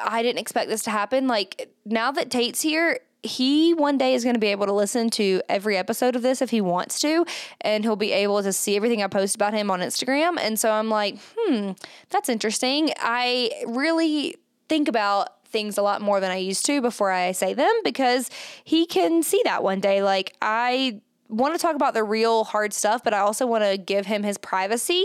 I 0.00 0.22
didn't 0.22 0.38
expect 0.38 0.68
this 0.68 0.84
to 0.84 0.90
happen. 0.90 1.26
Like 1.26 1.74
now 1.84 2.12
that 2.12 2.30
Tate's 2.30 2.60
here, 2.60 3.00
he 3.22 3.74
one 3.74 3.98
day 3.98 4.14
is 4.14 4.24
going 4.24 4.34
to 4.34 4.40
be 4.40 4.48
able 4.48 4.66
to 4.66 4.72
listen 4.72 5.10
to 5.10 5.42
every 5.48 5.76
episode 5.76 6.14
of 6.14 6.22
this 6.22 6.40
if 6.40 6.50
he 6.50 6.60
wants 6.60 7.00
to, 7.00 7.24
and 7.60 7.84
he'll 7.84 7.96
be 7.96 8.12
able 8.12 8.42
to 8.42 8.52
see 8.52 8.76
everything 8.76 9.02
I 9.02 9.08
post 9.08 9.34
about 9.34 9.54
him 9.54 9.70
on 9.70 9.80
Instagram. 9.80 10.38
And 10.38 10.58
so 10.58 10.70
I'm 10.70 10.88
like, 10.88 11.18
hmm, 11.36 11.72
that's 12.10 12.28
interesting. 12.28 12.92
I 12.98 13.50
really 13.66 14.36
think 14.68 14.88
about 14.88 15.44
things 15.46 15.78
a 15.78 15.82
lot 15.82 16.02
more 16.02 16.20
than 16.20 16.30
I 16.30 16.36
used 16.36 16.66
to 16.66 16.80
before 16.80 17.10
I 17.10 17.32
say 17.32 17.54
them 17.54 17.72
because 17.82 18.30
he 18.64 18.86
can 18.86 19.22
see 19.22 19.40
that 19.44 19.62
one 19.62 19.80
day. 19.80 20.02
Like, 20.02 20.36
I 20.42 21.00
want 21.28 21.54
to 21.54 21.60
talk 21.60 21.74
about 21.74 21.94
the 21.94 22.02
real 22.02 22.44
hard 22.44 22.72
stuff, 22.72 23.04
but 23.04 23.12
I 23.12 23.18
also 23.18 23.46
want 23.46 23.64
to 23.64 23.76
give 23.76 24.06
him 24.06 24.22
his 24.22 24.38
privacy. 24.38 25.04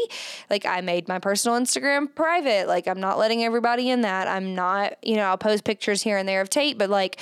Like 0.50 0.66
I 0.66 0.82
made 0.82 1.08
my 1.08 1.20
personal 1.20 1.60
Instagram 1.60 2.14
private. 2.14 2.68
Like 2.68 2.88
I'm 2.88 3.00
not 3.00 3.18
letting 3.18 3.44
everybody 3.44 3.90
in 3.90 4.02
that. 4.02 4.28
I'm 4.28 4.56
not, 4.56 4.96
you 5.04 5.16
know, 5.16 5.24
I'll 5.24 5.38
post 5.38 5.64
pictures 5.64 6.02
here 6.02 6.18
and 6.18 6.28
there 6.28 6.42
of 6.42 6.50
Tate, 6.50 6.78
but 6.78 6.90
like 6.90 7.20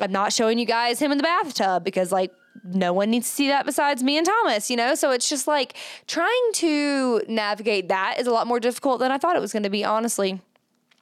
I'm 0.00 0.12
not 0.12 0.32
showing 0.32 0.58
you 0.58 0.66
guys 0.66 0.98
him 0.98 1.12
in 1.12 1.18
the 1.18 1.24
bathtub 1.24 1.84
because 1.84 2.10
like 2.12 2.32
no 2.62 2.92
one 2.92 3.10
needs 3.10 3.28
to 3.28 3.34
see 3.34 3.48
that 3.48 3.66
besides 3.66 4.02
me 4.02 4.16
and 4.16 4.26
Thomas, 4.26 4.70
you 4.70 4.76
know? 4.76 4.94
So 4.94 5.10
it's 5.10 5.28
just 5.28 5.46
like 5.46 5.76
trying 6.06 6.50
to 6.54 7.22
navigate 7.28 7.88
that 7.88 8.16
is 8.18 8.26
a 8.26 8.30
lot 8.30 8.46
more 8.46 8.60
difficult 8.60 9.00
than 9.00 9.10
I 9.10 9.18
thought 9.18 9.36
it 9.36 9.40
was 9.40 9.52
going 9.52 9.64
to 9.64 9.70
be, 9.70 9.84
honestly. 9.84 10.40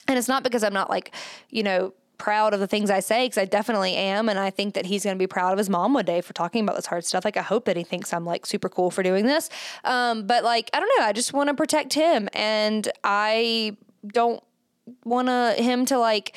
And 0.08 0.18
it's 0.18 0.28
not 0.28 0.42
because 0.42 0.64
I'm 0.64 0.72
not 0.72 0.90
like, 0.90 1.14
you 1.50 1.62
know, 1.62 1.94
proud 2.18 2.54
of 2.54 2.60
the 2.60 2.66
things 2.66 2.90
I 2.90 3.00
say 3.00 3.26
because 3.26 3.38
I 3.38 3.44
definitely 3.44 3.94
am. 3.94 4.28
And 4.28 4.38
I 4.38 4.50
think 4.50 4.74
that 4.74 4.86
he's 4.86 5.04
going 5.04 5.16
to 5.16 5.18
be 5.18 5.26
proud 5.26 5.52
of 5.52 5.58
his 5.58 5.68
mom 5.68 5.94
one 5.94 6.04
day 6.04 6.20
for 6.20 6.32
talking 6.32 6.62
about 6.62 6.76
this 6.76 6.86
hard 6.86 7.04
stuff. 7.04 7.24
Like, 7.24 7.36
I 7.36 7.42
hope 7.42 7.64
that 7.66 7.76
he 7.76 7.84
thinks 7.84 8.12
I'm 8.12 8.24
like 8.24 8.46
super 8.46 8.68
cool 8.68 8.90
for 8.90 9.02
doing 9.02 9.26
this. 9.26 9.50
Um, 9.84 10.26
but 10.26 10.44
like, 10.44 10.70
I 10.72 10.80
don't 10.80 10.90
know. 10.98 11.04
I 11.04 11.12
just 11.12 11.32
want 11.32 11.48
to 11.48 11.54
protect 11.54 11.94
him. 11.94 12.28
And 12.32 12.88
I 13.04 13.76
don't 14.06 14.42
want 15.04 15.58
him 15.58 15.86
to 15.86 15.98
like, 15.98 16.34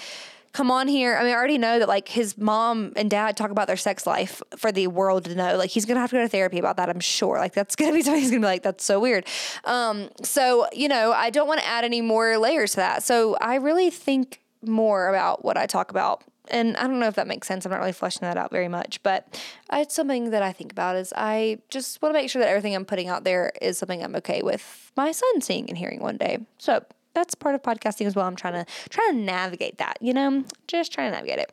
come 0.55 0.71
on 0.71 0.87
here. 0.87 1.17
I 1.17 1.23
mean, 1.23 1.33
I 1.33 1.35
already 1.35 1.57
know 1.57 1.79
that 1.79 1.89
like 1.89 2.07
his 2.07 2.37
mom 2.37 2.93
and 2.95 3.09
dad 3.09 3.35
talk 3.35 3.51
about 3.51 3.67
their 3.67 3.75
sex 3.75 4.07
life 4.07 4.41
for 4.55 4.71
the 4.71 4.87
world 4.87 5.25
to 5.25 5.35
know. 5.35 5.57
Like 5.57 5.69
he's 5.69 5.83
gonna 5.83 5.99
have 5.99 6.11
to 6.11 6.15
go 6.15 6.21
to 6.21 6.29
therapy 6.29 6.57
about 6.59 6.77
that, 6.77 6.87
I'm 6.89 7.01
sure. 7.01 7.39
Like 7.39 7.53
that's 7.53 7.75
gonna 7.75 7.91
be 7.91 8.01
something 8.01 8.21
he's 8.21 8.31
gonna 8.31 8.39
be 8.39 8.47
like, 8.47 8.63
that's 8.63 8.85
so 8.85 8.97
weird. 9.01 9.27
Um, 9.65 10.09
so, 10.23 10.65
you 10.71 10.87
know, 10.87 11.11
I 11.11 11.29
don't 11.29 11.49
want 11.49 11.59
to 11.59 11.67
add 11.67 11.83
any 11.83 11.99
more 11.99 12.37
layers 12.37 12.71
to 12.71 12.77
that. 12.77 13.03
So 13.03 13.35
I 13.41 13.55
really 13.55 13.89
think 13.89 14.43
more 14.65 15.09
about 15.09 15.43
what 15.43 15.57
I 15.57 15.65
talk 15.65 15.91
about. 15.91 16.23
And 16.49 16.77
I 16.77 16.87
don't 16.87 17.01
know 17.01 17.07
if 17.07 17.15
that 17.15 17.27
makes 17.27 17.49
sense. 17.49 17.65
I'm 17.65 17.71
not 17.71 17.81
really 17.81 17.91
fleshing 17.91 18.21
that 18.21 18.37
out 18.37 18.49
very 18.49 18.69
much, 18.69 19.03
but 19.03 19.41
it's 19.73 19.93
something 19.93 20.29
that 20.29 20.41
I 20.41 20.53
think 20.53 20.71
about 20.71 20.95
is 20.95 21.11
I 21.17 21.57
just 21.69 22.01
want 22.01 22.15
to 22.15 22.21
make 22.21 22.29
sure 22.29 22.41
that 22.41 22.47
everything 22.47 22.75
I'm 22.75 22.85
putting 22.85 23.09
out 23.09 23.25
there 23.25 23.51
is 23.61 23.77
something 23.77 24.01
I'm 24.01 24.15
okay 24.17 24.41
with 24.41 24.93
my 24.95 25.11
son 25.11 25.41
seeing 25.41 25.67
and 25.67 25.77
hearing 25.77 25.99
one 25.99 26.15
day. 26.15 26.45
So 26.59 26.85
that's 27.15 27.33
part 27.33 27.55
of 27.55 27.63
podcasting 27.63 28.05
as 28.05 28.15
well. 28.15 28.27
I'm 28.27 28.35
trying 28.35 28.53
to 28.53 28.65
try 28.89 29.09
to 29.11 29.17
navigate 29.17 29.79
that, 29.79 29.97
you 30.01 30.13
know, 30.13 30.43
just 30.67 30.91
trying 30.91 31.11
to 31.11 31.17
navigate 31.17 31.39
it. 31.39 31.51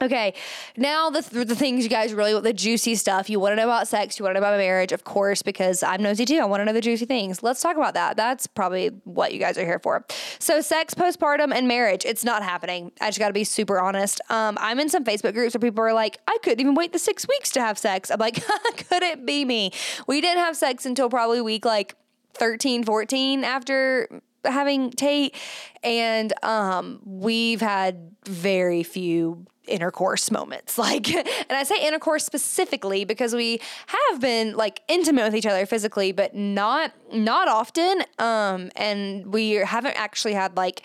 Okay, 0.00 0.34
now 0.76 1.10
the, 1.10 1.22
the 1.44 1.56
things 1.56 1.82
you 1.82 1.90
guys 1.90 2.14
really 2.14 2.32
want, 2.32 2.44
the 2.44 2.52
juicy 2.52 2.94
stuff. 2.94 3.28
You 3.28 3.40
want 3.40 3.52
to 3.52 3.56
know 3.56 3.64
about 3.64 3.88
sex, 3.88 4.16
you 4.16 4.22
want 4.22 4.36
to 4.36 4.40
know 4.40 4.46
about 4.46 4.56
marriage, 4.58 4.92
of 4.92 5.02
course, 5.02 5.42
because 5.42 5.82
I'm 5.82 6.02
nosy 6.02 6.24
too. 6.24 6.38
I 6.38 6.44
want 6.44 6.60
to 6.60 6.64
know 6.64 6.72
the 6.72 6.80
juicy 6.80 7.04
things. 7.04 7.42
Let's 7.42 7.60
talk 7.60 7.76
about 7.76 7.94
that. 7.94 8.16
That's 8.16 8.46
probably 8.46 8.88
what 9.02 9.32
you 9.32 9.40
guys 9.40 9.58
are 9.58 9.64
here 9.64 9.80
for. 9.80 10.04
So, 10.38 10.60
sex, 10.60 10.94
postpartum, 10.94 11.52
and 11.52 11.66
marriage. 11.66 12.04
It's 12.04 12.22
not 12.22 12.44
happening. 12.44 12.92
I 13.00 13.08
just 13.08 13.18
got 13.18 13.26
to 13.26 13.34
be 13.34 13.42
super 13.42 13.80
honest. 13.80 14.20
Um, 14.30 14.56
I'm 14.60 14.78
in 14.78 14.88
some 14.88 15.04
Facebook 15.04 15.34
groups 15.34 15.54
where 15.54 15.60
people 15.60 15.82
are 15.82 15.92
like, 15.92 16.18
I 16.28 16.38
couldn't 16.44 16.60
even 16.60 16.76
wait 16.76 16.92
the 16.92 17.00
six 17.00 17.26
weeks 17.26 17.50
to 17.52 17.60
have 17.60 17.76
sex. 17.76 18.08
I'm 18.08 18.20
like, 18.20 18.34
could 18.88 19.02
it 19.02 19.26
be 19.26 19.44
me? 19.44 19.72
We 20.06 20.20
didn't 20.20 20.44
have 20.44 20.56
sex 20.56 20.86
until 20.86 21.10
probably 21.10 21.40
week 21.40 21.64
like 21.64 21.96
13, 22.34 22.84
14 22.84 23.42
after 23.42 24.20
having 24.44 24.90
Tate, 24.90 25.34
and 25.82 26.32
um, 26.42 27.00
we've 27.04 27.60
had 27.60 28.12
very 28.24 28.82
few 28.82 29.46
intercourse 29.66 30.30
moments. 30.30 30.78
Like, 30.88 31.12
and 31.12 31.26
I 31.50 31.64
say 31.64 31.86
intercourse 31.86 32.24
specifically 32.24 33.04
because 33.04 33.34
we 33.34 33.60
have 33.86 34.20
been 34.20 34.56
like 34.56 34.80
intimate 34.88 35.24
with 35.24 35.34
each 35.34 35.44
other 35.46 35.66
physically, 35.66 36.12
but 36.12 36.34
not 36.34 36.92
not 37.12 37.48
often. 37.48 38.02
Um, 38.18 38.70
and 38.76 39.32
we 39.32 39.52
haven't 39.52 39.98
actually 39.98 40.34
had 40.34 40.56
like 40.56 40.82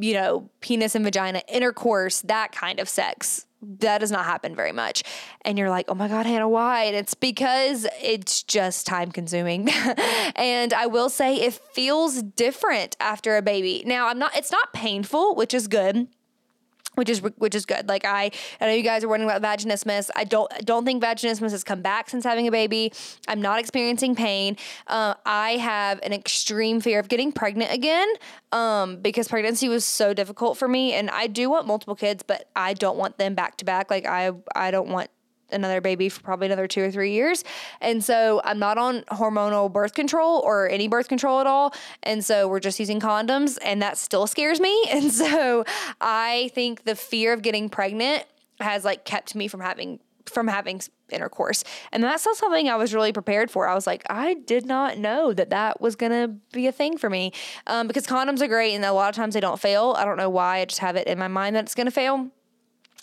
you 0.00 0.14
know 0.14 0.48
penis 0.60 0.94
and 0.94 1.04
vagina 1.04 1.42
intercourse, 1.48 2.22
that 2.22 2.52
kind 2.52 2.80
of 2.80 2.88
sex 2.88 3.46
that 3.62 3.98
does 3.98 4.10
not 4.10 4.24
happen 4.24 4.54
very 4.54 4.72
much. 4.72 5.02
And 5.42 5.58
you're 5.58 5.70
like, 5.70 5.86
oh 5.88 5.94
my 5.94 6.08
God, 6.08 6.26
Hanna, 6.26 6.48
why? 6.48 6.84
And 6.84 6.96
it's 6.96 7.14
because 7.14 7.86
it's 8.02 8.42
just 8.42 8.86
time 8.86 9.12
consuming. 9.12 9.68
and 10.36 10.72
I 10.72 10.86
will 10.86 11.10
say 11.10 11.36
it 11.36 11.54
feels 11.54 12.22
different 12.22 12.96
after 13.00 13.36
a 13.36 13.42
baby. 13.42 13.82
Now, 13.86 14.08
I'm 14.08 14.18
not, 14.18 14.36
it's 14.36 14.52
not 14.52 14.72
painful, 14.72 15.34
which 15.34 15.54
is 15.54 15.68
good 15.68 16.08
which 17.00 17.08
is 17.08 17.22
which 17.22 17.54
is 17.54 17.64
good. 17.64 17.88
Like 17.88 18.04
I, 18.04 18.30
I 18.60 18.66
know 18.66 18.74
you 18.74 18.82
guys 18.82 19.02
are 19.02 19.08
wondering 19.08 19.30
about 19.30 19.40
vaginismus. 19.40 20.10
I 20.14 20.24
don't 20.24 20.52
don't 20.66 20.84
think 20.84 21.02
vaginismus 21.02 21.50
has 21.52 21.64
come 21.64 21.80
back 21.80 22.10
since 22.10 22.24
having 22.24 22.46
a 22.46 22.50
baby. 22.50 22.92
I'm 23.26 23.40
not 23.40 23.58
experiencing 23.58 24.14
pain. 24.14 24.58
Uh, 24.86 25.14
I 25.24 25.52
have 25.52 25.98
an 26.02 26.12
extreme 26.12 26.82
fear 26.82 27.00
of 27.00 27.08
getting 27.08 27.32
pregnant 27.32 27.72
again 27.72 28.06
um, 28.52 28.96
because 28.96 29.28
pregnancy 29.28 29.66
was 29.70 29.86
so 29.86 30.12
difficult 30.12 30.58
for 30.58 30.68
me, 30.68 30.92
and 30.92 31.08
I 31.08 31.26
do 31.26 31.48
want 31.48 31.66
multiple 31.66 31.96
kids, 31.96 32.22
but 32.22 32.50
I 32.54 32.74
don't 32.74 32.98
want 32.98 33.16
them 33.16 33.34
back 33.34 33.56
to 33.56 33.64
back. 33.64 33.90
Like 33.90 34.06
I 34.06 34.32
I 34.54 34.70
don't 34.70 34.90
want 34.90 35.08
another 35.52 35.80
baby 35.80 36.08
for 36.08 36.20
probably 36.20 36.46
another 36.46 36.66
two 36.66 36.82
or 36.82 36.90
three 36.90 37.12
years. 37.12 37.44
And 37.80 38.02
so 38.02 38.40
I'm 38.44 38.58
not 38.58 38.78
on 38.78 39.02
hormonal 39.10 39.72
birth 39.72 39.94
control 39.94 40.40
or 40.44 40.68
any 40.68 40.88
birth 40.88 41.08
control 41.08 41.40
at 41.40 41.46
all. 41.46 41.74
And 42.02 42.24
so 42.24 42.48
we're 42.48 42.60
just 42.60 42.78
using 42.78 43.00
condoms, 43.00 43.58
and 43.62 43.82
that 43.82 43.98
still 43.98 44.26
scares 44.26 44.60
me. 44.60 44.70
And 45.00 45.12
so 45.12 45.64
I 46.00 46.50
think 46.54 46.84
the 46.84 46.94
fear 46.94 47.32
of 47.32 47.42
getting 47.42 47.70
pregnant 47.70 48.24
has 48.60 48.84
like 48.84 49.04
kept 49.04 49.34
me 49.34 49.48
from 49.48 49.60
having 49.60 50.00
from 50.26 50.48
having 50.48 50.80
intercourse. 51.10 51.64
And 51.92 52.02
that's 52.02 52.24
not 52.24 52.36
something 52.36 52.68
I 52.68 52.76
was 52.76 52.94
really 52.94 53.12
prepared 53.12 53.50
for. 53.50 53.68
I 53.68 53.74
was 53.74 53.86
like, 53.86 54.04
I 54.08 54.34
did 54.34 54.66
not 54.66 54.98
know 54.98 55.32
that 55.32 55.50
that 55.50 55.80
was 55.80 55.96
going 55.96 56.12
to 56.12 56.34
be 56.52 56.66
a 56.66 56.72
thing 56.72 56.98
for 56.98 57.10
me 57.10 57.32
um, 57.66 57.86
because 57.86 58.06
condoms 58.06 58.40
are 58.40 58.48
great 58.48 58.74
and 58.74 58.84
a 58.84 58.92
lot 58.92 59.08
of 59.08 59.16
times 59.16 59.34
they 59.34 59.40
don't 59.40 59.60
fail. 59.60 59.94
I 59.96 60.04
don't 60.04 60.16
know 60.16 60.30
why. 60.30 60.58
I 60.58 60.64
just 60.64 60.80
have 60.80 60.96
it 60.96 61.06
in 61.06 61.18
my 61.18 61.28
mind 61.28 61.56
that 61.56 61.64
it's 61.64 61.74
going 61.74 61.86
to 61.86 61.92
fail. 61.92 62.30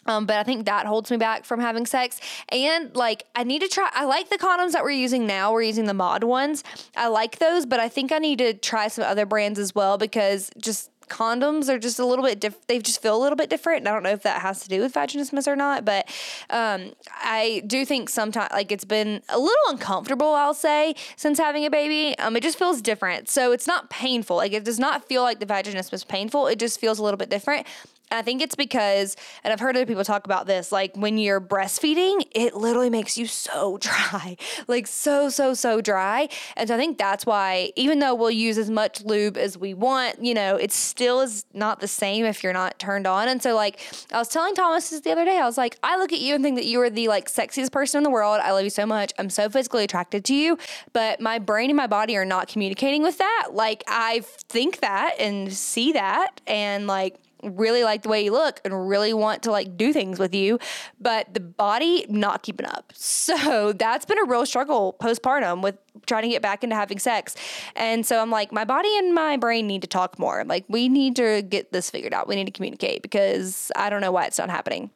Um, 0.07 0.25
but 0.25 0.37
I 0.37 0.43
think 0.43 0.65
that 0.65 0.85
holds 0.85 1.11
me 1.11 1.17
back 1.17 1.45
from 1.45 1.59
having 1.59 1.85
sex. 1.85 2.19
And 2.49 2.95
like, 2.95 3.25
I 3.35 3.43
need 3.43 3.61
to 3.61 3.67
try. 3.67 3.89
I 3.93 4.05
like 4.05 4.29
the 4.29 4.37
condoms 4.37 4.71
that 4.71 4.83
we're 4.83 4.91
using 4.91 5.27
now. 5.27 5.51
We're 5.51 5.63
using 5.63 5.85
the 5.85 5.93
mod 5.93 6.23
ones. 6.23 6.63
I 6.95 7.07
like 7.07 7.39
those, 7.39 7.65
but 7.65 7.79
I 7.79 7.89
think 7.89 8.11
I 8.11 8.17
need 8.17 8.39
to 8.39 8.53
try 8.53 8.87
some 8.87 9.03
other 9.03 9.25
brands 9.25 9.59
as 9.59 9.75
well 9.75 9.97
because 9.97 10.49
just 10.57 10.89
condoms 11.09 11.69
are 11.69 11.79
just 11.79 11.99
a 11.99 12.05
little 12.05 12.23
bit 12.23 12.39
different. 12.39 12.67
They 12.67 12.79
just 12.79 13.01
feel 13.01 13.15
a 13.15 13.21
little 13.21 13.35
bit 13.35 13.49
different. 13.49 13.79
And 13.79 13.87
I 13.87 13.93
don't 13.93 14.03
know 14.03 14.11
if 14.11 14.23
that 14.23 14.41
has 14.41 14.61
to 14.63 14.69
do 14.69 14.81
with 14.81 14.93
vaginismus 14.93 15.47
or 15.47 15.55
not, 15.55 15.85
but 15.85 16.07
um, 16.49 16.93
I 17.09 17.63
do 17.67 17.85
think 17.85 18.09
sometimes 18.09 18.51
like 18.51 18.71
it's 18.71 18.85
been 18.85 19.21
a 19.29 19.37
little 19.37 19.55
uncomfortable, 19.69 20.33
I'll 20.33 20.53
say, 20.53 20.95
since 21.15 21.37
having 21.37 21.65
a 21.65 21.69
baby. 21.69 22.17
Um, 22.19 22.35
it 22.35 22.43
just 22.43 22.57
feels 22.57 22.81
different. 22.81 23.29
So 23.29 23.51
it's 23.51 23.67
not 23.67 23.89
painful. 23.89 24.37
Like 24.37 24.53
it 24.53 24.63
does 24.63 24.79
not 24.79 25.07
feel 25.07 25.23
like 25.23 25.39
the 25.39 25.45
vaginismus 25.45 25.93
is 25.93 26.03
painful. 26.03 26.47
It 26.47 26.59
just 26.59 26.79
feels 26.79 26.99
a 26.99 27.03
little 27.03 27.17
bit 27.17 27.29
different. 27.29 27.67
I 28.09 28.21
think 28.21 28.41
it's 28.41 28.55
because, 28.55 29.17
and 29.43 29.51
I've 29.51 29.59
heard 29.59 29.75
other 29.75 29.85
people 29.85 30.05
talk 30.05 30.25
about 30.25 30.47
this, 30.47 30.71
like 30.71 30.95
when 30.95 31.17
you're 31.17 31.41
breastfeeding, 31.41 32.25
it 32.31 32.55
literally 32.55 32.89
makes 32.89 33.17
you 33.17 33.27
so 33.27 33.77
dry, 33.81 34.37
like 34.67 34.87
so, 34.87 35.29
so, 35.29 35.53
so 35.53 35.81
dry. 35.81 36.29
And 36.55 36.69
so 36.69 36.75
I 36.75 36.77
think 36.77 36.97
that's 36.97 37.25
why, 37.25 37.73
even 37.75 37.99
though 37.99 38.15
we'll 38.15 38.31
use 38.31 38.57
as 38.57 38.69
much 38.69 39.03
lube 39.03 39.35
as 39.35 39.57
we 39.57 39.73
want, 39.73 40.23
you 40.23 40.33
know, 40.33 40.55
it 40.55 40.71
still 40.97 41.21
is 41.21 41.45
not 41.53 41.79
the 41.79 41.87
same 41.87 42.25
if 42.25 42.43
you're 42.43 42.51
not 42.51 42.79
turned 42.79 43.05
on. 43.05 43.27
And 43.27 43.39
so, 43.39 43.53
like, 43.53 43.79
I 44.11 44.17
was 44.17 44.29
telling 44.29 44.55
Thomas 44.55 44.89
the 44.89 45.11
other 45.11 45.25
day, 45.25 45.37
I 45.37 45.45
was 45.45 45.55
like, 45.55 45.77
I 45.83 45.95
look 45.99 46.11
at 46.11 46.19
you 46.19 46.33
and 46.33 46.43
think 46.43 46.55
that 46.55 46.65
you 46.65 46.81
are 46.81 46.89
the 46.89 47.07
like 47.07 47.29
sexiest 47.29 47.71
person 47.71 47.99
in 47.99 48.03
the 48.03 48.09
world. 48.09 48.39
I 48.43 48.51
love 48.51 48.63
you 48.63 48.71
so 48.71 48.87
much. 48.87 49.13
I'm 49.19 49.29
so 49.29 49.47
physically 49.47 49.83
attracted 49.83 50.25
to 50.25 50.33
you, 50.33 50.57
but 50.93 51.21
my 51.21 51.37
brain 51.37 51.69
and 51.69 51.77
my 51.77 51.85
body 51.85 52.17
are 52.17 52.25
not 52.25 52.47
communicating 52.47 53.03
with 53.03 53.19
that. 53.19 53.49
Like, 53.51 53.83
I 53.87 54.21
think 54.49 54.79
that 54.79 55.13
and 55.19 55.53
see 55.53 55.91
that. 55.91 56.41
And 56.47 56.87
like, 56.87 57.17
really 57.43 57.83
like 57.83 58.03
the 58.03 58.09
way 58.09 58.23
you 58.23 58.31
look 58.31 58.59
and 58.65 58.87
really 58.89 59.13
want 59.13 59.43
to 59.43 59.51
like 59.51 59.77
do 59.77 59.93
things 59.93 60.19
with 60.19 60.33
you, 60.33 60.59
but 60.99 61.33
the 61.33 61.39
body 61.39 62.05
not 62.09 62.43
keeping 62.43 62.65
up. 62.65 62.91
So 62.95 63.73
that's 63.77 64.05
been 64.05 64.19
a 64.19 64.25
real 64.25 64.45
struggle 64.45 64.95
postpartum 64.99 65.61
with 65.61 65.77
trying 66.05 66.23
to 66.23 66.29
get 66.29 66.41
back 66.41 66.63
into 66.63 66.75
having 66.75 66.99
sex. 66.99 67.35
And 67.75 68.05
so 68.05 68.21
I'm 68.21 68.31
like, 68.31 68.51
my 68.51 68.65
body 68.65 68.95
and 68.97 69.13
my 69.13 69.37
brain 69.37 69.67
need 69.67 69.81
to 69.81 69.87
talk 69.87 70.17
more. 70.19 70.43
Like, 70.45 70.65
we 70.67 70.89
need 70.89 71.15
to 71.17 71.41
get 71.41 71.71
this 71.71 71.89
figured 71.89 72.13
out. 72.13 72.27
We 72.27 72.35
need 72.35 72.45
to 72.45 72.51
communicate 72.51 73.01
because 73.01 73.71
I 73.75 73.89
don't 73.89 74.01
know 74.01 74.11
why 74.11 74.25
it's 74.25 74.37
not 74.37 74.49
happening 74.49 74.91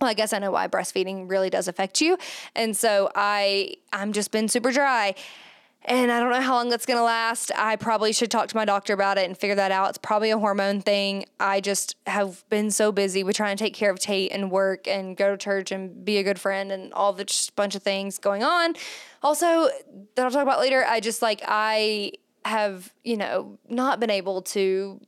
well, 0.00 0.10
I 0.10 0.14
guess 0.14 0.32
I 0.32 0.38
know 0.38 0.50
why 0.50 0.66
breastfeeding 0.66 1.30
really 1.30 1.50
does 1.50 1.68
affect 1.68 2.00
you. 2.00 2.18
And 2.54 2.76
so 2.76 3.10
I 3.14 3.76
I'm 3.92 4.12
just 4.12 4.32
been 4.32 4.48
super 4.48 4.72
dry 4.72 5.14
and 5.86 6.10
I 6.10 6.18
don't 6.18 6.30
know 6.30 6.40
how 6.40 6.54
long 6.54 6.70
that's 6.70 6.86
going 6.86 6.98
to 6.98 7.04
last. 7.04 7.52
I 7.56 7.76
probably 7.76 8.12
should 8.12 8.30
talk 8.30 8.48
to 8.48 8.56
my 8.56 8.64
doctor 8.64 8.94
about 8.94 9.18
it 9.18 9.26
and 9.26 9.36
figure 9.36 9.56
that 9.56 9.70
out. 9.70 9.90
It's 9.90 9.98
probably 9.98 10.30
a 10.30 10.38
hormone 10.38 10.80
thing. 10.80 11.26
I 11.38 11.60
just 11.60 11.96
have 12.06 12.44
been 12.48 12.70
so 12.70 12.90
busy 12.90 13.22
with 13.22 13.36
trying 13.36 13.56
to 13.56 13.62
take 13.62 13.74
care 13.74 13.90
of 13.90 13.98
Tate 13.98 14.32
and 14.32 14.50
work 14.50 14.88
and 14.88 15.16
go 15.16 15.30
to 15.30 15.36
church 15.36 15.70
and 15.70 16.04
be 16.04 16.16
a 16.18 16.22
good 16.22 16.40
friend 16.40 16.72
and 16.72 16.92
all 16.94 17.12
the 17.12 17.24
just 17.24 17.54
bunch 17.54 17.74
of 17.74 17.82
things 17.82 18.18
going 18.18 18.42
on. 18.42 18.74
Also, 19.22 19.68
that 20.14 20.24
I'll 20.24 20.30
talk 20.30 20.42
about 20.42 20.60
later, 20.60 20.84
I 20.86 21.00
just 21.00 21.20
like, 21.20 21.42
I 21.46 22.12
have, 22.44 22.92
you 23.02 23.16
know, 23.16 23.58
not 23.68 24.00
been 24.00 24.10
able 24.10 24.42
to 24.42 25.00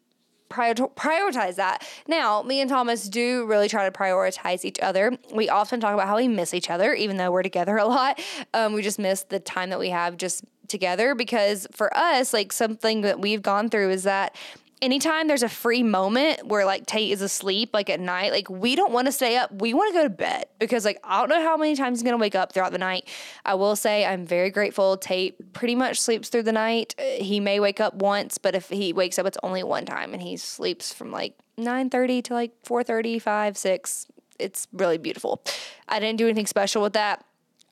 prioritize 0.48 1.56
that. 1.56 1.86
Now, 2.06 2.42
me 2.42 2.60
and 2.60 2.70
Thomas 2.70 3.08
do 3.08 3.46
really 3.46 3.68
try 3.68 3.88
to 3.88 3.90
prioritize 3.90 4.64
each 4.64 4.78
other. 4.80 5.18
We 5.32 5.48
often 5.48 5.80
talk 5.80 5.92
about 5.92 6.06
how 6.06 6.16
we 6.16 6.28
miss 6.28 6.54
each 6.54 6.70
other, 6.70 6.94
even 6.94 7.16
though 7.16 7.30
we're 7.30 7.42
together 7.42 7.76
a 7.76 7.84
lot. 7.84 8.20
Um, 8.54 8.72
we 8.72 8.82
just 8.82 8.98
miss 8.98 9.24
the 9.24 9.40
time 9.40 9.70
that 9.70 9.78
we 9.78 9.90
have 9.90 10.16
just 10.16 10.44
together 10.68 11.14
because 11.14 11.66
for 11.72 11.94
us, 11.96 12.32
like 12.32 12.52
something 12.52 13.02
that 13.02 13.20
we've 13.20 13.42
gone 13.42 13.68
through 13.70 13.90
is 13.90 14.04
that 14.04 14.36
anytime 14.82 15.26
there's 15.26 15.42
a 15.42 15.48
free 15.48 15.82
moment 15.82 16.46
where 16.46 16.64
like 16.64 16.86
Tate 16.86 17.10
is 17.10 17.22
asleep, 17.22 17.70
like 17.72 17.88
at 17.88 18.00
night, 18.00 18.32
like 18.32 18.48
we 18.50 18.76
don't 18.76 18.92
want 18.92 19.06
to 19.06 19.12
stay 19.12 19.36
up. 19.36 19.50
We 19.60 19.74
want 19.74 19.92
to 19.92 19.98
go 19.98 20.04
to 20.04 20.10
bed 20.10 20.46
because 20.58 20.84
like 20.84 20.98
I 21.02 21.20
don't 21.20 21.28
know 21.28 21.42
how 21.42 21.56
many 21.56 21.74
times 21.76 21.98
he's 21.98 22.04
gonna 22.04 22.16
wake 22.16 22.34
up 22.34 22.52
throughout 22.52 22.72
the 22.72 22.78
night. 22.78 23.08
I 23.44 23.54
will 23.54 23.76
say 23.76 24.04
I'm 24.04 24.26
very 24.26 24.50
grateful. 24.50 24.96
Tate 24.96 25.52
pretty 25.52 25.74
much 25.74 26.00
sleeps 26.00 26.28
through 26.28 26.44
the 26.44 26.52
night. 26.52 26.94
He 26.98 27.40
may 27.40 27.60
wake 27.60 27.80
up 27.80 27.94
once, 27.94 28.38
but 28.38 28.54
if 28.54 28.68
he 28.68 28.92
wakes 28.92 29.18
up, 29.18 29.26
it's 29.26 29.38
only 29.42 29.62
one 29.62 29.86
time, 29.86 30.12
and 30.12 30.22
he 30.22 30.36
sleeps 30.36 30.92
from 30.92 31.10
like 31.10 31.34
9:30 31.58 32.22
to 32.24 32.34
like 32.34 32.52
4:30, 32.64 33.20
5, 33.20 33.56
6. 33.56 34.06
It's 34.38 34.68
really 34.72 34.98
beautiful. 34.98 35.42
I 35.88 35.98
didn't 35.98 36.18
do 36.18 36.26
anything 36.26 36.46
special 36.46 36.82
with 36.82 36.92
that. 36.92 37.24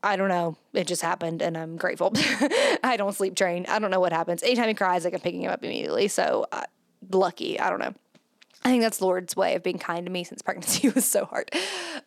I 0.05 0.17
don't 0.17 0.29
know. 0.29 0.57
It 0.75 0.87
just 0.87 1.03
happened 1.03 1.41
and 1.41 1.57
I'm 1.57 1.77
grateful. 1.77 2.13
I 2.85 2.97
don't 2.99 3.15
sleep 3.15 3.35
train. 3.35 3.65
I 3.69 3.79
don't 3.79 3.91
know 3.91 4.01
what 4.01 4.13
happens. 4.13 4.43
Anytime 4.43 4.69
he 4.69 4.75
cries, 4.75 5.05
like 5.05 5.15
I'm 5.15 5.21
picking 5.21 5.43
him 5.43 5.51
up 5.51 5.65
immediately. 5.65 6.09
So 6.09 6.47
uh, 6.53 6.65
lucky. 7.11 7.59
I 7.59 7.71
don't 7.71 7.79
know. 7.81 7.95
I 8.67 8.71
think 8.71 8.83
that's 8.83 9.01
Lord's 9.01 9.37
way 9.37 9.55
of 9.57 9.63
being 9.63 9.79
kind 9.79 10.07
to 10.07 10.13
me 10.13 10.25
since 10.25 10.43
pregnancy 10.43 10.89
was 10.91 11.07
so 11.07 11.25
hard. 11.25 11.51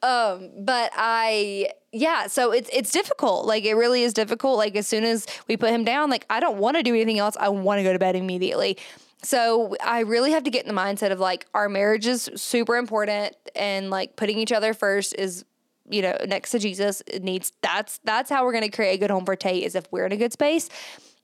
Um, 0.01 0.49
but 0.59 0.91
I, 0.95 1.71
yeah, 1.91 2.27
so 2.27 2.51
it's 2.51 2.69
it's 2.71 2.91
difficult. 2.91 3.45
Like 3.45 3.63
it 3.65 3.73
really 3.73 4.03
is 4.03 4.13
difficult. 4.13 4.57
Like 4.57 4.75
as 4.75 4.87
soon 4.87 5.03
as 5.03 5.25
we 5.47 5.57
put 5.57 5.71
him 5.71 5.83
down, 5.83 6.09
like 6.09 6.25
I 6.29 6.39
don't 6.39 6.57
want 6.57 6.77
to 6.77 6.83
do 6.83 6.93
anything 6.93 7.19
else. 7.19 7.35
I 7.39 7.49
want 7.49 7.79
to 7.79 7.83
go 7.83 7.93
to 7.93 7.99
bed 7.99 8.15
immediately. 8.15 8.77
So 9.23 9.75
I 9.83 10.01
really 10.01 10.31
have 10.31 10.43
to 10.43 10.51
get 10.51 10.65
in 10.65 10.73
the 10.73 10.79
mindset 10.79 11.11
of 11.11 11.19
like 11.19 11.47
our 11.53 11.69
marriage 11.69 12.05
is 12.05 12.29
super 12.35 12.75
important 12.75 13.35
and 13.55 13.89
like 13.89 14.15
putting 14.15 14.37
each 14.37 14.51
other 14.51 14.73
first 14.73 15.15
is 15.17 15.43
you 15.89 16.01
know, 16.01 16.15
next 16.27 16.51
to 16.51 16.59
Jesus 16.59 17.01
needs 17.21 17.53
that's 17.61 17.99
that's 18.03 18.29
how 18.29 18.45
we're 18.45 18.51
going 18.51 18.69
to 18.69 18.75
create 18.75 18.95
a 18.95 18.97
good 18.97 19.11
home 19.11 19.25
for 19.25 19.35
Tate 19.35 19.63
is 19.63 19.75
if 19.75 19.85
we're 19.91 20.05
in 20.05 20.11
a 20.11 20.17
good 20.17 20.33
space. 20.33 20.69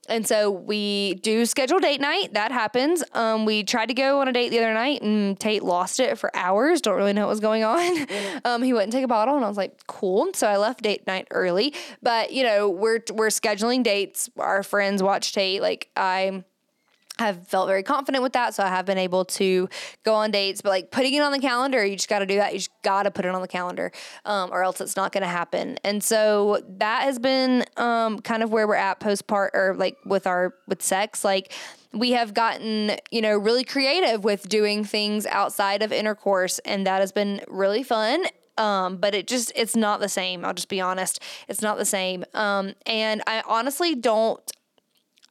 And 0.08 0.26
so 0.26 0.50
we 0.50 1.14
do 1.22 1.46
schedule 1.46 1.78
date 1.78 2.00
night. 2.00 2.34
That 2.34 2.52
happens. 2.52 3.02
Um, 3.12 3.44
we 3.44 3.64
tried 3.64 3.86
to 3.86 3.94
go 3.94 4.20
on 4.20 4.28
a 4.28 4.32
date 4.32 4.50
the 4.50 4.58
other 4.58 4.74
night, 4.74 5.02
and 5.02 5.38
Tate 5.38 5.62
lost 5.62 5.98
it 6.00 6.18
for 6.18 6.34
hours. 6.36 6.80
Don't 6.80 6.96
really 6.96 7.12
know 7.12 7.22
what 7.22 7.30
was 7.30 7.40
going 7.40 7.64
on. 7.64 8.06
Um, 8.44 8.62
he 8.62 8.72
wouldn't 8.72 8.92
take 8.92 9.04
a 9.04 9.08
bottle, 9.08 9.36
and 9.36 9.44
I 9.44 9.48
was 9.48 9.56
like, 9.56 9.86
"Cool." 9.86 10.28
So 10.34 10.46
I 10.46 10.56
left 10.56 10.82
date 10.82 11.06
night 11.06 11.28
early. 11.30 11.72
But 12.02 12.32
you 12.32 12.42
know, 12.42 12.68
we're 12.68 13.00
we're 13.12 13.28
scheduling 13.28 13.82
dates. 13.82 14.28
Our 14.38 14.62
friends 14.62 15.02
watch 15.02 15.32
Tate. 15.32 15.62
Like 15.62 15.88
I 15.96 16.44
have 17.18 17.46
felt 17.46 17.68
very 17.68 17.82
confident 17.82 18.22
with 18.22 18.32
that. 18.32 18.54
So 18.54 18.64
I 18.64 18.68
have 18.68 18.86
been 18.86 18.98
able 18.98 19.24
to 19.26 19.68
go 20.02 20.14
on 20.14 20.30
dates, 20.30 20.60
but 20.60 20.70
like 20.70 20.90
putting 20.90 21.14
it 21.14 21.20
on 21.20 21.32
the 21.32 21.38
calendar, 21.38 21.84
you 21.84 21.96
just 21.96 22.08
got 22.08 22.18
to 22.20 22.26
do 22.26 22.36
that. 22.36 22.52
You 22.52 22.58
just 22.58 22.70
got 22.82 23.04
to 23.04 23.10
put 23.10 23.24
it 23.24 23.34
on 23.34 23.40
the 23.40 23.48
calendar, 23.48 23.92
um, 24.24 24.50
or 24.52 24.64
else 24.64 24.80
it's 24.80 24.96
not 24.96 25.12
going 25.12 25.22
to 25.22 25.28
happen. 25.28 25.78
And 25.84 26.02
so 26.02 26.62
that 26.78 27.02
has 27.02 27.18
been 27.18 27.64
um, 27.76 28.18
kind 28.20 28.42
of 28.42 28.50
where 28.50 28.66
we're 28.66 28.74
at 28.74 28.98
postpart 28.98 29.52
or 29.54 29.74
like 29.76 29.96
with 30.04 30.26
our 30.26 30.54
with 30.66 30.82
sex. 30.82 31.24
Like 31.24 31.52
we 31.92 32.12
have 32.12 32.34
gotten 32.34 32.96
you 33.10 33.22
know 33.22 33.36
really 33.36 33.64
creative 33.64 34.24
with 34.24 34.48
doing 34.48 34.84
things 34.84 35.26
outside 35.26 35.82
of 35.82 35.92
intercourse, 35.92 36.58
and 36.60 36.86
that 36.86 37.00
has 37.00 37.12
been 37.12 37.42
really 37.48 37.84
fun. 37.84 38.24
Um, 38.56 38.98
but 38.98 39.14
it 39.14 39.26
just 39.26 39.52
it's 39.54 39.76
not 39.76 40.00
the 40.00 40.08
same. 40.08 40.44
I'll 40.44 40.54
just 40.54 40.68
be 40.68 40.80
honest, 40.80 41.20
it's 41.48 41.62
not 41.62 41.76
the 41.78 41.84
same. 41.84 42.24
Um, 42.34 42.74
and 42.86 43.22
I 43.26 43.42
honestly 43.46 43.94
don't 43.94 44.40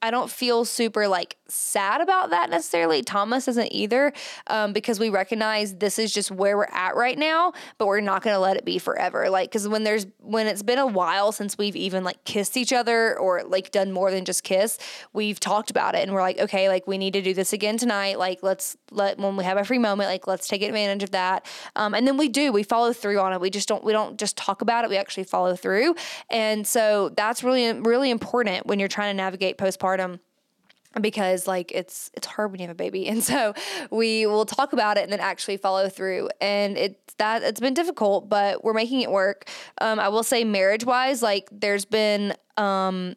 I 0.04 0.12
don't 0.12 0.30
feel 0.30 0.66
super 0.66 1.08
like 1.08 1.38
sad 1.48 2.02
about 2.02 2.32
that 2.32 2.50
necessarily. 2.50 3.02
Thomas 3.04 3.48
isn't 3.48 3.72
either, 3.72 4.12
um, 4.48 4.74
because 4.74 5.00
we 5.00 5.10
recognize 5.10 5.76
this 5.76 5.98
is 5.98 6.13
just 6.13 6.30
where 6.30 6.58
we're 6.58 6.68
at 6.74 6.98
right 6.98 7.18
now, 7.18 7.54
but 7.78 7.88
we're 7.88 8.02
not 8.02 8.22
going 8.22 8.34
to 8.34 8.39
let 8.39 8.58
it 8.58 8.66
be 8.66 8.80
forever. 8.80 9.30
Like, 9.30 9.50
because 9.50 9.66
when 9.66 9.86
there's 9.86 10.06
when 10.20 10.46
it's 10.48 10.62
been 10.62 10.78
a 10.78 10.86
while 10.86 11.32
since 11.32 11.58
we've 11.58 11.78
even 11.78 12.04
like 12.04 12.22
kissed 12.26 12.58
each 12.58 12.74
other 12.74 13.18
or 13.18 13.44
like 13.44 13.72
done 13.72 13.94
more 13.94 14.12
than 14.12 14.26
just 14.26 14.44
kiss, 14.44 14.78
we've 15.13 15.39
talked 15.39 15.72
about 15.72 15.96
it 15.96 16.04
and 16.04 16.12
we're 16.12 16.22
like, 16.22 16.38
okay, 16.38 16.68
like 16.68 16.86
we 16.86 16.98
need 16.98 17.13
to 17.13 17.22
do 17.22 17.34
this 17.34 17.54
again 17.54 17.78
tonight. 17.78 18.20
Like, 18.20 18.39
let's 18.44 18.76
let 18.92 19.18
when 19.18 19.38
we 19.38 19.46
have 19.46 19.58
a 19.58 19.63
free 19.63 19.80
moment, 19.80 20.10
like 20.10 20.28
let's 20.28 20.50
take 20.50 20.63
advantage 20.63 21.04
of 21.04 21.12
that. 21.12 21.46
Um, 21.78 21.94
and 21.94 22.06
then 22.06 22.18
we 22.18 22.28
do, 22.28 22.52
we 22.52 22.63
follow 22.63 22.92
through 22.92 23.22
on 23.22 23.32
it. 23.32 23.39
We 23.39 23.50
just 23.50 23.70
don't, 23.70 23.86
we 23.86 23.94
don't 23.94 24.20
just 24.20 24.36
talk 24.36 24.62
about 24.62 24.84
it. 24.84 24.89
We 24.89 24.98
actually 24.98 25.24
follow 25.24 25.56
through, 25.56 25.96
and 26.30 26.68
so 26.68 27.08
that's 27.16 27.42
really 27.42 27.72
really 27.80 28.10
important 28.10 28.66
when 28.66 28.80
you're 28.80 28.89
trying 28.89 29.13
to 29.13 29.18
navigate 29.18 29.58
postpartum 29.58 29.93
because 31.02 31.48
like 31.48 31.72
it's 31.72 32.12
it's 32.14 32.28
hard 32.28 32.52
when 32.52 32.60
you 32.60 32.68
have 32.68 32.76
a 32.76 32.76
baby. 32.76 33.08
And 33.14 33.24
so 33.24 33.54
we 33.91 34.26
will 34.26 34.46
talk 34.46 34.74
about 34.74 34.98
it 34.98 35.04
and 35.04 35.12
then 35.12 35.20
actually 35.20 35.58
follow 35.58 35.89
through. 35.89 36.30
And 36.41 36.78
it's 36.78 37.14
that 37.16 37.44
it's 37.44 37.60
been 37.60 37.74
difficult 37.74 38.30
but 38.30 38.64
we're 38.64 38.74
making 38.74 39.02
it 39.02 39.12
work. 39.12 39.50
Um, 39.80 40.00
i 40.00 40.10
will 40.10 40.24
say 40.24 40.44
marriage 40.44 40.86
wise 40.86 41.22
like 41.22 41.48
there's 41.52 41.86
been 41.86 42.34
um, 42.58 43.16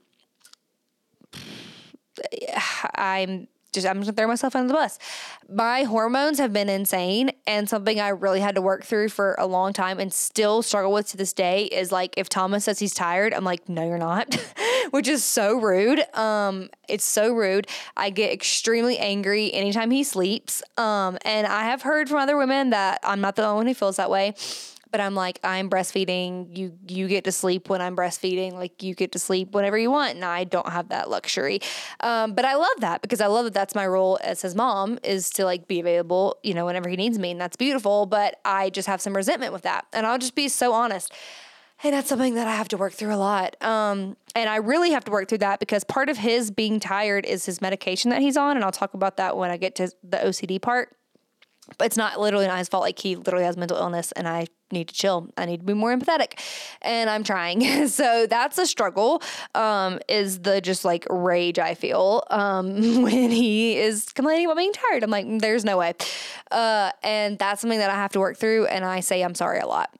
i'm 2.94 3.48
just 3.72 3.86
I'm 3.86 3.98
just 3.98 4.06
gonna 4.06 4.16
throw 4.16 4.28
myself 4.28 4.56
under 4.56 4.68
the 4.68 4.74
bus. 4.74 4.98
My 5.48 5.84
hormones 5.84 6.38
have 6.38 6.52
been 6.52 6.68
insane, 6.68 7.30
and 7.46 7.68
something 7.68 8.00
I 8.00 8.08
really 8.08 8.40
had 8.40 8.54
to 8.54 8.62
work 8.62 8.84
through 8.84 9.10
for 9.10 9.34
a 9.38 9.46
long 9.46 9.72
time 9.72 9.98
and 10.00 10.12
still 10.12 10.62
struggle 10.62 10.92
with 10.92 11.08
to 11.08 11.16
this 11.16 11.32
day 11.32 11.64
is 11.64 11.92
like 11.92 12.14
if 12.16 12.28
Thomas 12.28 12.64
says 12.64 12.78
he's 12.78 12.94
tired, 12.94 13.32
I'm 13.34 13.44
like, 13.44 13.68
no, 13.68 13.86
you're 13.86 13.98
not, 13.98 14.34
which 14.90 15.08
is 15.08 15.24
so 15.24 15.60
rude. 15.60 16.00
Um, 16.16 16.70
it's 16.88 17.04
so 17.04 17.32
rude. 17.34 17.66
I 17.96 18.10
get 18.10 18.32
extremely 18.32 18.98
angry 18.98 19.52
anytime 19.52 19.90
he 19.90 20.04
sleeps. 20.04 20.62
Um, 20.76 21.18
and 21.24 21.46
I 21.46 21.64
have 21.64 21.82
heard 21.82 22.08
from 22.08 22.18
other 22.18 22.36
women 22.36 22.70
that 22.70 23.00
I'm 23.02 23.20
not 23.20 23.36
the 23.36 23.44
only 23.44 23.56
one 23.56 23.66
who 23.66 23.74
feels 23.74 23.96
that 23.96 24.10
way 24.10 24.34
but 24.96 25.02
I'm 25.02 25.14
like 25.14 25.38
I'm 25.44 25.68
breastfeeding. 25.68 26.56
You 26.56 26.72
you 26.88 27.06
get 27.06 27.24
to 27.24 27.32
sleep 27.32 27.68
when 27.68 27.82
I'm 27.82 27.94
breastfeeding. 27.94 28.54
Like 28.54 28.82
you 28.82 28.94
get 28.94 29.12
to 29.12 29.18
sleep 29.18 29.52
whenever 29.52 29.76
you 29.76 29.90
want, 29.90 30.14
and 30.14 30.24
I 30.24 30.44
don't 30.44 30.70
have 30.70 30.88
that 30.88 31.10
luxury. 31.10 31.60
Um, 32.00 32.32
but 32.32 32.46
I 32.46 32.54
love 32.54 32.78
that 32.78 33.02
because 33.02 33.20
I 33.20 33.26
love 33.26 33.44
that 33.44 33.52
that's 33.52 33.74
my 33.74 33.86
role 33.86 34.18
as 34.24 34.40
his 34.40 34.54
mom 34.54 34.98
is 35.04 35.28
to 35.30 35.44
like 35.44 35.68
be 35.68 35.80
available, 35.80 36.38
you 36.42 36.54
know, 36.54 36.64
whenever 36.64 36.88
he 36.88 36.96
needs 36.96 37.18
me, 37.18 37.32
and 37.32 37.38
that's 37.38 37.58
beautiful. 37.58 38.06
But 38.06 38.40
I 38.46 38.70
just 38.70 38.88
have 38.88 39.02
some 39.02 39.14
resentment 39.14 39.52
with 39.52 39.64
that, 39.64 39.84
and 39.92 40.06
I'll 40.06 40.16
just 40.16 40.34
be 40.34 40.48
so 40.48 40.72
honest. 40.72 41.12
And 41.82 41.92
that's 41.92 42.08
something 42.08 42.36
that 42.36 42.48
I 42.48 42.52
have 42.56 42.68
to 42.68 42.78
work 42.78 42.94
through 42.94 43.14
a 43.14 43.18
lot. 43.18 43.62
Um, 43.62 44.16
and 44.34 44.48
I 44.48 44.56
really 44.56 44.92
have 44.92 45.04
to 45.04 45.10
work 45.10 45.28
through 45.28 45.38
that 45.38 45.60
because 45.60 45.84
part 45.84 46.08
of 46.08 46.16
his 46.16 46.50
being 46.50 46.80
tired 46.80 47.26
is 47.26 47.44
his 47.44 47.60
medication 47.60 48.10
that 48.12 48.22
he's 48.22 48.38
on. 48.38 48.56
And 48.56 48.64
I'll 48.64 48.72
talk 48.72 48.94
about 48.94 49.18
that 49.18 49.36
when 49.36 49.50
I 49.50 49.58
get 49.58 49.74
to 49.74 49.90
the 50.02 50.16
OCD 50.16 50.58
part 50.58 50.96
but 51.78 51.86
it's 51.86 51.96
not 51.96 52.20
literally 52.20 52.46
not 52.46 52.58
his 52.58 52.68
fault. 52.68 52.82
Like 52.82 52.98
he 52.98 53.16
literally 53.16 53.44
has 53.44 53.56
mental 53.56 53.76
illness 53.76 54.12
and 54.12 54.28
I 54.28 54.46
need 54.72 54.88
to 54.88 54.94
chill. 54.94 55.28
I 55.36 55.46
need 55.46 55.58
to 55.58 55.66
be 55.66 55.74
more 55.74 55.96
empathetic 55.96 56.40
and 56.82 57.08
I'm 57.10 57.24
trying. 57.24 57.88
so 57.88 58.26
that's 58.28 58.58
a 58.58 58.66
struggle, 58.66 59.22
um, 59.54 59.98
is 60.08 60.40
the 60.40 60.60
just 60.60 60.84
like 60.84 61.06
rage 61.10 61.58
I 61.58 61.74
feel, 61.74 62.22
um, 62.30 63.02
when 63.02 63.30
he 63.30 63.76
is 63.76 64.12
complaining 64.12 64.46
about 64.46 64.56
being 64.56 64.72
tired. 64.72 65.02
I'm 65.02 65.10
like, 65.10 65.26
there's 65.40 65.64
no 65.64 65.78
way. 65.78 65.94
Uh, 66.50 66.92
and 67.02 67.38
that's 67.38 67.60
something 67.60 67.78
that 67.78 67.90
I 67.90 67.94
have 67.94 68.12
to 68.12 68.20
work 68.20 68.36
through. 68.36 68.66
And 68.66 68.84
I 68.84 69.00
say, 69.00 69.22
I'm 69.22 69.34
sorry 69.34 69.60
a 69.60 69.66
lot 69.66 69.90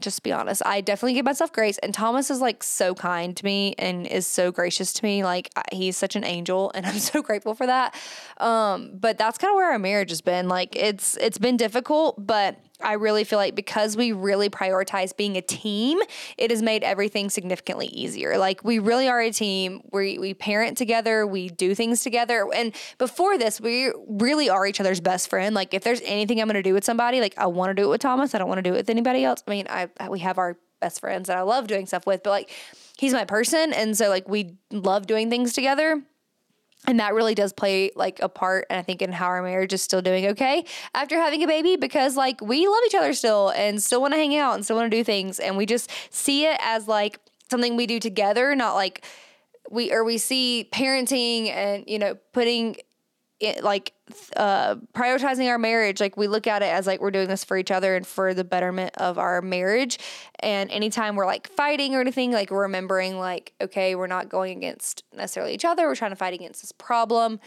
just 0.00 0.22
be 0.22 0.32
honest. 0.32 0.62
I 0.64 0.80
definitely 0.80 1.14
give 1.14 1.24
myself 1.24 1.52
grace. 1.52 1.78
And 1.78 1.94
Thomas 1.94 2.30
is 2.30 2.40
like 2.40 2.62
so 2.62 2.94
kind 2.94 3.36
to 3.36 3.44
me 3.44 3.74
and 3.78 4.06
is 4.06 4.26
so 4.26 4.50
gracious 4.50 4.92
to 4.94 5.04
me. 5.04 5.24
Like 5.24 5.50
he's 5.72 5.96
such 5.96 6.16
an 6.16 6.24
angel 6.24 6.72
and 6.74 6.86
I'm 6.86 6.98
so 6.98 7.22
grateful 7.22 7.54
for 7.54 7.66
that. 7.66 7.94
Um, 8.38 8.90
but 8.94 9.18
that's 9.18 9.38
kind 9.38 9.50
of 9.50 9.56
where 9.56 9.70
our 9.70 9.78
marriage 9.78 10.10
has 10.10 10.20
been. 10.20 10.48
Like 10.48 10.74
it's 10.76 11.16
it's 11.18 11.38
been 11.38 11.56
difficult, 11.56 12.24
but 12.24 12.58
I 12.80 12.94
really 12.94 13.22
feel 13.22 13.38
like 13.38 13.54
because 13.54 13.96
we 13.96 14.12
really 14.12 14.50
prioritize 14.50 15.16
being 15.16 15.36
a 15.36 15.40
team, 15.40 16.00
it 16.36 16.50
has 16.50 16.60
made 16.60 16.82
everything 16.82 17.30
significantly 17.30 17.86
easier. 17.86 18.36
Like 18.36 18.64
we 18.64 18.80
really 18.80 19.08
are 19.08 19.20
a 19.20 19.30
team. 19.30 19.82
We 19.92 20.18
we 20.18 20.34
parent 20.34 20.76
together, 20.76 21.26
we 21.26 21.48
do 21.50 21.74
things 21.74 22.02
together. 22.02 22.48
And 22.54 22.74
before 22.98 23.38
this, 23.38 23.60
we 23.60 23.92
really 24.08 24.50
are 24.50 24.66
each 24.66 24.80
other's 24.80 25.00
best 25.00 25.30
friend. 25.30 25.54
Like 25.54 25.72
if 25.72 25.84
there's 25.84 26.00
anything 26.04 26.40
I'm 26.40 26.48
going 26.48 26.54
to 26.54 26.62
do 26.62 26.74
with 26.74 26.84
somebody, 26.84 27.20
like 27.20 27.34
I 27.38 27.46
want 27.46 27.70
to 27.70 27.74
do 27.74 27.84
it 27.84 27.90
with 27.90 28.00
Thomas, 28.00 28.34
I 28.34 28.38
don't 28.38 28.48
want 28.48 28.58
to 28.58 28.62
do 28.62 28.74
it 28.74 28.78
with 28.78 28.90
anybody 28.90 29.24
else. 29.24 29.44
I 29.46 29.50
mean, 29.50 29.66
I 29.70 29.88
we 30.08 30.18
have 30.20 30.38
our 30.38 30.58
best 30.80 31.00
friends 31.00 31.28
that 31.28 31.38
I 31.38 31.42
love 31.42 31.68
doing 31.68 31.86
stuff 31.86 32.06
with, 32.06 32.24
but 32.24 32.30
like 32.30 32.50
he's 32.98 33.12
my 33.12 33.24
person 33.24 33.72
and 33.72 33.96
so 33.96 34.08
like 34.08 34.28
we 34.28 34.56
love 34.70 35.06
doing 35.06 35.30
things 35.30 35.52
together 35.52 36.02
and 36.86 37.00
that 37.00 37.14
really 37.14 37.34
does 37.34 37.52
play 37.52 37.90
like 37.96 38.20
a 38.20 38.28
part 38.28 38.66
and 38.70 38.78
i 38.78 38.82
think 38.82 39.02
in 39.02 39.12
how 39.12 39.26
our 39.26 39.42
marriage 39.42 39.72
is 39.72 39.82
still 39.82 40.02
doing 40.02 40.26
okay 40.26 40.64
after 40.94 41.16
having 41.16 41.42
a 41.42 41.46
baby 41.46 41.76
because 41.76 42.16
like 42.16 42.40
we 42.40 42.66
love 42.66 42.80
each 42.86 42.94
other 42.94 43.12
still 43.12 43.50
and 43.50 43.82
still 43.82 44.00
want 44.00 44.12
to 44.12 44.18
hang 44.18 44.36
out 44.36 44.54
and 44.54 44.64
still 44.64 44.76
want 44.76 44.90
to 44.90 44.96
do 44.96 45.02
things 45.02 45.38
and 45.38 45.56
we 45.56 45.66
just 45.66 45.90
see 46.10 46.44
it 46.44 46.58
as 46.62 46.86
like 46.86 47.18
something 47.50 47.76
we 47.76 47.86
do 47.86 47.98
together 47.98 48.54
not 48.54 48.74
like 48.74 49.04
we 49.70 49.92
or 49.92 50.04
we 50.04 50.18
see 50.18 50.68
parenting 50.72 51.48
and 51.48 51.84
you 51.86 51.98
know 51.98 52.16
putting 52.32 52.76
it, 53.40 53.64
like 53.64 53.93
uh, 54.36 54.74
prioritizing 54.92 55.48
our 55.48 55.58
marriage 55.58 55.98
like 55.98 56.16
we 56.16 56.28
look 56.28 56.46
at 56.46 56.62
it 56.62 56.66
as 56.66 56.86
like 56.86 57.00
we're 57.00 57.10
doing 57.10 57.28
this 57.28 57.42
for 57.42 57.56
each 57.56 57.70
other 57.70 57.96
and 57.96 58.06
for 58.06 58.34
the 58.34 58.44
betterment 58.44 58.94
of 58.98 59.18
our 59.18 59.40
marriage. 59.40 59.98
And 60.40 60.70
anytime 60.70 61.16
we're 61.16 61.26
like 61.26 61.48
fighting 61.48 61.94
or 61.94 62.00
anything 62.00 62.30
like 62.30 62.50
remembering 62.50 63.18
like 63.18 63.54
okay 63.60 63.94
we're 63.94 64.06
not 64.06 64.28
going 64.28 64.58
against 64.58 65.04
necessarily 65.14 65.54
each 65.54 65.64
other. 65.64 65.86
We're 65.86 65.94
trying 65.94 66.10
to 66.10 66.16
fight 66.16 66.34
against 66.34 66.60
this 66.62 66.72
problem. 66.72 67.40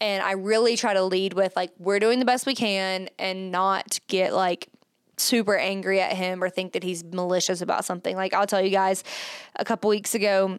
And 0.00 0.22
i 0.22 0.32
really 0.32 0.76
try 0.76 0.92
to 0.92 1.02
lead 1.02 1.32
with 1.32 1.56
like 1.56 1.70
we're 1.78 2.00
doing 2.00 2.18
the 2.18 2.26
best 2.26 2.46
we 2.46 2.54
can 2.54 3.08
and 3.18 3.50
not 3.50 3.98
get 4.06 4.34
like 4.34 4.68
super 5.16 5.56
angry 5.56 6.00
at 6.00 6.12
him 6.12 6.42
or 6.42 6.50
think 6.50 6.72
that 6.72 6.82
he's 6.82 7.02
malicious 7.02 7.62
about 7.62 7.86
something. 7.86 8.14
Like 8.14 8.34
i'll 8.34 8.46
tell 8.46 8.62
you 8.62 8.70
guys 8.70 9.04
a 9.56 9.64
couple 9.64 9.88
weeks 9.88 10.14
ago 10.14 10.58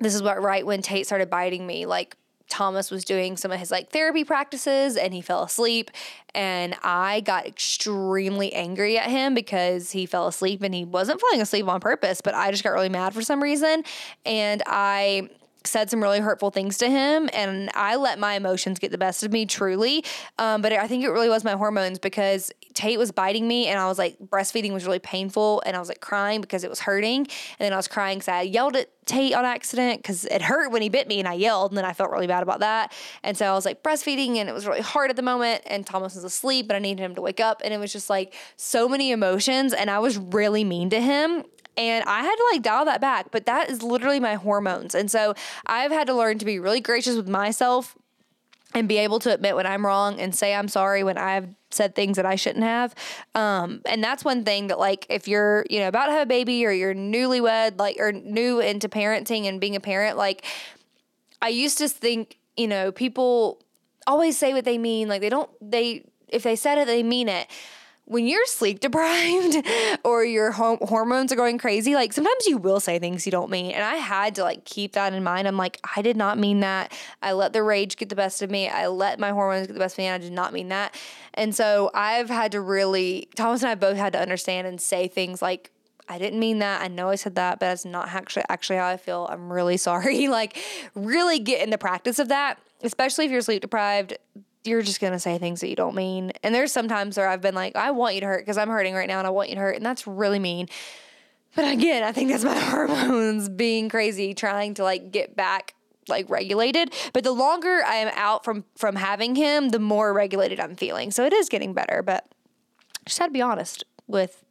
this 0.00 0.14
is 0.14 0.22
what 0.22 0.42
right 0.42 0.64
when 0.64 0.82
tate 0.82 1.06
started 1.06 1.30
biting 1.30 1.66
me 1.66 1.86
like 1.86 2.16
Thomas 2.54 2.88
was 2.88 3.04
doing 3.04 3.36
some 3.36 3.50
of 3.50 3.58
his 3.58 3.72
like 3.72 3.90
therapy 3.90 4.22
practices 4.22 4.96
and 4.96 5.12
he 5.12 5.20
fell 5.20 5.42
asleep. 5.42 5.90
And 6.36 6.76
I 6.84 7.20
got 7.20 7.46
extremely 7.46 8.52
angry 8.52 8.96
at 8.96 9.10
him 9.10 9.34
because 9.34 9.90
he 9.90 10.06
fell 10.06 10.28
asleep 10.28 10.62
and 10.62 10.72
he 10.72 10.84
wasn't 10.84 11.20
falling 11.20 11.40
asleep 11.40 11.66
on 11.66 11.80
purpose, 11.80 12.20
but 12.20 12.32
I 12.32 12.52
just 12.52 12.62
got 12.62 12.70
really 12.70 12.88
mad 12.88 13.12
for 13.12 13.22
some 13.22 13.42
reason. 13.42 13.82
And 14.24 14.62
I 14.66 15.30
said 15.66 15.90
some 15.90 16.02
really 16.02 16.20
hurtful 16.20 16.50
things 16.50 16.78
to 16.78 16.88
him 16.88 17.28
and 17.32 17.70
I 17.74 17.96
let 17.96 18.18
my 18.18 18.34
emotions 18.34 18.78
get 18.78 18.90
the 18.90 18.98
best 18.98 19.22
of 19.22 19.32
me 19.32 19.46
truly. 19.46 20.04
Um, 20.38 20.62
but 20.62 20.72
I 20.72 20.86
think 20.86 21.04
it 21.04 21.08
really 21.08 21.28
was 21.28 21.44
my 21.44 21.52
hormones 21.52 21.98
because 21.98 22.52
Tate 22.74 22.98
was 22.98 23.12
biting 23.12 23.48
me 23.48 23.66
and 23.66 23.78
I 23.78 23.86
was 23.86 23.98
like, 23.98 24.18
breastfeeding 24.18 24.72
was 24.72 24.84
really 24.84 24.98
painful 24.98 25.62
and 25.64 25.76
I 25.76 25.78
was 25.78 25.88
like 25.88 26.00
crying 26.00 26.40
because 26.40 26.64
it 26.64 26.70
was 26.70 26.80
hurting. 26.80 27.20
And 27.20 27.58
then 27.58 27.72
I 27.72 27.76
was 27.76 27.88
crying 27.88 28.18
because 28.18 28.28
I 28.28 28.42
yelled 28.42 28.76
at 28.76 28.90
Tate 29.06 29.34
on 29.34 29.44
accident 29.44 30.02
because 30.02 30.24
it 30.24 30.42
hurt 30.42 30.70
when 30.70 30.82
he 30.82 30.88
bit 30.88 31.08
me 31.08 31.18
and 31.18 31.28
I 31.28 31.34
yelled 31.34 31.70
and 31.70 31.78
then 31.78 31.84
I 31.84 31.92
felt 31.92 32.10
really 32.10 32.26
bad 32.26 32.42
about 32.42 32.60
that. 32.60 32.92
And 33.22 33.36
so 33.36 33.46
I 33.46 33.52
was 33.52 33.64
like 33.64 33.82
breastfeeding 33.82 34.36
and 34.36 34.48
it 34.48 34.52
was 34.52 34.66
really 34.66 34.80
hard 34.80 35.10
at 35.10 35.16
the 35.16 35.22
moment 35.22 35.62
and 35.66 35.86
Thomas 35.86 36.14
was 36.14 36.24
asleep 36.24 36.68
but 36.68 36.76
I 36.76 36.78
needed 36.78 37.02
him 37.02 37.14
to 37.14 37.20
wake 37.20 37.40
up 37.40 37.62
and 37.64 37.72
it 37.72 37.78
was 37.78 37.92
just 37.92 38.10
like 38.10 38.34
so 38.56 38.88
many 38.88 39.10
emotions 39.10 39.72
and 39.72 39.90
I 39.90 39.98
was 39.98 40.18
really 40.18 40.64
mean 40.64 40.90
to 40.90 41.00
him 41.00 41.44
and 41.76 42.04
I 42.04 42.22
had 42.22 42.34
to 42.34 42.48
like 42.52 42.62
dial 42.62 42.84
that 42.84 43.00
back, 43.00 43.30
but 43.30 43.46
that 43.46 43.70
is 43.70 43.82
literally 43.82 44.20
my 44.20 44.34
hormones. 44.34 44.94
And 44.94 45.10
so 45.10 45.34
I've 45.66 45.90
had 45.90 46.06
to 46.06 46.14
learn 46.14 46.38
to 46.38 46.44
be 46.44 46.58
really 46.58 46.80
gracious 46.80 47.16
with 47.16 47.28
myself 47.28 47.96
and 48.74 48.88
be 48.88 48.98
able 48.98 49.20
to 49.20 49.32
admit 49.32 49.54
when 49.54 49.66
I'm 49.66 49.86
wrong 49.86 50.18
and 50.18 50.34
say 50.34 50.54
I'm 50.54 50.68
sorry 50.68 51.04
when 51.04 51.16
I've 51.16 51.48
said 51.70 51.94
things 51.94 52.16
that 52.16 52.26
I 52.26 52.34
shouldn't 52.34 52.64
have. 52.64 52.94
Um, 53.34 53.82
and 53.86 54.02
that's 54.02 54.24
one 54.24 54.44
thing 54.44 54.68
that 54.68 54.78
like 54.78 55.06
if 55.08 55.28
you're, 55.28 55.64
you 55.70 55.80
know, 55.80 55.88
about 55.88 56.06
to 56.06 56.12
have 56.12 56.22
a 56.22 56.26
baby 56.26 56.64
or 56.66 56.72
you're 56.72 56.94
newlywed, 56.94 57.78
like 57.78 57.96
or 57.98 58.12
new 58.12 58.60
into 58.60 58.88
parenting 58.88 59.46
and 59.46 59.60
being 59.60 59.76
a 59.76 59.80
parent, 59.80 60.16
like 60.16 60.44
I 61.40 61.48
used 61.48 61.78
to 61.78 61.88
think, 61.88 62.38
you 62.56 62.66
know, 62.68 62.90
people 62.90 63.60
always 64.06 64.36
say 64.36 64.52
what 64.52 64.64
they 64.64 64.78
mean. 64.78 65.08
Like 65.08 65.20
they 65.20 65.30
don't 65.30 65.50
they 65.60 66.04
if 66.28 66.42
they 66.42 66.56
said 66.56 66.78
it, 66.78 66.86
they 66.86 67.02
mean 67.02 67.28
it 67.28 67.48
when 68.06 68.26
you're 68.26 68.44
sleep 68.46 68.80
deprived 68.80 69.56
or 70.04 70.24
your 70.24 70.52
hormones 70.52 71.32
are 71.32 71.36
going 71.36 71.58
crazy, 71.58 71.94
like 71.94 72.12
sometimes 72.12 72.46
you 72.46 72.58
will 72.58 72.80
say 72.80 72.98
things 72.98 73.24
you 73.24 73.32
don't 73.32 73.50
mean. 73.50 73.70
And 73.72 73.82
I 73.82 73.96
had 73.96 74.34
to 74.34 74.42
like 74.42 74.64
keep 74.64 74.92
that 74.92 75.14
in 75.14 75.24
mind. 75.24 75.48
I'm 75.48 75.56
like, 75.56 75.80
I 75.96 76.02
did 76.02 76.16
not 76.16 76.38
mean 76.38 76.60
that. 76.60 76.92
I 77.22 77.32
let 77.32 77.52
the 77.52 77.62
rage 77.62 77.96
get 77.96 78.10
the 78.10 78.16
best 78.16 78.42
of 78.42 78.50
me. 78.50 78.68
I 78.68 78.88
let 78.88 79.18
my 79.18 79.30
hormones 79.30 79.66
get 79.66 79.72
the 79.72 79.78
best 79.78 79.94
of 79.94 79.98
me. 79.98 80.06
And 80.06 80.14
I 80.14 80.18
did 80.18 80.32
not 80.32 80.52
mean 80.52 80.68
that. 80.68 80.94
And 81.32 81.54
so 81.54 81.90
I've 81.94 82.28
had 82.28 82.52
to 82.52 82.60
really, 82.60 83.28
Thomas 83.36 83.62
and 83.62 83.70
I 83.70 83.74
both 83.74 83.96
had 83.96 84.12
to 84.12 84.20
understand 84.20 84.66
and 84.66 84.80
say 84.80 85.08
things 85.08 85.40
like, 85.40 85.70
I 86.06 86.18
didn't 86.18 86.38
mean 86.38 86.58
that. 86.58 86.82
I 86.82 86.88
know 86.88 87.08
I 87.08 87.14
said 87.14 87.36
that, 87.36 87.58
but 87.58 87.66
that's 87.66 87.86
not 87.86 88.08
actually 88.08 88.44
actually 88.50 88.76
how 88.76 88.88
I 88.88 88.98
feel. 88.98 89.26
I'm 89.30 89.50
really 89.50 89.76
sorry. 89.78 90.28
like 90.28 90.58
really 90.94 91.38
get 91.38 91.62
in 91.62 91.70
the 91.70 91.78
practice 91.78 92.18
of 92.18 92.28
that, 92.28 92.58
especially 92.82 93.24
if 93.24 93.30
you're 93.30 93.40
sleep 93.40 93.62
deprived 93.62 94.18
you're 94.64 94.82
just 94.82 95.00
gonna 95.00 95.18
say 95.18 95.38
things 95.38 95.60
that 95.60 95.68
you 95.68 95.76
don't 95.76 95.94
mean. 95.94 96.32
And 96.42 96.54
there's 96.54 96.72
sometimes 96.72 97.16
where 97.16 97.28
I've 97.28 97.40
been 97.40 97.54
like, 97.54 97.76
I 97.76 97.90
want 97.90 98.14
you 98.14 98.20
to 98.22 98.26
hurt 98.26 98.40
because 98.40 98.58
I'm 98.58 98.68
hurting 98.68 98.94
right 98.94 99.08
now 99.08 99.18
and 99.18 99.26
I 99.26 99.30
want 99.30 99.48
you 99.50 99.54
to 99.56 99.60
hurt, 99.60 99.76
and 99.76 99.84
that's 99.84 100.06
really 100.06 100.38
mean. 100.38 100.68
But 101.54 101.72
again, 101.72 102.02
I 102.02 102.12
think 102.12 102.30
that's 102.30 102.44
my 102.44 102.58
hormones 102.58 103.48
being 103.48 103.88
crazy, 103.88 104.34
trying 104.34 104.74
to 104.74 104.82
like 104.82 105.12
get 105.12 105.36
back 105.36 105.74
like 106.08 106.28
regulated. 106.28 106.92
But 107.12 107.24
the 107.24 107.32
longer 107.32 107.82
I 107.86 107.96
am 107.96 108.12
out 108.14 108.44
from 108.44 108.64
from 108.76 108.96
having 108.96 109.34
him, 109.34 109.70
the 109.70 109.78
more 109.78 110.12
regulated 110.12 110.60
I'm 110.60 110.76
feeling. 110.76 111.10
So 111.10 111.24
it 111.24 111.32
is 111.32 111.48
getting 111.48 111.74
better, 111.74 112.02
but 112.02 112.26
just 113.04 113.18
had 113.18 113.26
to 113.26 113.32
be 113.32 113.42
honest 113.42 113.84
with 114.06 114.44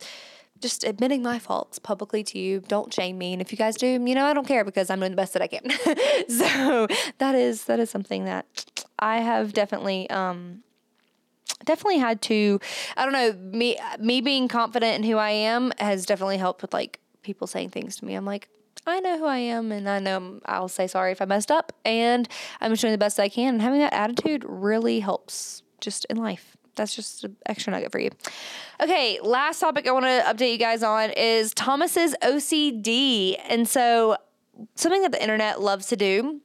just 0.59 0.85
admitting 0.85 1.21
my 1.21 1.39
faults 1.39 1.77
publicly 1.77 2.23
to 2.23 2.39
you. 2.39 2.61
Don't 2.61 2.93
shame 2.93 3.17
me. 3.17 3.33
And 3.33 3.41
if 3.41 3.51
you 3.51 3.57
guys 3.57 3.75
do, 3.75 3.85
you 3.85 4.15
know, 4.15 4.25
I 4.25 4.33
don't 4.33 4.47
care 4.47 4.63
because 4.63 4.89
I'm 4.89 4.99
doing 4.99 5.11
the 5.11 5.17
best 5.17 5.33
that 5.33 5.41
I 5.41 5.47
can. 5.47 5.69
so 6.29 6.87
that 7.17 7.35
is 7.35 7.65
that 7.65 7.79
is 7.79 7.89
something 7.89 8.25
that 8.25 8.45
I 8.99 9.21
have 9.21 9.53
definitely 9.53 10.09
um 10.09 10.63
definitely 11.65 11.99
had 11.99 12.21
to 12.23 12.59
I 12.97 13.03
don't 13.03 13.13
know, 13.13 13.33
me 13.57 13.77
me 13.99 14.21
being 14.21 14.47
confident 14.47 14.95
in 14.95 15.03
who 15.03 15.17
I 15.17 15.31
am 15.31 15.71
has 15.79 16.05
definitely 16.05 16.37
helped 16.37 16.61
with 16.61 16.73
like 16.73 16.99
people 17.21 17.47
saying 17.47 17.69
things 17.69 17.95
to 17.97 18.05
me. 18.05 18.15
I'm 18.15 18.25
like, 18.25 18.49
I 18.85 18.99
know 18.99 19.17
who 19.17 19.25
I 19.25 19.37
am 19.37 19.71
and 19.71 19.89
I 19.89 19.99
know 19.99 20.39
I'll 20.45 20.67
say 20.67 20.87
sorry 20.87 21.11
if 21.11 21.21
I 21.21 21.25
messed 21.25 21.51
up 21.51 21.73
and 21.85 22.27
I'm 22.59 22.71
just 22.71 22.81
doing 22.81 22.91
the 22.91 22.97
best 22.97 23.19
I 23.19 23.29
can. 23.29 23.55
And 23.55 23.61
having 23.61 23.79
that 23.79 23.93
attitude 23.93 24.43
really 24.47 24.99
helps 24.99 25.63
just 25.79 26.05
in 26.05 26.17
life. 26.17 26.57
That's 26.75 26.95
just 26.95 27.23
an 27.23 27.35
extra 27.45 27.71
nugget 27.71 27.91
for 27.91 27.99
you. 27.99 28.09
Okay, 28.81 29.19
last 29.21 29.59
topic 29.59 29.87
I 29.87 29.91
want 29.91 30.05
to 30.05 30.23
update 30.25 30.51
you 30.51 30.57
guys 30.57 30.81
on 30.81 31.11
is 31.11 31.53
Thomas's 31.53 32.15
OCD. 32.23 33.35
And 33.47 33.67
so, 33.67 34.17
something 34.75 35.01
that 35.03 35.11
the 35.11 35.21
internet 35.21 35.61
loves 35.61 35.87
to 35.87 35.95
do 35.95 36.41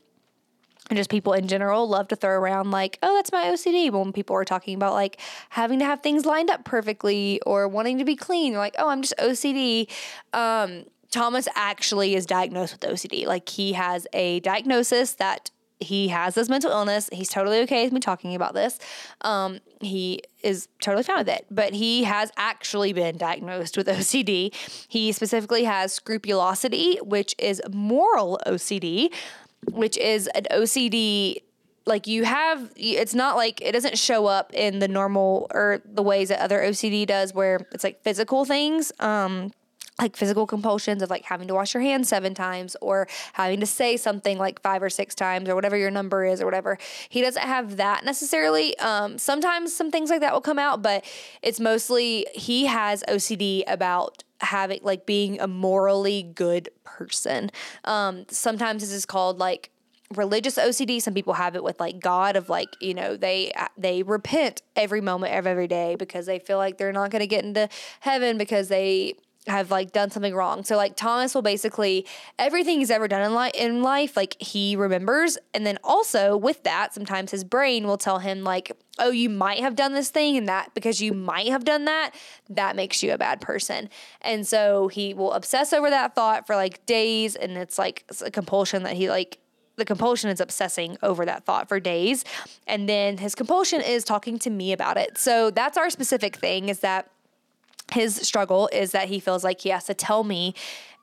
and 0.88 0.96
just 0.96 1.10
people 1.10 1.32
in 1.32 1.48
general 1.48 1.88
love 1.88 2.08
to 2.08 2.16
throw 2.16 2.38
around 2.38 2.70
like, 2.70 2.98
oh, 3.02 3.14
that's 3.16 3.32
my 3.32 3.44
OCD. 3.46 3.90
When 3.90 4.12
people 4.12 4.36
are 4.36 4.44
talking 4.44 4.74
about 4.74 4.94
like 4.94 5.20
having 5.50 5.78
to 5.80 5.84
have 5.84 6.00
things 6.00 6.24
lined 6.24 6.50
up 6.50 6.64
perfectly 6.64 7.40
or 7.46 7.68
wanting 7.68 7.98
to 7.98 8.04
be 8.04 8.16
clean, 8.16 8.54
like, 8.54 8.74
oh, 8.78 8.88
I'm 8.88 9.02
just 9.02 9.14
OCD. 9.18 9.88
Um, 10.32 10.84
Thomas 11.10 11.48
actually 11.54 12.14
is 12.14 12.26
diagnosed 12.26 12.74
with 12.74 12.90
OCD. 12.90 13.26
Like 13.26 13.48
he 13.48 13.72
has 13.72 14.06
a 14.12 14.40
diagnosis 14.40 15.12
that 15.14 15.50
he 15.80 16.08
has 16.08 16.34
this 16.34 16.48
mental 16.48 16.70
illness. 16.70 17.08
He's 17.12 17.28
totally 17.28 17.60
okay 17.60 17.84
with 17.84 17.92
me 17.92 18.00
talking 18.00 18.34
about 18.34 18.54
this. 18.54 18.78
Um, 19.20 19.60
he 19.80 20.22
is 20.42 20.68
totally 20.80 21.04
fine 21.04 21.18
with 21.18 21.28
it, 21.28 21.46
but 21.50 21.72
he 21.72 22.04
has 22.04 22.32
actually 22.36 22.92
been 22.92 23.16
diagnosed 23.16 23.76
with 23.76 23.86
OCD. 23.86 24.54
He 24.88 25.12
specifically 25.12 25.64
has 25.64 25.92
scrupulosity, 25.92 26.96
which 27.02 27.34
is 27.38 27.62
moral 27.70 28.40
OCD, 28.46 29.12
which 29.70 29.96
is 29.98 30.26
an 30.28 30.44
OCD 30.50 31.42
like 31.86 32.06
you 32.06 32.24
have 32.24 32.70
it's 32.76 33.14
not 33.14 33.34
like 33.36 33.60
it 33.62 33.72
doesn't 33.72 33.98
show 33.98 34.26
up 34.26 34.52
in 34.52 34.78
the 34.78 34.88
normal 34.88 35.46
or 35.52 35.80
the 35.84 36.02
ways 36.02 36.28
that 36.28 36.40
other 36.40 36.60
OCD 36.60 37.06
does 37.06 37.32
where 37.32 37.66
it's 37.72 37.82
like 37.82 38.02
physical 38.02 38.44
things 38.44 38.92
um 39.00 39.50
like 40.00 40.16
physical 40.16 40.46
compulsions 40.46 41.02
of 41.02 41.10
like 41.10 41.24
having 41.24 41.48
to 41.48 41.54
wash 41.54 41.74
your 41.74 41.82
hands 41.82 42.08
seven 42.08 42.34
times 42.34 42.76
or 42.80 43.08
having 43.32 43.60
to 43.60 43.66
say 43.66 43.96
something 43.96 44.38
like 44.38 44.60
five 44.62 44.82
or 44.82 44.90
six 44.90 45.14
times 45.14 45.48
or 45.48 45.54
whatever 45.54 45.76
your 45.76 45.90
number 45.90 46.24
is 46.24 46.40
or 46.40 46.44
whatever. 46.44 46.78
He 47.08 47.20
doesn't 47.20 47.42
have 47.42 47.76
that 47.76 48.04
necessarily. 48.04 48.78
Um, 48.78 49.18
sometimes 49.18 49.74
some 49.74 49.90
things 49.90 50.10
like 50.10 50.20
that 50.20 50.32
will 50.32 50.40
come 50.40 50.58
out, 50.58 50.82
but 50.82 51.04
it's 51.42 51.58
mostly 51.58 52.26
he 52.34 52.66
has 52.66 53.02
OCD 53.08 53.64
about 53.66 54.22
having 54.40 54.80
like 54.82 55.04
being 55.04 55.40
a 55.40 55.48
morally 55.48 56.22
good 56.22 56.68
person. 56.84 57.50
Um, 57.84 58.24
sometimes 58.30 58.82
this 58.82 58.92
is 58.92 59.04
called 59.04 59.38
like 59.38 59.70
religious 60.14 60.56
OCD. 60.56 61.02
Some 61.02 61.12
people 61.12 61.34
have 61.34 61.54
it 61.54 61.62
with 61.62 61.80
like 61.80 62.00
God 62.00 62.36
of 62.36 62.48
like, 62.48 62.68
you 62.80 62.94
know, 62.94 63.16
they 63.16 63.52
they 63.76 64.02
repent 64.02 64.62
every 64.76 65.00
moment 65.00 65.34
of 65.34 65.46
every 65.46 65.66
day 65.66 65.96
because 65.96 66.26
they 66.26 66.38
feel 66.38 66.56
like 66.56 66.78
they're 66.78 66.92
not 66.92 67.10
going 67.10 67.20
to 67.20 67.26
get 67.26 67.44
into 67.44 67.68
heaven 68.00 68.38
because 68.38 68.68
they 68.68 69.14
have 69.48 69.70
like 69.70 69.92
done 69.92 70.10
something 70.10 70.34
wrong. 70.34 70.64
So 70.64 70.76
like 70.76 70.96
Thomas 70.96 71.34
will 71.34 71.42
basically 71.42 72.06
everything 72.38 72.78
he's 72.78 72.90
ever 72.90 73.08
done 73.08 73.22
in 73.22 73.34
life 73.34 73.52
in 73.54 73.82
life 73.82 74.16
like 74.16 74.40
he 74.40 74.76
remembers 74.76 75.38
and 75.54 75.66
then 75.66 75.78
also 75.82 76.36
with 76.36 76.62
that 76.64 76.94
sometimes 76.94 77.30
his 77.30 77.44
brain 77.44 77.86
will 77.86 77.98
tell 77.98 78.18
him 78.18 78.44
like 78.44 78.72
oh 78.98 79.10
you 79.10 79.30
might 79.30 79.60
have 79.60 79.74
done 79.74 79.92
this 79.94 80.10
thing 80.10 80.36
and 80.36 80.48
that 80.48 80.72
because 80.74 81.00
you 81.00 81.12
might 81.12 81.48
have 81.48 81.64
done 81.64 81.84
that 81.84 82.12
that 82.48 82.76
makes 82.76 83.02
you 83.02 83.12
a 83.12 83.18
bad 83.18 83.40
person. 83.40 83.88
And 84.20 84.46
so 84.46 84.88
he 84.88 85.14
will 85.14 85.32
obsess 85.32 85.72
over 85.72 85.90
that 85.90 86.14
thought 86.14 86.46
for 86.46 86.56
like 86.56 86.84
days 86.86 87.36
and 87.36 87.52
it's 87.56 87.78
like 87.78 88.04
it's 88.08 88.22
a 88.22 88.30
compulsion 88.30 88.82
that 88.84 88.94
he 88.94 89.08
like 89.08 89.38
the 89.78 89.84
compulsion 89.84 90.28
is 90.28 90.40
obsessing 90.40 90.98
over 91.02 91.24
that 91.24 91.44
thought 91.44 91.68
for 91.68 91.80
days 91.80 92.24
and 92.66 92.88
then 92.88 93.16
his 93.16 93.34
compulsion 93.34 93.80
is 93.80 94.04
talking 94.04 94.38
to 94.40 94.50
me 94.50 94.72
about 94.72 94.96
it. 94.96 95.16
So 95.16 95.50
that's 95.50 95.78
our 95.78 95.88
specific 95.88 96.36
thing 96.36 96.68
is 96.68 96.80
that 96.80 97.10
his 97.92 98.16
struggle 98.16 98.68
is 98.72 98.92
that 98.92 99.08
he 99.08 99.20
feels 99.20 99.44
like 99.44 99.60
he 99.60 99.70
has 99.70 99.84
to 99.84 99.94
tell 99.94 100.24
me 100.24 100.54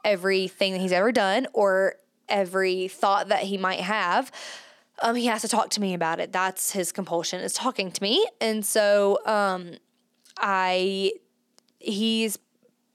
everything 0.04 0.74
that 0.74 0.80
he's 0.80 0.92
ever 0.92 1.12
done 1.12 1.48
or 1.54 1.96
every 2.30 2.88
thought 2.88 3.30
that 3.30 3.44
he 3.44 3.58
might 3.58 3.80
have. 3.80 4.32
Um, 5.02 5.16
he 5.16 5.26
has 5.26 5.42
to 5.42 5.48
talk 5.48 5.70
to 5.72 5.82
me 5.82 5.94
about 5.94 6.20
it. 6.20 6.32
That's 6.32 6.72
his 6.72 6.92
compulsion 6.92 7.42
is 7.42 7.54
talking 7.54 7.92
to 7.92 8.04
me. 8.04 8.26
And 8.40 8.66
so 8.66 9.20
um, 9.26 9.74
I 10.38 11.14
he's 11.80 12.38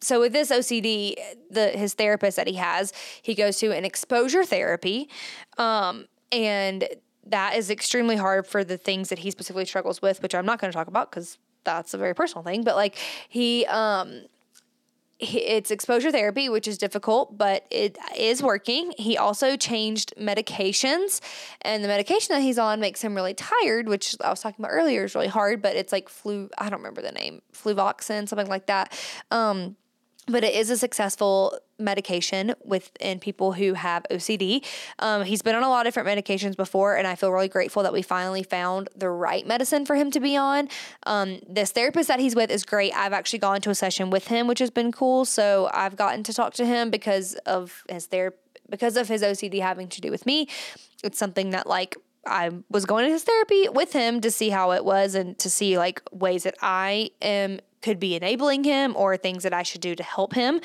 so 0.01 0.20
with 0.20 0.32
this 0.32 0.51
OCD, 0.51 1.14
the 1.51 1.68
his 1.68 1.95
therapist 1.95 2.36
that 2.36 2.47
he 2.47 2.55
has, 2.55 2.93
he 3.20 3.34
goes 3.34 3.59
to 3.59 3.76
an 3.76 3.84
exposure 3.84 4.45
therapy, 4.45 5.11
um, 5.59 6.07
and 6.32 6.88
that 7.26 7.57
is 7.57 7.70
extremely 7.70 8.16
hard 8.16 8.47
for 8.47 8.64
the 8.64 8.78
things 8.78 9.11
that 9.11 9.18
he 9.18 9.30
specifically 9.30 9.66
struggles 9.66 10.01
with, 10.01 10.22
which 10.22 10.34
I'm 10.34 10.47
not 10.47 10.59
going 10.59 10.72
to 10.72 10.76
talk 10.76 10.88
about 10.88 11.11
because 11.11 11.38
that's 11.64 11.94
a 11.94 11.98
very 11.98 12.14
personal 12.14 12.42
thing, 12.42 12.64
but 12.64 12.76
like 12.76 12.96
he 13.28 13.66
um 13.66 14.22
it's 15.20 15.70
exposure 15.70 16.11
therapy, 16.11 16.48
which 16.48 16.66
is 16.66 16.78
difficult, 16.78 17.36
but 17.36 17.66
it 17.70 17.98
is 18.16 18.42
working. 18.42 18.92
He 18.96 19.18
also 19.18 19.56
changed 19.56 20.14
medications, 20.18 21.20
and 21.62 21.84
the 21.84 21.88
medication 21.88 22.34
that 22.34 22.40
he's 22.40 22.58
on 22.58 22.80
makes 22.80 23.02
him 23.02 23.14
really 23.14 23.34
tired, 23.34 23.86
which 23.86 24.16
I 24.22 24.30
was 24.30 24.40
talking 24.40 24.64
about 24.64 24.72
earlier 24.72 25.04
is 25.04 25.14
really 25.14 25.28
hard, 25.28 25.61
but 25.61 25.76
it's 25.76 25.92
like 25.92 26.08
flu, 26.08 26.48
I 26.56 26.70
don't 26.70 26.80
remember 26.80 27.02
the 27.02 27.12
name, 27.12 27.42
fluvoxin, 27.52 28.28
something 28.28 28.48
like 28.48 28.66
that. 28.66 28.98
Um, 29.30 29.76
but 30.30 30.44
it 30.44 30.54
is 30.54 30.70
a 30.70 30.76
successful 30.76 31.58
medication 31.78 32.54
within 32.64 33.18
people 33.18 33.52
who 33.52 33.74
have 33.74 34.04
OCD. 34.10 34.64
Um, 34.98 35.24
he's 35.24 35.42
been 35.42 35.54
on 35.54 35.62
a 35.62 35.68
lot 35.68 35.86
of 35.86 35.94
different 35.94 36.08
medications 36.08 36.56
before, 36.56 36.96
and 36.96 37.06
I 37.06 37.14
feel 37.14 37.32
really 37.32 37.48
grateful 37.48 37.82
that 37.82 37.92
we 37.92 38.02
finally 38.02 38.42
found 38.42 38.88
the 38.94 39.08
right 39.08 39.46
medicine 39.46 39.86
for 39.86 39.96
him 39.96 40.10
to 40.10 40.20
be 40.20 40.36
on. 40.36 40.68
Um, 41.06 41.40
this 41.48 41.72
therapist 41.72 42.08
that 42.08 42.20
he's 42.20 42.36
with 42.36 42.50
is 42.50 42.64
great. 42.64 42.94
I've 42.94 43.12
actually 43.12 43.38
gone 43.40 43.60
to 43.62 43.70
a 43.70 43.74
session 43.74 44.10
with 44.10 44.28
him, 44.28 44.46
which 44.46 44.58
has 44.58 44.70
been 44.70 44.92
cool. 44.92 45.24
So 45.24 45.70
I've 45.72 45.96
gotten 45.96 46.22
to 46.24 46.34
talk 46.34 46.54
to 46.54 46.66
him 46.66 46.90
because 46.90 47.34
of 47.46 47.82
his 47.88 48.06
therapy, 48.06 48.36
because 48.68 48.96
of 48.96 49.08
his 49.08 49.22
OCD 49.22 49.60
having 49.60 49.88
to 49.88 50.00
do 50.00 50.10
with 50.10 50.26
me. 50.26 50.48
It's 51.02 51.18
something 51.18 51.50
that 51.50 51.66
like 51.66 51.96
I 52.26 52.50
was 52.68 52.84
going 52.84 53.06
to 53.06 53.10
his 53.10 53.24
therapy 53.24 53.68
with 53.68 53.92
him 53.92 54.20
to 54.20 54.30
see 54.30 54.50
how 54.50 54.72
it 54.72 54.84
was 54.84 55.14
and 55.14 55.38
to 55.38 55.50
see 55.50 55.78
like 55.78 56.02
ways 56.12 56.42
that 56.42 56.54
I 56.60 57.10
am 57.22 57.60
could 57.82 57.98
be 57.98 58.14
enabling 58.14 58.64
him 58.64 58.94
or 58.96 59.16
things 59.16 59.42
that 59.42 59.52
I 59.52 59.62
should 59.62 59.80
do 59.80 59.94
to 59.94 60.02
help 60.02 60.34
him. 60.34 60.60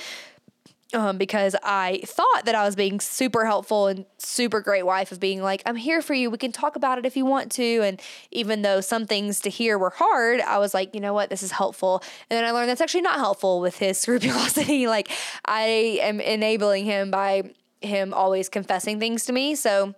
Um, 0.94 1.18
because 1.18 1.56
I 1.64 2.04
thought 2.06 2.46
that 2.46 2.56
I 2.56 2.64
was 2.64 2.76
being 2.76 3.00
super 3.00 3.46
helpful 3.46 3.88
and 3.88 4.06
super 4.18 4.62
great 4.62 4.86
wife 4.86 5.12
of 5.12 5.20
being 5.20 5.42
like, 5.42 5.62
I'm 5.66 5.76
here 5.76 6.02
for 6.02 6.14
you. 6.14 6.30
We 6.30 6.38
can 6.38 6.52
talk 6.52 6.76
about 6.76 7.00
it 7.00 7.06
if 7.06 7.18
you 7.18 7.26
want 7.26 7.52
to. 7.54 7.82
And 7.82 8.00
even 8.32 8.62
though 8.62 8.82
some 8.82 9.06
things 9.06 9.42
to 9.42 9.50
hear 9.50 9.78
were 9.78 9.90
hard, 9.90 10.42
I 10.42 10.60
was 10.60 10.74
like, 10.74 10.94
you 10.94 11.02
know 11.02 11.14
what, 11.14 11.30
this 11.30 11.42
is 11.44 11.52
helpful. 11.52 12.04
And 12.30 12.38
then 12.38 12.46
I 12.46 12.52
learned 12.52 12.70
that's 12.70 12.82
actually 12.82 13.02
not 13.02 13.16
helpful 13.16 13.60
with 13.60 13.78
his 13.78 13.98
scrupulosity. 14.00 14.88
like 14.88 15.10
I 15.44 16.00
am 16.02 16.22
enabling 16.22 16.86
him 16.86 17.12
by 17.12 17.52
him 17.82 18.14
always 18.14 18.48
confessing 18.48 19.00
things 19.00 19.26
to 19.26 19.34
me. 19.34 19.56
So 19.56 19.96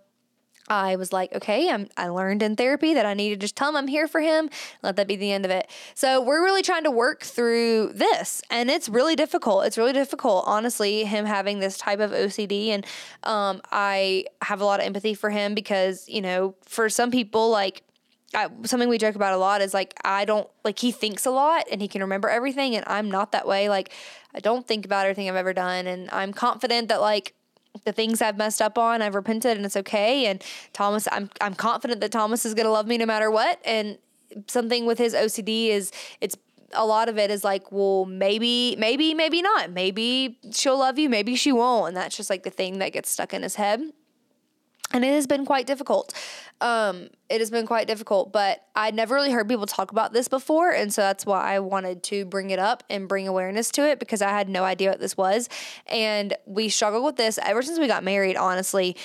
I 0.68 0.96
was 0.98 1.14
like, 1.14 1.34
okay, 1.34 1.70
I'm, 1.70 1.88
I 1.96 2.10
learned 2.10 2.44
in 2.44 2.56
therapy 2.56 2.94
that 2.94 3.06
I 3.06 3.14
need 3.14 3.30
to 3.30 3.36
just 3.38 3.56
tell 3.56 3.70
him 3.70 3.76
I'm 3.78 3.88
here 3.88 4.08
for 4.08 4.20
him. 4.20 4.50
Let 4.84 4.98
that 4.98 5.08
be 5.08 5.16
the 5.16 5.32
end 5.32 5.46
of 5.46 5.52
it. 5.52 5.70
So 5.94 6.22
we're 6.22 6.44
really 6.44 6.62
trying 6.62 6.84
to 6.84 6.92
work 6.92 7.24
through 7.24 7.94
this, 7.94 8.42
and 8.50 8.70
it's 8.70 8.90
really 8.90 9.16
difficult. 9.16 9.66
It's 9.66 9.78
really 9.78 9.94
difficult, 9.94 10.44
honestly, 10.46 11.06
him 11.06 11.26
having 11.26 11.60
this 11.60 11.78
type 11.78 12.00
of 12.00 12.12
OCD. 12.12 12.68
And 12.68 12.86
um, 13.24 13.62
I 13.72 14.26
have 14.42 14.60
a 14.62 14.66
lot 14.66 14.80
of 14.80 14.86
empathy 14.86 15.14
for 15.14 15.30
him 15.30 15.56
because, 15.56 16.08
you 16.10 16.22
know, 16.22 16.56
for 16.66 16.90
some 16.90 17.12
people, 17.12 17.50
like, 17.50 17.84
I, 18.36 18.50
something 18.64 18.90
we 18.90 18.98
joke 18.98 19.16
about 19.16 19.34
a 19.34 19.38
lot 19.38 19.62
is 19.62 19.74
like 19.74 19.94
I 20.04 20.26
don't 20.26 20.50
like 20.66 20.80
he 20.80 20.92
thinks 20.92 21.26
a 21.26 21.32
lot 21.32 21.66
and 21.72 21.82
he 21.82 21.88
can 21.88 22.02
remember 22.02 22.28
everything 22.28 22.76
and 22.76 22.84
I'm 22.86 23.10
not 23.10 23.32
that 23.32 23.48
way 23.48 23.70
like 23.70 23.94
I 24.36 24.42
don't 24.42 24.68
think 24.68 24.84
about 24.84 25.06
everything 25.06 25.30
I've 25.30 25.38
ever 25.38 25.54
done 25.54 25.88
and 25.88 26.10
I'm 26.12 26.34
confident 26.34 26.90
that 26.90 27.00
like 27.00 27.36
the 27.86 27.92
things 27.92 28.22
I've 28.22 28.38
messed 28.38 28.62
up 28.62 28.78
on, 28.78 29.02
I've 29.02 29.16
repented 29.16 29.58
and 29.58 29.66
it's 29.66 29.78
okay. 29.78 30.26
And 30.26 30.44
Thomas, 30.74 31.08
I'm 31.12 31.30
I'm 31.42 31.54
confident 31.54 32.02
that 32.02 32.12
Thomas 32.12 32.46
is 32.46 32.54
gonna 32.54 32.72
love 32.72 32.88
me 32.88 32.98
no 32.98 33.06
matter 33.06 33.32
what. 33.32 33.60
And 33.66 33.98
something 34.48 34.86
with 34.86 34.98
his 34.98 35.14
OCD 35.14 35.70
is 35.70 35.92
it's 36.22 36.38
a 36.74 36.86
lot 36.86 37.08
of 37.10 37.18
it 37.18 37.32
is 37.32 37.44
like, 37.44 37.72
well, 37.72 38.06
maybe, 38.06 38.76
maybe, 38.78 39.14
maybe 39.14 39.42
not. 39.42 39.72
Maybe 39.72 40.38
she'll 40.52 40.78
love 40.78 41.00
you, 41.00 41.10
maybe 41.10 41.36
she 41.36 41.52
won't. 41.52 41.90
And 41.90 41.98
that's 41.98 42.18
just 42.18 42.30
like 42.30 42.44
the 42.44 42.50
thing 42.50 42.80
that 42.80 42.92
gets 42.92 43.10
stuck 43.10 43.34
in 43.34 43.44
his 43.44 43.56
head 43.56 43.82
and 44.94 45.04
it 45.04 45.14
has 45.14 45.28
been 45.28 45.46
quite 45.46 45.68
difficult. 45.68 46.14
Um, 46.62 47.10
it 47.30 47.40
has 47.40 47.52
been 47.52 47.68
quite 47.68 47.88
difficult, 47.88 48.32
but 48.32 48.64
I'd 48.76 48.96
never 48.96 49.16
really 49.16 49.32
heard 49.32 49.48
people 49.48 49.66
talk 49.66 49.92
about 49.92 50.14
this 50.14 50.28
before, 50.28 50.72
and 50.72 50.94
so 50.94 51.02
that's 51.02 51.26
why 51.26 51.56
I 51.56 51.60
wanted 51.60 52.04
to 52.04 52.26
bring 52.26 52.50
it 52.50 52.60
up 52.60 52.84
and 52.90 53.08
bring 53.08 53.28
awareness 53.28 53.70
to 53.72 53.88
it 53.88 54.00
because 54.00 54.22
I 54.22 54.30
had 54.30 54.50
no 54.50 54.64
idea 54.64 54.90
what 54.90 55.00
this 55.00 55.18
was, 55.18 55.50
and 55.88 56.36
we 56.46 56.70
struggled 56.70 57.04
with 57.04 57.16
this 57.16 57.38
ever 57.44 57.62
since 57.62 57.80
we 57.80 57.88
got 57.88 58.04
married, 58.04 58.38
honestly. 58.38 58.96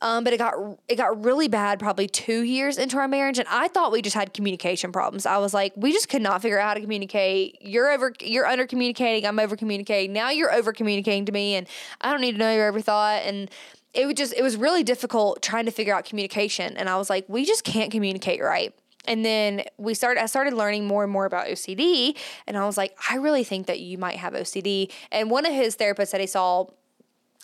Um, 0.00 0.24
but 0.24 0.32
it 0.32 0.38
got 0.38 0.54
it 0.88 0.96
got 0.96 1.24
really 1.24 1.46
bad 1.46 1.78
probably 1.78 2.08
two 2.08 2.42
years 2.42 2.76
into 2.76 2.96
our 2.96 3.06
marriage, 3.06 3.38
and 3.38 3.46
I 3.48 3.68
thought 3.68 3.92
we 3.92 4.02
just 4.02 4.16
had 4.16 4.34
communication 4.34 4.90
problems. 4.90 5.26
I 5.26 5.38
was 5.38 5.54
like, 5.54 5.72
we 5.76 5.92
just 5.92 6.08
could 6.08 6.22
not 6.22 6.42
figure 6.42 6.58
out 6.58 6.66
how 6.66 6.74
to 6.74 6.80
communicate. 6.80 7.58
You're 7.60 7.88
over, 7.88 8.12
you're 8.20 8.46
under 8.46 8.66
communicating. 8.66 9.24
I'm 9.28 9.38
over 9.38 9.54
communicating. 9.54 10.12
Now 10.12 10.30
you're 10.30 10.52
over 10.52 10.72
communicating 10.72 11.24
to 11.26 11.32
me, 11.32 11.54
and 11.54 11.68
I 12.00 12.10
don't 12.10 12.20
need 12.20 12.32
to 12.32 12.38
know 12.38 12.52
your 12.52 12.66
every 12.66 12.82
thought. 12.82 13.22
And 13.22 13.48
it 13.94 14.06
would 14.06 14.16
just 14.16 14.32
it 14.36 14.42
was 14.42 14.56
really 14.56 14.82
difficult 14.82 15.42
trying 15.42 15.66
to 15.66 15.70
figure 15.70 15.94
out 15.94 16.04
communication 16.04 16.76
and 16.76 16.88
i 16.88 16.96
was 16.96 17.10
like 17.10 17.24
we 17.28 17.44
just 17.44 17.64
can't 17.64 17.90
communicate 17.90 18.42
right 18.42 18.74
and 19.06 19.24
then 19.24 19.62
we 19.78 19.94
started 19.94 20.22
i 20.22 20.26
started 20.26 20.52
learning 20.52 20.86
more 20.86 21.02
and 21.02 21.12
more 21.12 21.24
about 21.24 21.46
ocd 21.46 22.16
and 22.46 22.56
i 22.56 22.64
was 22.64 22.76
like 22.76 22.96
i 23.10 23.16
really 23.16 23.44
think 23.44 23.66
that 23.66 23.80
you 23.80 23.98
might 23.98 24.16
have 24.16 24.32
ocd 24.32 24.90
and 25.10 25.30
one 25.30 25.44
of 25.46 25.52
his 25.52 25.76
therapists 25.76 26.10
that 26.10 26.20
he 26.20 26.26
saw 26.26 26.66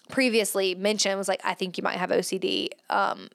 previously 0.09 0.75
mentioned 0.75 1.17
was 1.17 1.29
like, 1.29 1.41
I 1.45 1.55
think 1.55 1.79
you 1.79 1.85
might 1.85 1.97
have 1.97 2.11
OCD. 2.11 2.69
Um, 2.91 3.29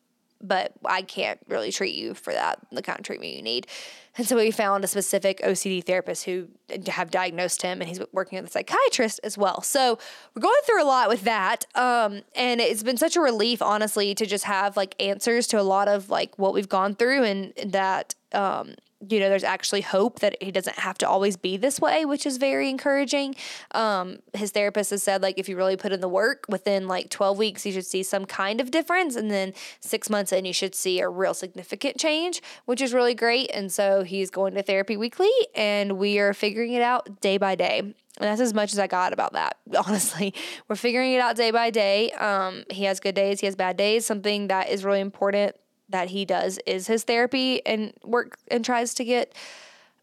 but 0.43 0.73
I 0.85 1.01
can't 1.01 1.39
really 1.47 1.71
treat 1.71 1.95
you 1.95 2.13
for 2.13 2.33
that, 2.33 2.59
the 2.71 2.81
kind 2.81 2.99
of 2.99 3.05
treatment 3.05 3.33
you 3.33 3.41
need. 3.41 3.67
And 4.15 4.27
so 4.27 4.35
we 4.35 4.51
found 4.51 4.83
a 4.83 4.87
specific 4.87 5.39
OCD 5.39 5.83
therapist 5.83 6.25
who 6.25 6.49
have 6.87 7.09
diagnosed 7.09 7.63
him, 7.63 7.81
and 7.81 7.87
he's 7.87 7.99
working 8.11 8.39
with 8.39 8.49
a 8.49 8.51
psychiatrist 8.51 9.19
as 9.23 9.37
well. 9.37 9.61
So 9.61 9.97
we're 10.35 10.41
going 10.41 10.61
through 10.65 10.83
a 10.83 10.85
lot 10.85 11.09
with 11.09 11.23
that, 11.23 11.65
um, 11.73 12.21
and 12.35 12.61
it's 12.61 12.83
been 12.83 12.97
such 12.97 13.15
a 13.15 13.21
relief, 13.21 13.61
honestly, 13.61 14.13
to 14.13 14.25
just 14.25 14.43
have 14.43 14.77
like 14.77 14.93
answers 15.01 15.47
to 15.47 15.59
a 15.59 15.63
lot 15.63 15.87
of 15.87 16.09
like 16.09 16.37
what 16.37 16.53
we've 16.53 16.69
gone 16.69 16.93
through, 16.93 17.23
and 17.23 17.53
that 17.65 18.13
um, 18.33 18.75
you 19.09 19.19
know, 19.19 19.29
there's 19.29 19.43
actually 19.43 19.81
hope 19.81 20.19
that 20.19 20.35
he 20.41 20.51
doesn't 20.51 20.79
have 20.79 20.97
to 20.99 21.07
always 21.07 21.37
be 21.37 21.57
this 21.57 21.79
way, 21.79 22.05
which 22.05 22.25
is 22.25 22.37
very 22.37 22.69
encouraging. 22.69 23.35
Um, 23.71 24.19
his 24.33 24.51
therapist 24.51 24.91
has 24.91 25.03
said, 25.03 25.21
like, 25.21 25.37
if 25.37 25.49
you 25.49 25.55
really 25.55 25.77
put 25.77 25.91
in 25.91 26.01
the 26.01 26.09
work 26.09 26.45
within 26.49 26.87
like 26.87 27.09
12 27.09 27.37
weeks, 27.37 27.65
you 27.65 27.71
should 27.71 27.85
see 27.85 28.03
some 28.03 28.25
kind 28.25 28.61
of 28.61 28.71
difference. 28.71 29.15
And 29.15 29.29
then 29.29 29.53
six 29.79 30.09
months 30.09 30.31
in, 30.31 30.45
you 30.45 30.53
should 30.53 30.75
see 30.75 30.99
a 30.99 31.09
real 31.09 31.33
significant 31.33 31.97
change, 31.97 32.41
which 32.65 32.81
is 32.81 32.93
really 32.93 33.15
great. 33.15 33.49
And 33.53 33.71
so 33.71 34.03
he's 34.03 34.29
going 34.29 34.53
to 34.55 34.63
therapy 34.63 34.97
weekly 34.97 35.31
and 35.55 35.93
we 35.93 36.19
are 36.19 36.33
figuring 36.33 36.73
it 36.73 36.81
out 36.81 37.21
day 37.21 37.37
by 37.37 37.55
day. 37.55 37.79
And 37.79 37.95
that's 38.29 38.41
as 38.41 38.53
much 38.53 38.73
as 38.73 38.79
I 38.79 38.87
got 38.87 39.11
about 39.11 39.33
that, 39.33 39.57
honestly. 39.87 40.33
We're 40.67 40.75
figuring 40.75 41.13
it 41.13 41.19
out 41.19 41.35
day 41.35 41.51
by 41.51 41.69
day. 41.69 42.11
Um, 42.11 42.63
he 42.69 42.83
has 42.83 42.99
good 42.99 43.15
days, 43.15 43.39
he 43.39 43.47
has 43.47 43.55
bad 43.55 43.77
days. 43.77 44.05
Something 44.05 44.47
that 44.47 44.69
is 44.69 44.85
really 44.85 44.99
important 44.99 45.55
that 45.93 46.09
he 46.09 46.25
does 46.25 46.59
is 46.65 46.87
his 46.87 47.03
therapy 47.03 47.65
and 47.65 47.93
work 48.03 48.37
and 48.49 48.65
tries 48.65 48.93
to 48.95 49.05
get 49.05 49.33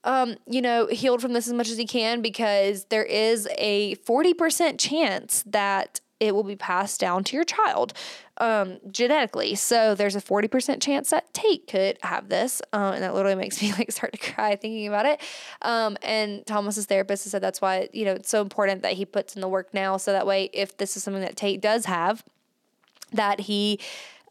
um, 0.04 0.36
you 0.46 0.62
know, 0.62 0.86
healed 0.86 1.20
from 1.20 1.34
this 1.34 1.46
as 1.46 1.52
much 1.52 1.68
as 1.68 1.76
he 1.76 1.84
can 1.84 2.22
because 2.22 2.86
there 2.86 3.04
is 3.04 3.46
a 3.58 3.96
40% 3.96 4.78
chance 4.78 5.44
that 5.46 6.00
it 6.20 6.34
will 6.34 6.44
be 6.44 6.56
passed 6.56 7.00
down 7.00 7.24
to 7.24 7.36
your 7.36 7.44
child 7.44 7.92
um, 8.38 8.78
genetically. 8.90 9.54
So 9.54 9.94
there's 9.94 10.16
a 10.16 10.20
40% 10.20 10.80
chance 10.80 11.10
that 11.10 11.32
Tate 11.34 11.66
could 11.66 11.98
have 12.02 12.28
this. 12.28 12.62
Um, 12.72 12.94
and 12.94 13.02
that 13.02 13.14
literally 13.14 13.36
makes 13.36 13.60
me 13.62 13.72
like 13.72 13.90
start 13.90 14.12
to 14.12 14.32
cry 14.32 14.56
thinking 14.56 14.86
about 14.86 15.06
it. 15.06 15.20
Um, 15.62 15.96
and 16.02 16.46
Thomas's 16.46 16.86
therapist 16.86 17.24
has 17.24 17.32
said 17.32 17.42
that's 17.42 17.60
why, 17.60 17.88
you 17.92 18.04
know, 18.04 18.12
it's 18.12 18.30
so 18.30 18.40
important 18.40 18.82
that 18.82 18.94
he 18.94 19.04
puts 19.04 19.34
in 19.34 19.40
the 19.40 19.48
work 19.48 19.74
now. 19.74 19.96
So 19.96 20.12
that 20.12 20.26
way, 20.26 20.50
if 20.52 20.76
this 20.76 20.96
is 20.96 21.02
something 21.02 21.22
that 21.22 21.36
Tate 21.36 21.60
does 21.60 21.86
have, 21.86 22.22
that 23.12 23.40
he 23.40 23.80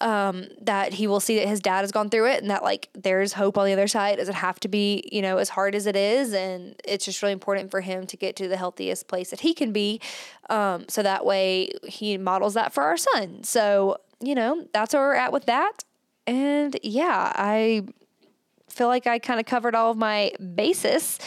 um, 0.02 0.48
that 0.62 0.94
he 0.94 1.08
will 1.08 1.20
see 1.20 1.38
that 1.40 1.48
his 1.48 1.60
dad 1.60 1.82
has 1.82 1.92
gone 1.92 2.10
through 2.10 2.28
it 2.28 2.42
and 2.42 2.50
that 2.50 2.64
like 2.64 2.90
there's 2.94 3.34
hope 3.34 3.58
on 3.58 3.66
the 3.66 3.74
other 3.74 3.88
side. 3.88 4.14
It 4.14 4.18
doesn't 4.18 4.36
have 4.36 4.60
to 4.62 4.68
be, 4.68 5.04
you 5.12 5.22
know, 5.22 5.38
as 5.38 5.50
hard 5.50 5.76
as 5.76 5.86
it 5.86 5.96
is. 5.96 6.34
And 6.34 6.76
it's 6.86 7.06
just 7.06 7.22
really 7.22 7.34
important 7.34 7.72
for 7.72 7.82
him 7.82 8.08
to 8.08 8.18
get 8.18 8.36
to 8.38 8.48
the 8.48 8.58
healthiest 8.58 9.08
place 9.08 9.30
that 9.32 9.42
he 9.42 9.54
can 9.54 9.72
be. 9.74 10.00
Um, 10.50 10.86
so 10.88 11.04
that 11.04 11.26
way 11.26 11.72
he 11.88 12.18
models 12.18 12.54
that 12.54 12.74
for 12.74 12.84
our 12.84 12.98
son. 12.98 13.44
So, 13.44 13.98
you 14.22 14.36
know, 14.36 14.68
that's 14.74 14.94
where 14.94 15.04
we're 15.04 15.16
at 15.16 15.34
with 15.34 15.46
that. 15.46 15.84
And 16.26 16.78
yeah, 16.84 17.32
I 17.36 17.86
feel 18.70 18.88
like 18.88 19.08
I 19.08 19.20
kind 19.20 19.40
of 19.40 19.46
covered 19.46 19.76
all 19.76 19.92
of 19.92 19.98
my 19.98 20.32
basis 20.56 21.20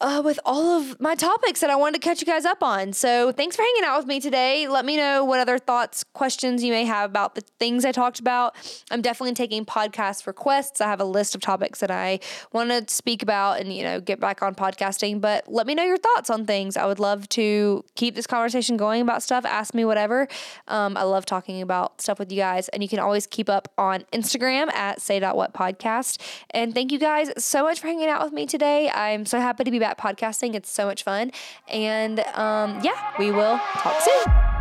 uh, 0.00 0.22
with 0.24 0.38
all 0.44 0.78
of 0.78 1.00
my 1.00 1.14
topics 1.14 1.60
that 1.60 1.70
I 1.70 1.76
wanted 1.76 2.00
to 2.00 2.04
catch 2.04 2.20
you 2.20 2.26
guys 2.26 2.44
up 2.44 2.62
on. 2.62 2.92
So 2.92 3.32
thanks 3.32 3.56
for 3.56 3.62
hanging 3.62 3.84
out 3.84 3.98
with 3.98 4.06
me 4.06 4.20
today. 4.20 4.68
Let 4.68 4.84
me 4.84 4.96
know 4.96 5.24
what 5.24 5.40
other 5.40 5.58
thoughts, 5.58 6.04
questions 6.12 6.62
you 6.62 6.72
may 6.72 6.84
have 6.84 7.10
about 7.10 7.34
the 7.34 7.42
things 7.58 7.84
I 7.84 7.92
talked 7.92 8.20
about. 8.20 8.54
I'm 8.90 9.02
definitely 9.02 9.34
taking 9.34 9.64
podcast 9.64 10.26
requests. 10.26 10.80
I 10.80 10.88
have 10.88 11.00
a 11.00 11.04
list 11.04 11.34
of 11.34 11.40
topics 11.40 11.80
that 11.80 11.90
I 11.90 12.20
want 12.52 12.70
to 12.70 12.92
speak 12.92 13.22
about 13.22 13.60
and, 13.60 13.72
you 13.72 13.82
know, 13.82 14.00
get 14.00 14.20
back 14.20 14.42
on 14.42 14.54
podcasting. 14.54 15.20
But 15.20 15.46
let 15.48 15.66
me 15.66 15.74
know 15.74 15.84
your 15.84 15.98
thoughts 15.98 16.30
on 16.30 16.44
things. 16.46 16.76
I 16.76 16.86
would 16.86 16.98
love 16.98 17.28
to 17.30 17.84
keep 17.94 18.14
this 18.14 18.26
conversation 18.26 18.76
going 18.76 19.02
about 19.02 19.22
stuff. 19.22 19.44
Ask 19.44 19.74
me 19.74 19.84
whatever. 19.84 20.28
Um, 20.68 20.96
I 20.96 21.02
love 21.02 21.26
talking 21.26 21.62
about 21.62 22.00
stuff 22.00 22.18
with 22.18 22.32
you 22.32 22.38
guys. 22.38 22.68
And 22.70 22.82
you 22.82 22.88
can 22.88 22.98
always 22.98 23.26
keep 23.26 23.48
up 23.48 23.72
on 23.78 24.04
Instagram 24.12 24.72
at 24.72 25.00
say.what 25.00 25.54
podcast. 25.54 26.20
And 26.50 26.74
thank 26.74 26.92
you 26.92 26.98
guys 26.98 27.30
so 27.42 27.62
much 27.62 27.80
for 27.80 27.86
hanging 27.86 28.08
out 28.08 28.22
with 28.24 28.32
me 28.32 28.46
today. 28.46 28.90
I'm 28.90 29.26
so 29.26 29.40
happy 29.40 29.64
to 29.64 29.70
be 29.70 29.78
podcasting. 29.92 30.54
It's 30.54 30.70
so 30.70 30.86
much 30.86 31.02
fun. 31.02 31.30
And 31.68 32.20
um, 32.34 32.80
yeah, 32.82 33.12
we 33.18 33.30
will 33.30 33.58
talk 33.58 34.00
soon. 34.00 34.53